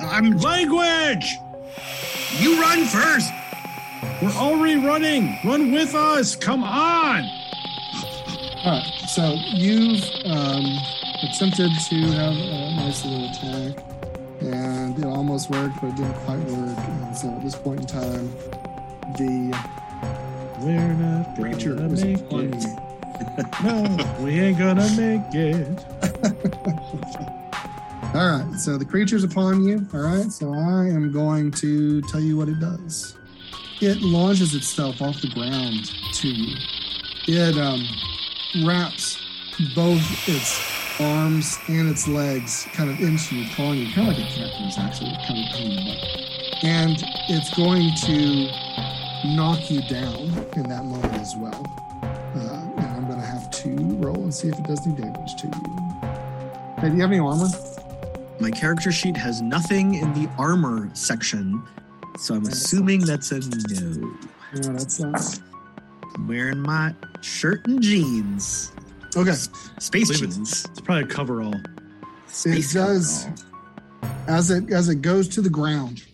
I'm. 0.00 0.36
Language! 0.38 1.38
You 2.38 2.60
run 2.60 2.86
first. 2.86 3.30
We're 4.22 4.30
already 4.32 4.76
running. 4.76 5.38
Run 5.44 5.72
with 5.72 5.94
us. 5.94 6.36
Come 6.36 6.62
on. 6.62 7.24
All 8.62 8.72
right, 8.72 8.92
so 9.08 9.34
you've 9.54 10.04
um, 10.26 10.78
attempted 11.22 11.70
to 11.88 11.96
have 12.12 12.34
a 12.36 12.74
nice 12.76 13.04
little 13.04 13.30
attack, 13.30 13.82
and 14.40 14.98
it 14.98 15.04
almost 15.04 15.48
worked, 15.48 15.80
but 15.80 15.88
it 15.88 15.96
didn't 15.96 16.12
quite 16.26 16.38
work. 16.40 16.78
And 16.78 17.16
so 17.16 17.28
at 17.30 17.42
this 17.42 17.56
point 17.56 17.80
in 17.80 17.86
time, 17.86 18.30
the 19.16 19.56
We're 20.60 20.92
not 20.92 21.36
gonna 21.36 21.88
make 21.88 22.20
it. 22.30 22.66
No, 23.62 24.16
we 24.22 24.40
ain't 24.40 24.58
gonna 24.58 24.88
make 24.96 25.34
it. 25.34 25.84
All 28.14 28.28
right, 28.28 28.54
so 28.58 28.76
the 28.76 28.84
creature's 28.84 29.24
upon 29.24 29.62
you. 29.62 29.86
All 29.94 30.00
right, 30.00 30.30
so 30.32 30.52
I 30.52 30.86
am 30.86 31.12
going 31.12 31.50
to 31.52 32.02
tell 32.02 32.20
you 32.20 32.36
what 32.36 32.48
it 32.48 32.58
does. 32.60 33.16
It 33.82 34.02
launches 34.02 34.54
itself 34.54 35.00
off 35.00 35.22
the 35.22 35.28
ground 35.28 35.90
to 36.12 36.28
you. 36.28 36.54
It 37.26 37.56
um, 37.56 37.82
wraps 38.62 39.18
both 39.74 40.02
its 40.28 41.00
arms 41.00 41.58
and 41.66 41.88
its 41.88 42.06
legs 42.06 42.68
kind 42.74 42.90
of 42.90 43.00
into 43.00 43.36
you, 43.36 43.48
clawing 43.54 43.78
you, 43.78 43.92
kind 43.94 44.10
of 44.10 44.18
like 44.18 44.26
a 44.26 44.34
cat 44.34 44.50
is 44.66 44.76
actually 44.76 45.16
kind 45.26 45.38
of 45.38 45.56
pulling 45.56 45.70
you 45.70 45.94
back. 45.94 46.62
And 46.62 47.02
it's 47.30 47.56
going 47.56 47.94
to 48.04 49.34
knock 49.34 49.70
you 49.70 49.80
down 49.88 50.28
in 50.56 50.68
that 50.68 50.84
moment 50.84 51.14
as 51.14 51.34
well. 51.36 51.64
Uh, 52.36 52.82
and 52.82 52.86
I'm 52.86 53.06
going 53.06 53.18
to 53.18 53.26
have 53.26 53.50
to 53.50 53.70
roll 53.96 54.16
and 54.16 54.34
see 54.34 54.48
if 54.48 54.58
it 54.58 54.64
does 54.64 54.86
any 54.86 54.96
damage 54.96 55.36
to 55.36 55.46
you. 55.46 56.00
Hey, 56.80 56.90
do 56.90 56.96
you 56.96 57.00
have 57.00 57.12
any 57.12 57.18
armor? 57.18 57.48
My 58.40 58.50
character 58.50 58.92
sheet 58.92 59.16
has 59.16 59.40
nothing 59.40 59.94
in 59.94 60.12
the 60.12 60.28
armor 60.36 60.90
section, 60.92 61.66
so 62.20 62.34
I'm 62.34 62.44
assuming 62.44 63.00
that's 63.00 63.32
a 63.32 63.40
no. 63.40 64.14
Yeah, 64.54 64.72
that's 64.72 65.00
not. 65.00 65.40
I'm 66.14 66.28
wearing 66.28 66.60
my 66.60 66.94
shirt 67.22 67.66
and 67.66 67.80
jeans. 67.80 68.72
Okay. 69.16 69.32
Space 69.32 70.08
Believe 70.08 70.24
it. 70.24 70.34
jeans. 70.34 70.66
It's 70.66 70.80
probably 70.80 71.04
a 71.04 71.06
coverall. 71.06 71.54
Space 72.26 72.74
it 72.74 72.78
does 72.78 73.24
coverall. 74.02 74.24
as 74.28 74.50
it 74.50 74.70
as 74.70 74.88
it 74.90 74.96
goes 74.96 75.28
to 75.28 75.40
the 75.40 75.48
ground 75.48 76.04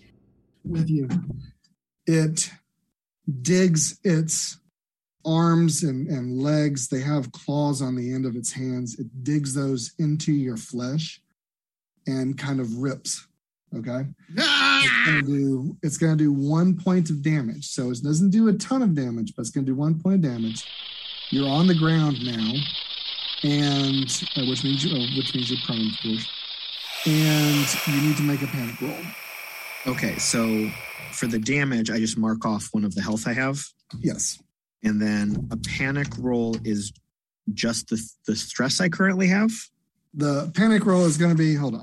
with 0.64 0.88
you. 0.88 1.08
It 2.06 2.50
digs 3.42 3.98
its 4.04 4.60
arms 5.24 5.82
and, 5.82 6.06
and 6.06 6.40
legs. 6.40 6.88
They 6.88 7.00
have 7.00 7.32
claws 7.32 7.82
on 7.82 7.96
the 7.96 8.14
end 8.14 8.26
of 8.26 8.36
its 8.36 8.52
hands. 8.52 8.96
It 9.00 9.24
digs 9.24 9.54
those 9.54 9.92
into 9.98 10.32
your 10.32 10.56
flesh 10.56 11.20
and 12.06 12.38
kind 12.38 12.60
of 12.60 12.78
rips. 12.78 13.25
Okay. 13.76 14.06
It's 14.34 15.06
gonna 15.06 15.22
do 15.22 15.76
it's 15.82 15.96
gonna 15.98 16.16
do 16.16 16.32
one 16.32 16.76
point 16.78 17.10
of 17.10 17.22
damage. 17.22 17.66
So 17.68 17.90
it 17.90 18.02
doesn't 18.02 18.30
do 18.30 18.48
a 18.48 18.52
ton 18.54 18.82
of 18.82 18.94
damage, 18.94 19.34
but 19.36 19.42
it's 19.42 19.50
gonna 19.50 19.66
do 19.66 19.74
one 19.74 20.00
point 20.00 20.16
of 20.16 20.22
damage. 20.22 20.64
You're 21.30 21.48
on 21.48 21.66
the 21.66 21.74
ground 21.74 22.18
now, 22.24 22.52
and 23.42 24.04
uh, 24.36 24.44
which 24.46 24.64
means 24.64 24.84
you 24.84 24.96
oh, 24.96 25.06
which 25.16 25.34
means 25.34 25.50
you're 25.50 25.58
prone, 25.66 25.86
of 25.86 25.92
course. 26.02 26.28
And 27.06 27.66
you 27.94 28.08
need 28.08 28.16
to 28.16 28.22
make 28.22 28.42
a 28.42 28.46
panic 28.46 28.80
roll. 28.80 28.96
Okay, 29.86 30.16
so 30.18 30.68
for 31.12 31.26
the 31.26 31.38
damage, 31.38 31.90
I 31.90 31.98
just 31.98 32.18
mark 32.18 32.44
off 32.44 32.68
one 32.72 32.84
of 32.84 32.94
the 32.94 33.02
health 33.02 33.26
I 33.28 33.32
have, 33.34 33.62
Yes. 34.00 34.42
and 34.82 35.00
then 35.00 35.48
a 35.52 35.56
panic 35.56 36.08
roll 36.18 36.56
is 36.64 36.92
just 37.52 37.88
the 37.88 38.00
the 38.26 38.34
stress 38.36 38.80
I 38.80 38.88
currently 38.88 39.28
have. 39.28 39.50
The 40.14 40.50
panic 40.54 40.84
roll 40.86 41.04
is 41.04 41.16
going 41.18 41.30
to 41.32 41.36
be 41.36 41.54
hold 41.54 41.74
on. 41.74 41.82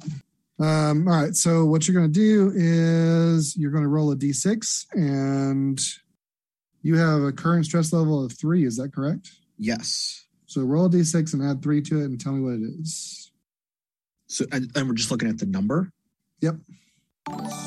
Um, 0.59 1.07
all 1.07 1.21
right. 1.21 1.35
So 1.35 1.65
what 1.65 1.87
you're 1.87 1.99
going 1.99 2.11
to 2.11 2.19
do 2.19 2.51
is 2.55 3.57
you're 3.57 3.71
going 3.71 3.83
to 3.83 3.89
roll 3.89 4.11
a 4.11 4.15
d6, 4.15 4.85
and 4.93 5.79
you 6.81 6.97
have 6.97 7.21
a 7.23 7.31
current 7.31 7.65
stress 7.65 7.91
level 7.91 8.23
of 8.23 8.31
three. 8.33 8.65
Is 8.65 8.77
that 8.77 8.93
correct? 8.93 9.31
Yes. 9.57 10.25
So 10.45 10.61
roll 10.61 10.85
a 10.85 10.89
d6 10.89 11.33
and 11.33 11.43
add 11.43 11.63
three 11.63 11.81
to 11.81 12.01
it, 12.01 12.05
and 12.05 12.19
tell 12.19 12.33
me 12.33 12.41
what 12.41 12.53
it 12.53 12.63
is. 12.79 13.31
So 14.27 14.45
and, 14.51 14.69
and 14.75 14.87
we're 14.87 14.95
just 14.95 15.11
looking 15.11 15.29
at 15.29 15.37
the 15.39 15.45
number. 15.45 15.91
Yep. 16.41 16.55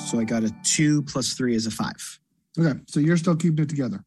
So 0.06 0.20
I 0.20 0.24
got 0.24 0.44
a 0.44 0.54
two 0.62 1.02
plus 1.02 1.32
three 1.34 1.54
is 1.54 1.66
a 1.66 1.70
five. 1.70 2.18
Okay. 2.58 2.78
So 2.86 3.00
you're 3.00 3.16
still 3.16 3.36
keeping 3.36 3.64
it 3.64 3.68
together. 3.68 4.04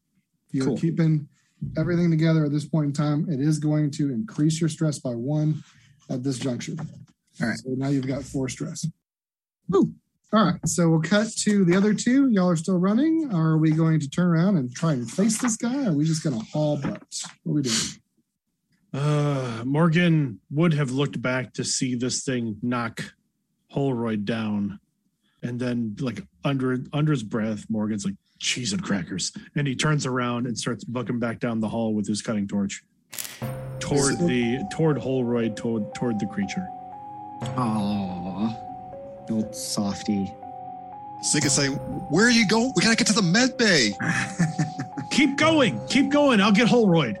You're 0.52 0.66
Cool. 0.66 0.78
keeping 0.78 1.28
everything 1.76 2.10
together 2.10 2.44
at 2.44 2.52
this 2.52 2.64
point 2.64 2.86
in 2.86 2.92
time. 2.92 3.28
It 3.28 3.40
is 3.40 3.58
going 3.58 3.90
to 3.92 4.10
increase 4.12 4.60
your 4.60 4.68
stress 4.68 4.98
by 4.98 5.14
one 5.14 5.62
at 6.08 6.22
this 6.22 6.38
juncture. 6.38 6.74
All 7.40 7.48
right. 7.48 7.58
So 7.58 7.70
now 7.70 7.88
you've 7.88 8.06
got 8.06 8.22
four 8.22 8.48
stress. 8.48 8.86
Woo. 9.68 9.92
All 10.32 10.44
right. 10.44 10.68
So 10.68 10.88
we'll 10.88 11.00
cut 11.00 11.28
to 11.38 11.64
the 11.64 11.76
other 11.76 11.94
two. 11.94 12.28
Y'all 12.28 12.50
are 12.50 12.56
still 12.56 12.78
running. 12.78 13.30
Are 13.32 13.56
we 13.56 13.72
going 13.72 13.98
to 14.00 14.08
turn 14.08 14.26
around 14.26 14.58
and 14.58 14.74
try 14.74 14.92
and 14.92 15.10
face 15.10 15.38
this 15.38 15.56
guy? 15.56 15.86
Or 15.86 15.90
are 15.90 15.92
we 15.92 16.04
just 16.04 16.22
going 16.22 16.38
to 16.38 16.46
haul 16.46 16.76
butts? 16.76 17.26
What 17.42 17.52
are 17.52 17.54
we 17.54 17.62
doing? 17.62 17.76
Uh, 18.92 19.62
Morgan 19.64 20.40
would 20.50 20.74
have 20.74 20.90
looked 20.90 21.20
back 21.20 21.52
to 21.54 21.64
see 21.64 21.94
this 21.94 22.24
thing 22.24 22.56
knock 22.62 23.14
Holroyd 23.70 24.24
down, 24.24 24.80
and 25.42 25.60
then, 25.60 25.96
like 26.00 26.22
under 26.44 26.78
under 26.92 27.12
his 27.12 27.22
breath, 27.22 27.66
Morgan's 27.68 28.04
like 28.04 28.16
cheese 28.40 28.72
and 28.72 28.82
crackers, 28.82 29.32
and 29.54 29.68
he 29.68 29.76
turns 29.76 30.06
around 30.06 30.46
and 30.46 30.58
starts 30.58 30.82
bucking 30.82 31.20
back 31.20 31.38
down 31.38 31.60
the 31.60 31.68
hall 31.68 31.94
with 31.94 32.08
his 32.08 32.20
cutting 32.20 32.48
torch 32.48 32.82
toward 33.78 34.18
the 34.18 34.58
toward 34.72 34.98
Holroyd 34.98 35.56
toward 35.56 35.94
toward 35.94 36.18
the 36.18 36.26
creature. 36.26 36.66
Aww. 37.40 38.56
Old 39.30 39.54
softy. 39.54 40.32
Sigg 41.22 41.44
is 41.44 41.52
saying, 41.52 41.72
Where 42.10 42.26
are 42.26 42.30
you 42.30 42.46
going? 42.46 42.72
We 42.74 42.82
gotta 42.82 42.96
get 42.96 43.06
to 43.08 43.12
the 43.12 43.22
med 43.22 43.56
bay. 43.56 43.92
Keep 45.10 45.36
going, 45.36 45.80
keep 45.88 46.08
going. 46.08 46.40
I'll 46.40 46.52
get 46.52 46.68
Holroyd. 46.68 47.18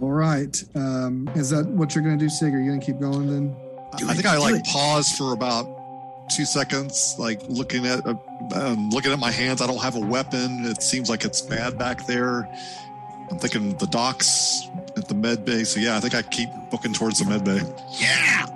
All 0.00 0.12
right. 0.12 0.62
Um, 0.74 1.28
is 1.34 1.50
that 1.50 1.66
what 1.66 1.94
you're 1.94 2.04
going 2.04 2.18
to 2.18 2.24
do, 2.24 2.28
Sigg? 2.28 2.54
Are 2.54 2.58
you 2.58 2.66
going 2.68 2.80
to 2.80 2.86
keep 2.86 3.00
going 3.00 3.26
then? 3.26 3.56
Do 3.96 4.08
I 4.08 4.12
it, 4.12 4.14
think 4.14 4.26
I 4.26 4.38
like 4.38 4.54
it. 4.56 4.64
pause 4.64 5.10
for 5.10 5.32
about 5.32 5.66
two 6.30 6.44
seconds, 6.44 7.16
like 7.18 7.42
looking 7.48 7.86
at 7.86 8.06
uh, 8.06 8.14
um, 8.54 8.90
looking 8.90 9.12
at 9.12 9.18
my 9.18 9.30
hands. 9.30 9.60
I 9.60 9.66
don't 9.66 9.82
have 9.82 9.96
a 9.96 10.00
weapon. 10.00 10.64
It 10.64 10.82
seems 10.82 11.10
like 11.10 11.24
it's 11.24 11.40
bad 11.40 11.78
back 11.78 12.06
there. 12.06 12.48
I'm 13.30 13.38
thinking 13.38 13.76
the 13.78 13.86
docks 13.86 14.68
at 14.96 15.08
the 15.08 15.14
med 15.14 15.44
bay. 15.44 15.64
So 15.64 15.80
yeah, 15.80 15.96
I 15.96 16.00
think 16.00 16.14
I 16.14 16.22
keep 16.22 16.50
booking 16.70 16.92
towards 16.92 17.18
the 17.18 17.28
med 17.28 17.44
bay. 17.44 17.60
Yeah. 17.98 18.46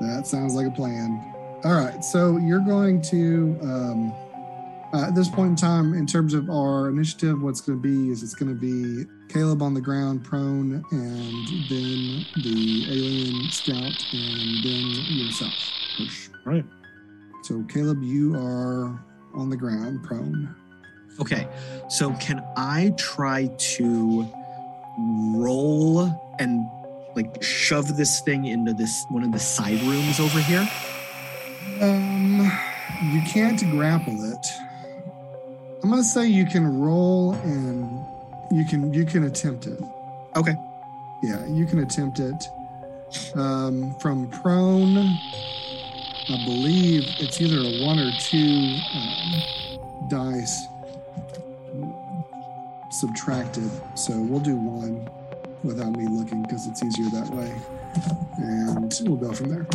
That 0.00 0.26
sounds 0.26 0.54
like 0.54 0.66
a 0.66 0.70
plan. 0.70 1.34
All 1.64 1.74
right, 1.74 2.02
so 2.04 2.38
you're 2.38 2.60
going 2.60 3.02
to 3.02 3.58
um, 3.62 4.14
uh, 4.92 5.06
at 5.06 5.14
this 5.14 5.28
point 5.28 5.50
in 5.50 5.56
time, 5.56 5.94
in 5.94 6.04
terms 6.06 6.34
of 6.34 6.50
our 6.50 6.88
initiative, 6.88 7.40
what's 7.42 7.60
going 7.60 7.80
to 7.80 7.82
be 7.82 8.10
is 8.10 8.22
it's 8.24 8.34
going 8.34 8.52
to 8.52 8.60
be 8.60 9.08
Caleb 9.28 9.62
on 9.62 9.72
the 9.72 9.80
ground, 9.80 10.24
prone, 10.24 10.84
and 10.90 11.48
then 11.68 12.26
the 12.42 12.86
alien 12.88 13.50
scout, 13.50 14.04
and 14.12 14.64
then 14.64 14.90
yourself. 15.06 15.54
Push. 15.96 16.30
Right. 16.44 16.64
So 17.44 17.62
Caleb, 17.64 18.02
you 18.02 18.34
are 18.34 19.00
on 19.34 19.48
the 19.48 19.56
ground, 19.56 20.02
prone. 20.02 20.54
Okay. 21.20 21.46
So 21.88 22.12
can 22.14 22.42
I 22.56 22.92
try 22.96 23.46
to 23.76 24.28
roll 24.98 26.34
and 26.40 26.66
like 27.14 27.42
shove 27.42 27.96
this 27.96 28.20
thing 28.20 28.46
into 28.46 28.72
this 28.72 29.04
one 29.10 29.22
of 29.22 29.32
the 29.32 29.38
side 29.38 29.80
rooms 29.82 30.20
over 30.20 30.40
here? 30.40 30.68
Um, 31.80 32.40
you 33.12 33.22
can't 33.22 33.60
grapple 33.70 34.32
it. 34.32 34.46
I'm 35.82 35.90
gonna 35.90 36.04
say 36.04 36.26
you 36.26 36.44
can 36.44 36.80
roll 36.80 37.32
and 37.34 38.04
you 38.50 38.64
can 38.64 38.92
you 38.92 39.04
can 39.04 39.24
attempt 39.24 39.66
it. 39.66 39.80
Okay. 40.36 40.54
Yeah, 41.22 41.44
you 41.46 41.66
can 41.66 41.80
attempt 41.80 42.18
it. 42.20 42.48
Um, 43.34 43.94
from 43.98 44.28
prone, 44.30 44.96
I 44.98 46.44
believe 46.44 47.04
it's 47.18 47.40
either 47.40 47.58
a 47.58 47.84
one 47.84 47.98
or 47.98 48.10
two 48.18 48.78
um, 48.94 50.08
dice 50.08 50.66
subtracted. 52.90 53.70
So 53.94 54.20
we'll 54.20 54.40
do 54.40 54.56
one 54.56 55.08
without 55.62 55.92
me 55.92 56.06
looking 56.06 56.42
because 56.42 56.66
it's 56.66 56.82
easier 56.82 57.08
that 57.10 57.28
way, 57.30 57.52
and 58.38 59.00
we'll 59.04 59.16
go 59.16 59.32
from 59.32 59.48
there. 59.48 59.66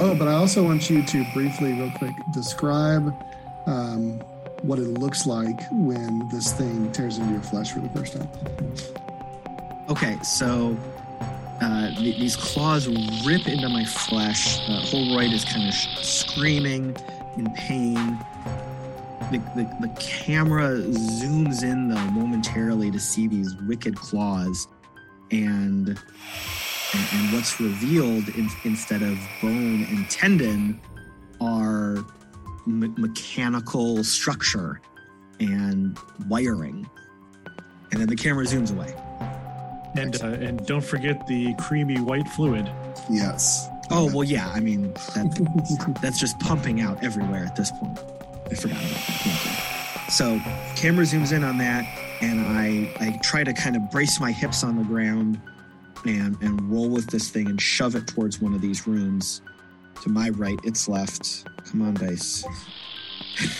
Oh, 0.00 0.14
but 0.18 0.28
I 0.28 0.34
also 0.34 0.62
want 0.64 0.88
you 0.88 1.02
to 1.04 1.24
briefly, 1.32 1.72
real 1.72 1.90
quick, 1.92 2.14
describe 2.32 3.14
um, 3.66 4.20
what 4.62 4.78
it 4.78 4.88
looks 4.88 5.26
like 5.26 5.60
when 5.70 6.28
this 6.28 6.52
thing 6.52 6.90
tears 6.92 7.18
into 7.18 7.32
your 7.32 7.42
flesh 7.42 7.72
for 7.72 7.80
the 7.80 7.88
first 7.90 8.14
time. 8.14 8.28
Okay, 9.88 10.16
so 10.22 10.76
uh, 11.60 11.88
th- 11.94 12.18
these 12.18 12.36
claws 12.36 12.88
rip 13.26 13.46
into 13.46 13.68
my 13.68 13.84
flesh. 13.84 14.58
Uh, 14.68 14.80
Holroyd 14.80 15.32
is 15.32 15.44
kind 15.44 15.68
of 15.68 15.74
sh- 15.74 15.88
screaming 16.00 16.96
in 17.36 17.52
pain. 17.52 18.18
The, 19.30 19.38
the, 19.56 19.88
the 19.88 19.94
camera 19.98 20.78
zooms 20.78 21.64
in 21.64 21.88
though 21.88 22.10
momentarily 22.10 22.90
to 22.90 23.00
see 23.00 23.26
these 23.26 23.54
wicked 23.62 23.96
claws, 23.96 24.68
and 25.30 25.88
and, 25.88 27.08
and 27.12 27.32
what's 27.32 27.58
revealed 27.60 28.28
in, 28.28 28.48
instead 28.64 29.02
of 29.02 29.18
bone 29.42 29.84
and 29.90 30.08
tendon 30.08 30.80
are 31.40 32.04
me- 32.66 32.92
mechanical 32.96 34.04
structure 34.04 34.80
and 35.40 35.98
wiring. 36.28 36.88
And 37.90 38.00
then 38.00 38.08
the 38.08 38.16
camera 38.16 38.44
zooms 38.44 38.72
away. 38.72 38.94
And 39.96 40.22
uh, 40.22 40.46
and 40.46 40.64
don't 40.66 40.84
forget 40.84 41.26
the 41.26 41.54
creamy 41.54 42.00
white 42.00 42.28
fluid. 42.28 42.70
Yes. 43.10 43.68
Oh 43.90 44.06
well, 44.12 44.24
yeah. 44.24 44.48
I 44.50 44.60
mean, 44.60 44.92
that, 45.14 45.98
that's 46.02 46.18
just 46.18 46.38
pumping 46.40 46.80
out 46.80 47.02
everywhere 47.02 47.44
at 47.44 47.56
this 47.56 47.70
point. 47.70 47.98
I 48.50 48.54
forgot 48.54 48.76
about 48.76 48.90
that. 48.90 50.06
So, 50.10 50.38
camera 50.76 51.04
zooms 51.04 51.32
in 51.32 51.42
on 51.44 51.58
that, 51.58 51.84
and 52.20 52.40
I 52.40 52.92
I 53.00 53.18
try 53.22 53.44
to 53.44 53.52
kind 53.52 53.76
of 53.76 53.90
brace 53.90 54.20
my 54.20 54.32
hips 54.32 54.62
on 54.62 54.76
the 54.76 54.84
ground 54.84 55.40
and 56.04 56.36
and 56.42 56.60
roll 56.70 56.88
with 56.88 57.08
this 57.08 57.30
thing 57.30 57.48
and 57.48 57.60
shove 57.60 57.94
it 57.94 58.06
towards 58.06 58.40
one 58.40 58.54
of 58.54 58.60
these 58.60 58.86
rooms. 58.86 59.40
To 60.02 60.08
my 60.08 60.30
right, 60.30 60.58
it's 60.64 60.88
left. 60.88 61.46
Come 61.64 61.82
on, 61.82 61.94
dice. 61.94 62.44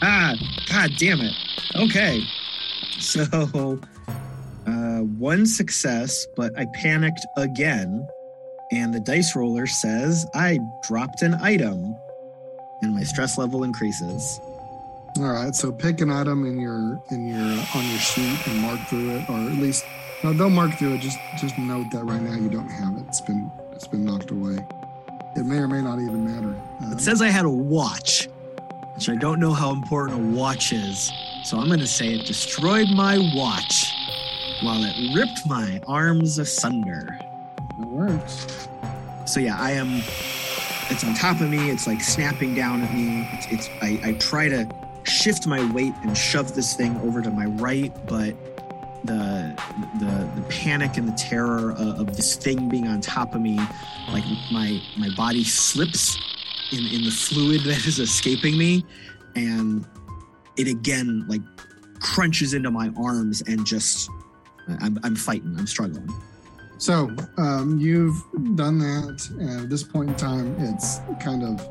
God 0.00 0.90
damn 0.98 1.20
it. 1.20 1.34
Okay. 1.74 2.22
So, 2.98 3.80
uh, 4.66 5.00
one 5.00 5.46
success, 5.46 6.26
but 6.36 6.56
I 6.58 6.66
panicked 6.74 7.26
again 7.36 8.06
and 8.72 8.92
the 8.92 9.00
dice 9.00 9.36
roller 9.36 9.66
says 9.66 10.26
I 10.34 10.58
dropped 10.82 11.22
an 11.22 11.34
item 11.34 11.94
and 12.82 12.94
my 12.94 13.02
stress 13.02 13.38
level 13.38 13.64
increases. 13.64 14.40
All 15.18 15.24
right. 15.32 15.54
So 15.54 15.72
pick 15.72 16.00
an 16.00 16.10
item 16.10 16.44
in 16.46 16.58
your 16.60 17.00
in 17.10 17.26
your 17.26 17.40
on 17.74 17.88
your 17.88 17.98
sheet 17.98 18.46
and 18.46 18.58
mark 18.60 18.80
through 18.88 19.10
it, 19.16 19.28
or 19.30 19.36
at 19.38 19.56
least 19.56 19.84
no, 20.22 20.32
don't 20.34 20.52
mark 20.54 20.74
through 20.74 20.94
it. 20.94 21.00
Just 21.00 21.18
just 21.38 21.56
note 21.58 21.90
that 21.92 22.04
right 22.04 22.20
now 22.20 22.34
you 22.34 22.48
don't 22.50 22.68
have 22.68 22.96
it. 22.98 23.04
It's 23.08 23.20
been 23.22 23.50
it's 23.72 23.86
been 23.86 24.04
knocked 24.04 24.30
away. 24.30 24.58
It 25.36 25.44
may 25.44 25.56
or 25.58 25.68
may 25.68 25.82
not 25.82 25.98
even 26.00 26.24
matter. 26.24 26.54
Uh, 26.82 26.92
It 26.92 27.00
says 27.00 27.20
I 27.22 27.28
had 27.28 27.44
a 27.44 27.50
watch, 27.50 28.28
which 28.94 29.08
I 29.08 29.14
don't 29.16 29.38
know 29.40 29.52
how 29.52 29.70
important 29.72 30.18
a 30.18 30.36
watch 30.36 30.72
is. 30.72 31.10
So 31.44 31.58
I'm 31.58 31.66
going 31.68 31.80
to 31.80 31.86
say 31.86 32.14
it 32.14 32.26
destroyed 32.26 32.88
my 32.90 33.18
watch 33.34 33.92
while 34.62 34.82
it 34.84 35.14
ripped 35.14 35.46
my 35.46 35.80
arms 35.86 36.38
asunder. 36.38 37.18
it 37.78 37.86
works. 37.86 38.66
So 39.26 39.40
yeah, 39.40 39.56
I 39.58 39.72
am. 39.72 40.00
It's 40.88 41.02
on 41.04 41.14
top 41.14 41.40
of 41.40 41.50
me. 41.50 41.70
It's 41.70 41.86
like 41.86 42.00
snapping 42.00 42.54
down 42.54 42.82
at 42.82 42.94
me. 42.94 43.28
It's. 43.32 43.46
it's 43.46 43.70
I, 43.82 44.10
I 44.10 44.12
try 44.14 44.48
to 44.48 44.68
shift 45.04 45.46
my 45.46 45.70
weight 45.72 45.92
and 46.02 46.16
shove 46.16 46.54
this 46.54 46.74
thing 46.74 46.96
over 47.00 47.20
to 47.22 47.30
my 47.30 47.46
right, 47.46 47.92
but 48.06 48.36
the 49.04 49.60
the 49.98 50.40
the 50.40 50.46
panic 50.48 50.96
and 50.96 51.08
the 51.08 51.16
terror 51.16 51.72
of, 51.72 52.00
of 52.00 52.16
this 52.16 52.36
thing 52.36 52.68
being 52.68 52.86
on 52.86 53.00
top 53.00 53.34
of 53.34 53.40
me, 53.40 53.58
like 54.12 54.24
my 54.52 54.80
my 54.96 55.10
body 55.16 55.42
slips 55.42 56.16
in 56.72 56.86
in 56.86 57.04
the 57.04 57.10
fluid 57.10 57.60
that 57.64 57.84
is 57.86 57.98
escaping 57.98 58.56
me, 58.56 58.84
and 59.34 59.84
it 60.56 60.68
again 60.68 61.24
like 61.28 61.42
crunches 62.00 62.54
into 62.54 62.70
my 62.70 62.92
arms 62.96 63.42
and 63.46 63.66
just. 63.66 64.08
I'm, 64.80 64.98
I'm 65.04 65.14
fighting. 65.14 65.54
I'm 65.56 65.66
struggling. 65.68 66.12
So 66.78 67.14
um, 67.38 67.78
you've 67.78 68.22
done 68.54 68.78
that, 68.78 69.28
and 69.38 69.62
at 69.62 69.70
this 69.70 69.82
point 69.82 70.10
in 70.10 70.16
time, 70.16 70.54
it's 70.58 71.00
kind 71.20 71.42
of 71.42 71.66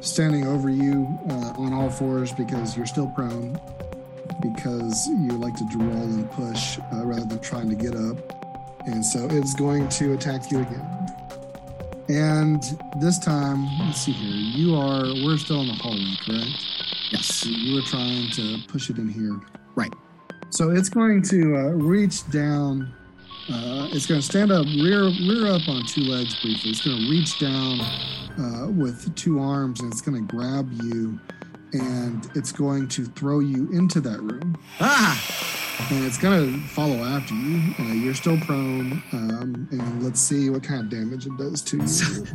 standing 0.00 0.46
over 0.46 0.70
you 0.70 1.06
uh, 1.28 1.52
on 1.58 1.72
all 1.72 1.90
fours 1.90 2.32
because 2.32 2.76
you're 2.76 2.86
still 2.86 3.08
prone, 3.08 3.60
because 4.40 5.06
you 5.08 5.30
like 5.32 5.54
to 5.56 5.78
roll 5.78 6.02
and 6.02 6.30
push 6.30 6.78
uh, 6.92 7.04
rather 7.04 7.26
than 7.26 7.40
trying 7.40 7.68
to 7.68 7.76
get 7.76 7.94
up, 7.94 8.16
and 8.86 9.04
so 9.04 9.26
it's 9.30 9.54
going 9.54 9.88
to 9.90 10.14
attack 10.14 10.50
you 10.50 10.60
again. 10.60 10.98
And 12.08 12.62
this 13.00 13.18
time, 13.18 13.66
let's 13.80 14.00
see 14.00 14.12
here. 14.12 14.34
You 14.34 14.76
are. 14.76 15.04
We're 15.24 15.36
still 15.36 15.60
in 15.60 15.68
the 15.68 15.74
hallway, 15.74 16.16
correct? 16.24 16.64
Yes. 17.12 17.26
So 17.26 17.50
you 17.50 17.74
were 17.74 17.82
trying 17.82 18.30
to 18.30 18.58
push 18.66 18.88
it 18.88 18.96
in 18.96 19.10
here. 19.10 19.38
Right. 19.74 19.92
So 20.48 20.70
it's 20.70 20.88
going 20.88 21.20
to 21.24 21.56
uh, 21.56 21.60
reach 21.72 22.28
down. 22.30 22.94
Uh, 23.50 23.88
it's 23.92 24.04
going 24.06 24.20
to 24.20 24.26
stand 24.26 24.52
up, 24.52 24.66
rear 24.66 25.04
rear 25.04 25.46
up 25.46 25.66
on 25.68 25.84
two 25.86 26.02
legs 26.02 26.38
briefly. 26.42 26.70
It's 26.70 26.84
going 26.84 26.98
to 26.98 27.10
reach 27.10 27.38
down 27.38 27.80
uh, 28.38 28.68
with 28.68 29.14
two 29.14 29.40
arms, 29.40 29.80
and 29.80 29.90
it's 29.90 30.02
going 30.02 30.26
to 30.26 30.36
grab 30.36 30.70
you, 30.82 31.18
and 31.72 32.28
it's 32.34 32.52
going 32.52 32.88
to 32.88 33.06
throw 33.06 33.40
you 33.40 33.70
into 33.72 34.00
that 34.02 34.20
room. 34.20 34.58
Ah! 34.80 35.86
And 35.90 36.04
it's 36.04 36.18
going 36.18 36.52
to 36.52 36.60
follow 36.68 36.96
after 37.04 37.34
you. 37.34 37.74
Uh, 37.78 37.92
you're 37.94 38.14
still 38.14 38.38
prone, 38.40 39.02
um, 39.12 39.68
and 39.70 40.02
let's 40.02 40.20
see 40.20 40.50
what 40.50 40.62
kind 40.62 40.82
of 40.82 40.90
damage 40.90 41.26
it 41.26 41.36
does 41.38 41.62
to 41.62 41.78
you. 41.78 41.86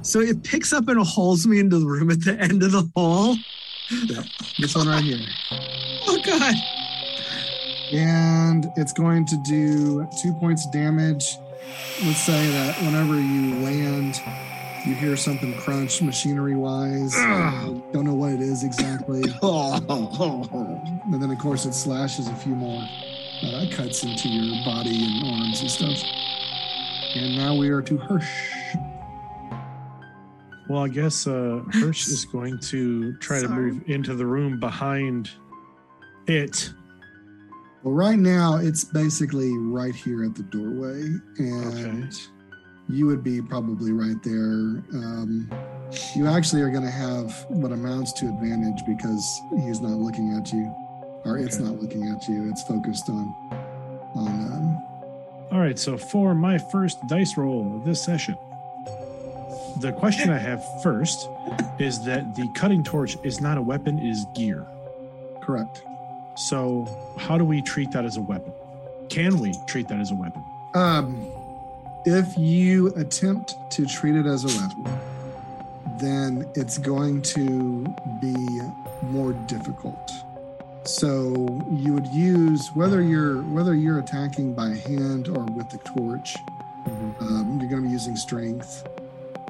So 0.02 0.20
it 0.20 0.44
picks 0.44 0.74
up 0.74 0.88
and 0.88 1.00
hauls 1.06 1.46
me 1.46 1.60
into 1.60 1.78
the 1.78 1.86
room 1.86 2.10
at 2.10 2.24
the 2.24 2.40
end 2.40 2.64
of 2.64 2.72
the 2.72 2.90
hall. 2.96 3.36
This 4.58 4.76
one 4.76 4.88
right 4.88 5.04
here. 5.04 5.20
Oh 6.06 6.20
god. 6.22 6.54
And 7.94 8.72
it's 8.76 8.94
going 8.94 9.26
to 9.26 9.38
do 9.38 10.08
two 10.22 10.34
points 10.34 10.66
of 10.66 10.72
damage. 10.72 11.38
Let's 12.04 12.20
say 12.20 12.50
that 12.52 12.76
whenever 12.82 13.16
you 13.20 13.56
land, 13.60 14.22
you 14.86 14.96
hear 14.96 15.16
something 15.16 15.54
crunch 15.58 16.02
machinery 16.02 16.56
wise. 16.56 17.14
Don't 17.94 18.06
know 18.06 18.16
what 18.16 18.34
it 18.34 18.42
is 18.42 18.64
exactly. 18.64 19.24
And 21.06 21.22
then, 21.22 21.30
of 21.30 21.38
course, 21.38 21.66
it 21.66 21.74
slashes 21.74 22.28
a 22.28 22.36
few 22.36 22.56
more 22.56 22.82
uh, 23.44 23.66
cuts 23.72 24.04
into 24.04 24.30
your 24.30 24.64
body 24.66 25.04
and 25.04 25.28
arms 25.28 25.62
and 25.62 25.70
stuff. 25.70 26.02
And 27.16 27.36
now 27.36 27.56
we 27.56 27.70
are 27.70 27.82
to 27.82 27.98
Hirsch. 27.98 28.26
Well, 30.70 30.84
I 30.84 30.88
guess 30.88 31.28
uh, 31.28 31.62
Hirsch 31.74 32.08
is 32.08 32.26
going 32.32 32.58
to 32.60 33.14
try 33.18 33.42
to 33.42 33.48
move 33.48 33.84
into 33.88 34.16
the 34.16 34.26
room 34.26 34.60
behind 34.60 35.30
it. 36.28 36.74
Well, 37.84 37.94
right 37.94 38.18
now, 38.18 38.58
it's 38.58 38.84
basically 38.86 39.58
right 39.58 39.94
here 39.96 40.24
at 40.24 40.36
the 40.36 40.44
doorway. 40.44 41.02
And 41.38 42.04
Okay. 42.06 42.10
you 42.90 43.06
would 43.08 43.24
be 43.24 43.42
probably 43.42 43.92
right 43.92 44.22
there. 44.24 44.84
Um, 44.94 45.50
you 46.16 46.28
actually 46.28 46.62
are 46.62 46.70
going 46.70 46.84
to 46.86 46.92
have 46.92 47.46
what 47.50 47.72
amounts 47.72 48.14
to 48.14 48.28
advantage 48.28 48.86
because 48.88 49.42
he's 49.66 49.82
not 49.82 49.92
looking 50.00 50.34
at 50.34 50.52
you, 50.54 50.74
or 51.26 51.38
it's 51.38 51.60
not 51.60 51.82
looking 51.82 52.08
at 52.10 52.28
you. 52.28 52.50
It's 52.50 52.64
focused 52.64 53.10
on 53.10 53.34
on. 54.16 54.28
Um, 54.28 54.84
All 55.52 55.60
right, 55.60 55.78
so 55.78 55.98
for 55.98 56.34
my 56.34 56.58
first 56.58 56.98
dice 57.08 57.36
roll 57.38 57.76
of 57.78 57.86
this 57.86 58.02
session, 58.04 58.36
the 59.82 59.92
question 59.92 60.30
I 60.30 60.38
have 60.38 60.64
first 60.82 61.28
is 61.80 62.04
that 62.06 62.36
the 62.36 62.48
cutting 62.56 62.84
torch 62.84 63.18
is 63.24 63.42
not 63.42 63.58
a 63.58 63.62
weapon, 63.62 64.00
it 64.00 64.10
is 64.10 64.26
gear. 64.36 64.66
correct. 65.42 65.84
So, 66.36 66.88
how 67.18 67.38
do 67.38 67.46
we 67.46 67.62
treat 67.62 67.92
that 67.92 68.06
as 68.06 68.18
a 68.18 68.22
weapon? 68.22 68.54
Can 69.10 69.40
we 69.40 69.54
treat 69.68 69.88
that 69.90 70.00
as 70.00 70.12
a 70.12 70.16
weapon? 70.16 70.44
Um, 70.74 71.32
if 72.06 72.38
you 72.38 72.88
attempt 72.96 73.56
to 73.72 73.86
treat 73.86 74.16
it 74.16 74.26
as 74.26 74.44
a 74.44 74.60
weapon, 74.60 75.00
then 75.98 76.50
it's 76.56 76.78
going 76.78 77.22
to 77.22 77.84
be 78.20 78.62
more 79.04 79.34
difficult. 79.34 80.12
So 80.86 81.64
you 81.72 81.94
would 81.94 82.08
use 82.08 82.70
whether 82.74 83.02
you're 83.02 83.42
whether 83.44 83.74
you're 83.74 84.00
attacking 84.00 84.54
by 84.54 84.70
hand 84.70 85.30
or 85.30 85.46
with 85.46 85.70
the 85.70 85.78
torch. 85.78 86.36
Um, 86.86 87.58
you're 87.62 87.70
going 87.70 87.84
to 87.84 87.88
be 87.88 87.94
using 87.94 88.18
strength. 88.18 88.86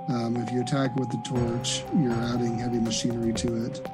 Um, 0.09 0.37
if 0.37 0.51
you 0.51 0.61
attack 0.61 0.95
with 0.95 1.09
the 1.09 1.17
torch, 1.23 1.83
you're 1.97 2.11
adding 2.11 2.59
heavy 2.59 2.79
machinery 2.79 3.33
to 3.33 3.65
it. 3.65 3.89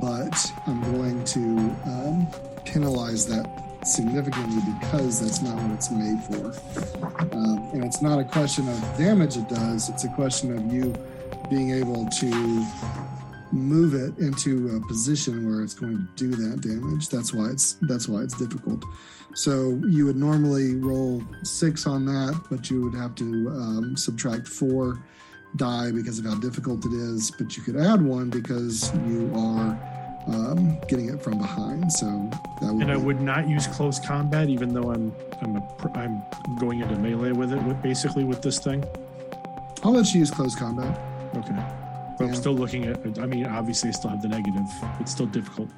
But 0.00 0.52
I'm 0.66 0.80
going 0.92 1.24
to 1.24 1.40
um, 1.86 2.26
penalize 2.64 3.26
that 3.26 3.48
significantly 3.84 4.62
because 4.80 5.20
that's 5.20 5.42
not 5.42 5.56
what 5.56 5.72
it's 5.72 5.90
made 5.90 6.22
for. 6.24 7.34
Um, 7.34 7.70
and 7.72 7.84
it's 7.84 8.02
not 8.02 8.18
a 8.18 8.24
question 8.24 8.68
of 8.68 8.80
damage 8.98 9.36
it 9.36 9.48
does, 9.48 9.88
it's 9.88 10.04
a 10.04 10.08
question 10.10 10.56
of 10.56 10.72
you 10.72 10.94
being 11.48 11.70
able 11.70 12.06
to 12.06 12.66
move 13.52 13.94
it 13.94 14.16
into 14.18 14.76
a 14.76 14.86
position 14.86 15.48
where 15.48 15.62
it's 15.62 15.74
going 15.74 15.96
to 15.96 16.06
do 16.14 16.30
that 16.30 16.60
damage. 16.60 17.08
That's 17.08 17.34
why 17.34 17.46
it's 17.48 17.74
that's 17.82 18.08
why 18.08 18.20
it's 18.20 18.38
difficult. 18.38 18.84
So 19.34 19.80
you 19.88 20.06
would 20.06 20.16
normally 20.16 20.74
roll 20.76 21.22
six 21.42 21.86
on 21.86 22.04
that, 22.06 22.40
but 22.50 22.70
you 22.70 22.84
would 22.84 22.94
have 22.94 23.14
to 23.16 23.48
um, 23.48 23.96
subtract 23.96 24.46
four 24.46 25.02
die 25.56 25.90
because 25.90 26.18
of 26.18 26.24
how 26.26 26.34
difficult 26.36 26.84
it 26.86 26.92
is. 26.92 27.30
But 27.30 27.56
you 27.56 27.62
could 27.62 27.76
add 27.76 28.00
one 28.02 28.30
because 28.30 28.92
you 29.06 29.30
are 29.34 29.78
um, 30.26 30.78
getting 30.88 31.08
it 31.08 31.22
from 31.22 31.38
behind. 31.38 31.92
So 31.92 32.06
that 32.60 32.72
would 32.72 32.82
And 32.82 32.92
I 32.92 32.96
be- 32.96 33.02
would 33.02 33.20
not 33.20 33.48
use 33.48 33.66
close 33.66 33.98
combat, 33.98 34.48
even 34.48 34.72
though 34.72 34.90
I'm 34.92 35.12
I'm 35.42 35.56
a, 35.56 35.90
I'm 35.94 36.22
going 36.58 36.80
into 36.80 36.96
melee 36.98 37.32
with 37.32 37.52
it, 37.52 37.62
with 37.62 37.80
basically 37.82 38.24
with 38.24 38.42
this 38.42 38.58
thing. 38.58 38.84
I'll 39.82 39.92
let 39.92 40.12
you 40.12 40.20
use 40.20 40.30
close 40.30 40.54
combat. 40.54 40.98
Okay, 41.36 41.56
but 42.18 42.24
I'm 42.26 42.34
still 42.34 42.54
looking 42.54 42.84
at. 42.86 43.18
I 43.18 43.26
mean, 43.26 43.46
obviously, 43.46 43.88
I 43.88 43.92
still 43.92 44.10
have 44.10 44.20
the 44.20 44.28
negative. 44.28 44.66
It's 45.00 45.12
still 45.12 45.26
difficult. 45.26 45.70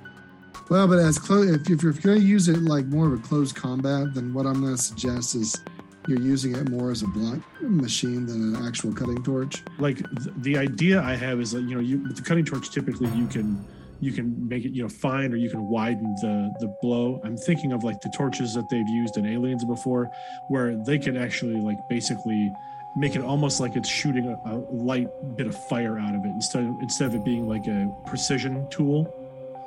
Well, 0.70 0.88
but 0.88 0.98
as 0.98 1.18
close, 1.18 1.48
if, 1.50 1.68
if 1.70 1.82
you're 1.82 1.92
going 1.92 2.18
to 2.20 2.24
use 2.24 2.48
it 2.48 2.56
like 2.62 2.86
more 2.86 3.06
of 3.06 3.12
a 3.12 3.22
close 3.22 3.52
combat, 3.52 4.14
then 4.14 4.32
what 4.32 4.46
I'm 4.46 4.60
going 4.60 4.74
to 4.76 4.82
suggest 4.82 5.34
is 5.34 5.62
you're 6.08 6.20
using 6.20 6.54
it 6.54 6.68
more 6.68 6.90
as 6.90 7.02
a 7.02 7.06
blunt 7.06 7.42
machine 7.60 8.26
than 8.26 8.54
an 8.54 8.66
actual 8.66 8.92
cutting 8.92 9.22
torch. 9.22 9.62
Like 9.78 9.96
th- 9.96 10.34
the 10.38 10.58
idea 10.58 11.00
I 11.00 11.14
have 11.14 11.40
is 11.40 11.52
that 11.52 11.62
you 11.62 11.74
know, 11.74 11.80
you 11.80 11.98
with 11.98 12.16
the 12.16 12.22
cutting 12.22 12.44
torch, 12.44 12.70
typically 12.70 13.08
you 13.10 13.26
can 13.26 13.64
you 14.00 14.10
can 14.10 14.48
make 14.48 14.64
it 14.64 14.72
you 14.72 14.82
know 14.82 14.88
fine 14.88 15.32
or 15.32 15.36
you 15.36 15.48
can 15.48 15.68
widen 15.68 16.14
the 16.16 16.52
the 16.58 16.74
blow. 16.82 17.20
I'm 17.24 17.36
thinking 17.36 17.72
of 17.72 17.84
like 17.84 18.00
the 18.00 18.10
torches 18.10 18.54
that 18.54 18.68
they've 18.68 18.88
used 18.88 19.16
in 19.16 19.26
Aliens 19.26 19.64
before, 19.64 20.10
where 20.48 20.76
they 20.76 20.98
can 20.98 21.16
actually 21.16 21.60
like 21.60 21.78
basically 21.88 22.52
make 22.96 23.14
it 23.14 23.22
almost 23.22 23.60
like 23.60 23.76
it's 23.76 23.88
shooting 23.88 24.28
a, 24.28 24.50
a 24.50 24.56
light 24.70 25.08
bit 25.36 25.46
of 25.46 25.56
fire 25.68 25.98
out 25.98 26.14
of 26.14 26.24
it 26.24 26.28
instead 26.28 26.64
of, 26.64 26.74
instead 26.82 27.08
of 27.08 27.14
it 27.14 27.24
being 27.24 27.48
like 27.48 27.66
a 27.66 27.90
precision 28.06 28.68
tool. 28.70 29.14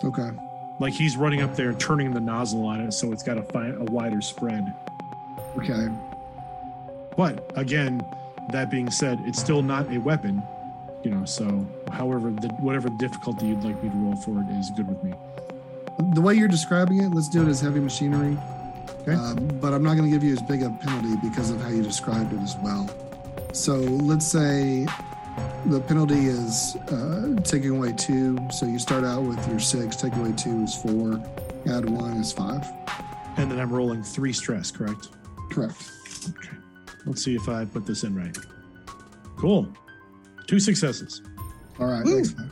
Okay. 0.04 0.30
Like 0.80 0.94
he's 0.94 1.16
running 1.16 1.42
up 1.42 1.56
there 1.56 1.74
turning 1.74 2.14
the 2.14 2.20
nozzle 2.20 2.66
on 2.66 2.82
it, 2.82 2.92
so 2.92 3.12
it's 3.14 3.24
got 3.24 3.38
a, 3.38 3.44
fi- 3.44 3.70
a 3.70 3.86
wider 3.86 4.22
spread. 4.22 4.74
Okay. 5.58 5.88
But 7.18 7.52
again, 7.56 8.06
that 8.52 8.70
being 8.70 8.92
said, 8.92 9.20
it's 9.26 9.40
still 9.40 9.62
not 9.62 9.92
a 9.92 9.98
weapon, 9.98 10.44
you 11.04 11.12
know. 11.12 11.26
So, 11.26 11.66
however, 11.92 12.30
the, 12.32 12.50
whatever 12.60 12.90
difficulty 12.90 13.48
you'd 13.48 13.64
like 13.64 13.82
me 13.84 13.90
to 13.90 13.96
roll 13.96 14.16
for 14.16 14.40
it 14.42 14.50
is 14.60 14.70
good 14.72 14.88
with 14.88 15.04
me. 15.04 15.14
The 16.14 16.22
way 16.22 16.34
you're 16.34 16.48
describing 16.48 17.02
it, 17.02 17.10
let's 17.10 17.30
do 17.30 17.42
it 17.42 17.48
as 17.48 17.62
heavy 17.62 17.80
machinery. 17.80 18.38
Okay. 19.02 19.14
Um, 19.14 19.36
but 19.62 19.74
I'm 19.74 19.84
not 19.84 19.96
going 19.96 20.10
to 20.10 20.16
give 20.16 20.24
you 20.24 20.34
as 20.34 20.42
big 20.42 20.64
a 20.64 20.70
penalty 20.70 21.16
because 21.28 21.52
of 21.52 21.62
how 21.62 21.70
you 21.70 21.84
described 21.84 22.34
it 22.34 22.40
as 22.40 22.56
well. 22.58 22.90
So 23.54 23.76
let's 23.76 24.26
say 24.26 24.86
the 25.66 25.80
penalty 25.80 26.26
is 26.26 26.76
uh, 26.92 27.36
taking 27.44 27.78
away 27.78 27.94
two. 27.94 28.38
So 28.52 28.66
you 28.66 28.80
start 28.80 29.04
out 29.04 29.24
with 29.24 29.48
your 29.48 29.60
six, 29.60 29.96
take 29.96 30.16
away 30.16 30.34
two 30.34 30.64
is 30.64 30.76
four, 30.76 31.22
add 31.68 31.90
one 31.90 32.18
is 32.18 32.32
five. 32.34 32.68
And 33.38 33.50
then 33.50 33.60
I'm 33.60 33.72
rolling 33.72 34.04
three 34.04 34.34
stress, 34.34 34.72
correct? 34.72 35.10
Correct. 35.50 35.92
Okay. 36.30 36.58
Let's 37.06 37.24
see 37.24 37.36
if 37.36 37.48
I 37.50 37.66
put 37.66 37.86
this 37.86 38.04
in 38.04 38.16
right. 38.16 38.38
Cool. 39.38 39.68
Two 40.48 40.60
successes. 40.60 41.22
All 41.80 41.88
right. 41.88 42.04
Woo. 42.04 42.16
Thanks, 42.16 42.36
man. 42.38 42.52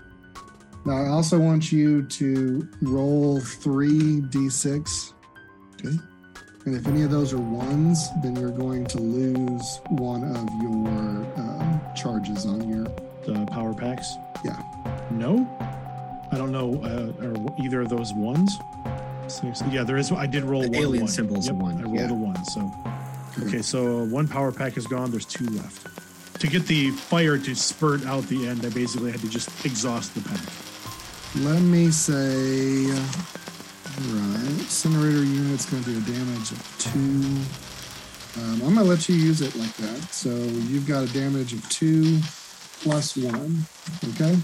Now 0.86 0.98
I 1.04 1.08
also 1.08 1.40
want 1.40 1.72
you 1.72 2.04
to 2.04 2.68
roll 2.82 3.40
three 3.40 4.22
d6. 4.22 5.14
Okay. 5.76 5.98
And 6.66 6.76
if 6.76 6.88
any 6.88 7.02
of 7.04 7.12
those 7.12 7.34
are 7.34 7.38
ones, 7.40 8.08
then 8.22 8.36
you're 8.36 8.50
going 8.52 8.86
to 8.86 8.98
lose 9.00 9.80
one 9.90 10.24
of 10.36 10.48
your 10.62 11.26
um, 11.38 11.82
charges 11.96 12.46
on 12.46 12.68
your. 12.70 12.86
The 13.26 13.46
power 13.52 13.74
packs. 13.74 14.16
Yeah. 14.44 14.62
No. 15.12 15.48
I 16.34 16.38
don't 16.38 16.52
know. 16.52 16.74
Uh, 16.84 17.26
are 17.26 17.64
either 17.64 17.80
of 17.82 17.88
those 17.88 18.14
ones? 18.14 18.58
So- 19.30 19.54
so- 19.54 19.66
yeah, 19.68 19.84
there 19.86 19.96
is. 19.96 20.12
I 20.12 20.26
did 20.26 20.44
roll 20.44 20.64
The 20.64 20.68
one. 20.70 20.76
alien 20.78 21.04
one. 21.04 21.08
symbol's 21.12 21.48
a 21.48 21.54
Yep, 21.54 21.62
one, 21.62 21.78
I 21.78 21.84
rolled 21.84 21.96
yeah. 21.96 22.10
a 22.10 22.14
one. 22.14 22.44
So 22.46 22.60
okay, 23.42 23.62
so 23.62 24.04
one 24.04 24.28
power 24.28 24.52
pack 24.52 24.78
is 24.78 24.88
gone. 24.88 25.12
There's 25.12 25.26
two 25.26 25.46
left. 25.46 26.40
To 26.40 26.48
get 26.48 26.66
the 26.68 26.92
fire 26.92 27.38
to 27.38 27.56
spurt 27.56 28.06
out 28.06 28.24
the 28.24 28.48
end, 28.48 28.66
I 28.66 28.70
basically 28.70 29.12
had 29.12 29.22
to 29.22 29.30
just 29.30 29.66
exhaust 29.66 30.14
the 30.14 30.22
pack. 30.22 30.42
Let 31.44 31.62
me 31.62 31.90
say. 31.90 32.86
Right. 33.96 34.50
Incinerator 34.60 35.24
unit's 35.24 35.70
going 35.70 35.84
to 35.84 35.92
do 35.92 35.98
a 35.98 36.02
damage 36.02 36.52
of 36.52 36.76
two. 36.80 36.92
Um, 38.42 38.54
I'm 38.54 38.74
going 38.74 38.76
to 38.76 38.84
let 38.84 39.08
you 39.08 39.16
use 39.16 39.42
it 39.42 39.56
like 39.56 39.74
that. 39.78 40.02
So 40.12 40.30
you've 40.30 40.88
got 40.88 41.04
a 41.04 41.14
damage 41.14 41.54
of 41.54 41.68
two 41.70 42.20
plus 42.82 43.16
one. 43.16 43.64
Okay? 44.10 44.38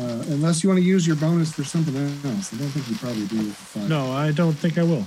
Uh, 0.00 0.22
unless 0.32 0.62
you 0.62 0.68
want 0.68 0.78
to 0.78 0.84
use 0.84 1.06
your 1.06 1.16
bonus 1.16 1.52
for 1.52 1.64
something 1.64 1.96
else. 1.96 2.52
I 2.52 2.56
don't 2.58 2.68
think 2.68 2.88
you 2.88 2.96
probably 2.96 3.26
do. 3.26 3.88
No, 3.88 4.12
I 4.12 4.32
don't 4.32 4.54
think 4.54 4.76
I 4.76 4.82
will. 4.82 5.06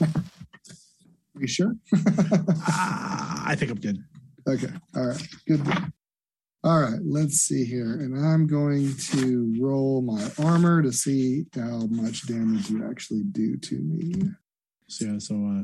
Are 1.40 1.44
you 1.44 1.48
sure? 1.48 1.74
Ah, 2.68 3.44
I 3.46 3.54
think 3.54 3.70
I'm 3.70 3.80
good. 3.80 4.04
Okay. 4.46 4.68
All 4.94 5.06
right. 5.06 5.28
Good. 5.48 5.66
All 6.62 6.80
right. 6.80 7.00
Let's 7.02 7.36
see 7.36 7.64
here. 7.64 7.94
And 7.94 8.14
I'm 8.14 8.46
going 8.46 8.94
to 9.12 9.56
roll 9.58 10.02
my 10.02 10.30
armor 10.38 10.82
to 10.82 10.92
see 10.92 11.46
how 11.54 11.86
much 11.88 12.26
damage 12.26 12.68
you 12.68 12.86
actually 12.86 13.22
do 13.22 13.56
to 13.56 13.78
me. 13.78 14.12
So 14.88 15.06
yeah, 15.06 15.18
so 15.18 15.34
uh, 15.34 15.62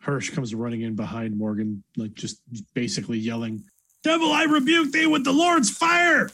Hirsch 0.00 0.30
comes 0.30 0.52
running 0.52 0.80
in 0.80 0.96
behind 0.96 1.38
Morgan, 1.38 1.84
like 1.96 2.14
just 2.14 2.40
basically 2.74 3.18
yelling, 3.18 3.62
"Devil, 4.02 4.32
I 4.32 4.44
rebuke 4.44 4.90
thee 4.90 5.06
with 5.06 5.22
the 5.22 5.32
Lord's 5.32 5.70
fire!" 5.70 6.28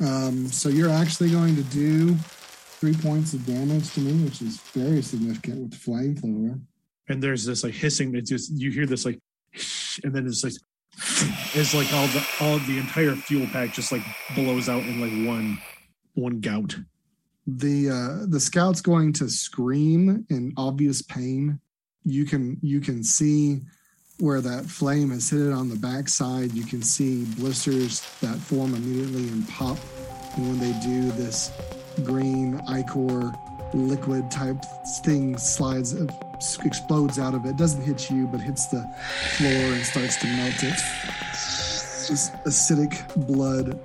Um, 0.00 0.46
so 0.46 0.68
you're 0.68 0.90
actually 0.90 1.30
going 1.30 1.56
to 1.56 1.62
do 1.64 2.14
three 2.14 2.94
points 2.94 3.34
of 3.34 3.44
damage 3.46 3.92
to 3.94 4.00
me, 4.00 4.22
which 4.24 4.42
is 4.42 4.60
very 4.74 5.02
significant 5.02 5.60
with 5.60 5.70
the 5.72 5.76
flamethrower. 5.76 6.60
And 7.08 7.22
there's 7.22 7.44
this 7.44 7.64
like 7.64 7.74
hissing 7.74 8.14
it's 8.14 8.30
just 8.30 8.52
you 8.52 8.70
hear 8.70 8.86
this 8.86 9.04
like 9.04 9.18
and 10.04 10.14
then 10.14 10.26
it's 10.26 10.44
like 10.44 10.52
it's 11.54 11.74
like 11.74 11.92
all 11.92 12.06
the 12.08 12.26
all 12.40 12.58
the 12.60 12.78
entire 12.78 13.14
fuel 13.14 13.46
pack 13.52 13.72
just 13.72 13.92
like 13.92 14.02
blows 14.34 14.68
out 14.68 14.82
in 14.82 15.00
like 15.00 15.28
one 15.28 15.58
one 16.14 16.40
gout 16.40 16.76
The 17.46 17.90
uh, 17.90 18.26
the 18.28 18.40
scout's 18.40 18.80
going 18.80 19.12
to 19.14 19.28
scream 19.28 20.26
in 20.28 20.52
obvious 20.56 21.02
pain. 21.02 21.60
You 22.04 22.24
can 22.24 22.58
you 22.62 22.80
can 22.80 23.02
see 23.02 23.60
where 24.18 24.40
that 24.42 24.66
flame 24.66 25.10
has 25.10 25.30
hit 25.30 25.40
it 25.40 25.52
on 25.52 25.68
the 25.68 25.76
backside. 25.76 26.52
You 26.52 26.64
can 26.64 26.82
see 26.82 27.24
blisters 27.38 28.00
that 28.20 28.36
form 28.36 28.74
immediately 28.74 29.28
and 29.28 29.48
pop. 29.48 29.78
And 30.36 30.48
when 30.48 30.58
they 30.58 30.78
do, 30.80 31.10
this 31.12 31.50
green 32.04 32.60
ichor 32.68 33.32
liquid 33.72 34.30
type 34.30 34.62
thing 35.04 35.38
slides, 35.38 35.94
explodes 36.64 37.18
out 37.18 37.34
of 37.34 37.46
it. 37.46 37.56
Doesn't 37.56 37.82
hit 37.82 38.10
you, 38.10 38.26
but 38.26 38.40
hits 38.40 38.66
the 38.66 38.82
floor 39.36 39.52
and 39.52 39.84
starts 39.84 40.16
to 40.16 40.26
melt 40.26 40.62
it. 40.62 40.78
Just 42.08 42.32
acidic 42.44 43.26
blood 43.26 43.78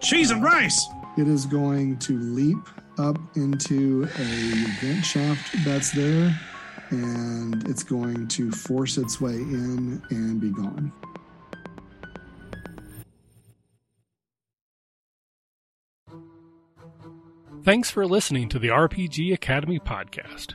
cheese 0.00 0.30
and 0.30 0.42
rice 0.42 0.86
it 1.16 1.28
is 1.28 1.46
going 1.46 1.96
to 1.98 2.18
leap 2.18 2.68
up 2.98 3.18
into 3.36 4.04
a 4.18 4.84
vent 4.84 5.04
shaft 5.04 5.64
that's 5.64 5.92
there, 5.92 6.38
and 6.90 7.68
it's 7.68 7.82
going 7.82 8.26
to 8.28 8.50
force 8.50 8.98
its 8.98 9.20
way 9.20 9.34
in 9.34 10.02
and 10.10 10.40
be 10.40 10.50
gone. 10.50 10.92
Thanks 17.64 17.90
for 17.90 18.06
listening 18.06 18.48
to 18.50 18.58
the 18.58 18.68
RPG 18.68 19.32
Academy 19.32 19.78
podcast. 19.78 20.54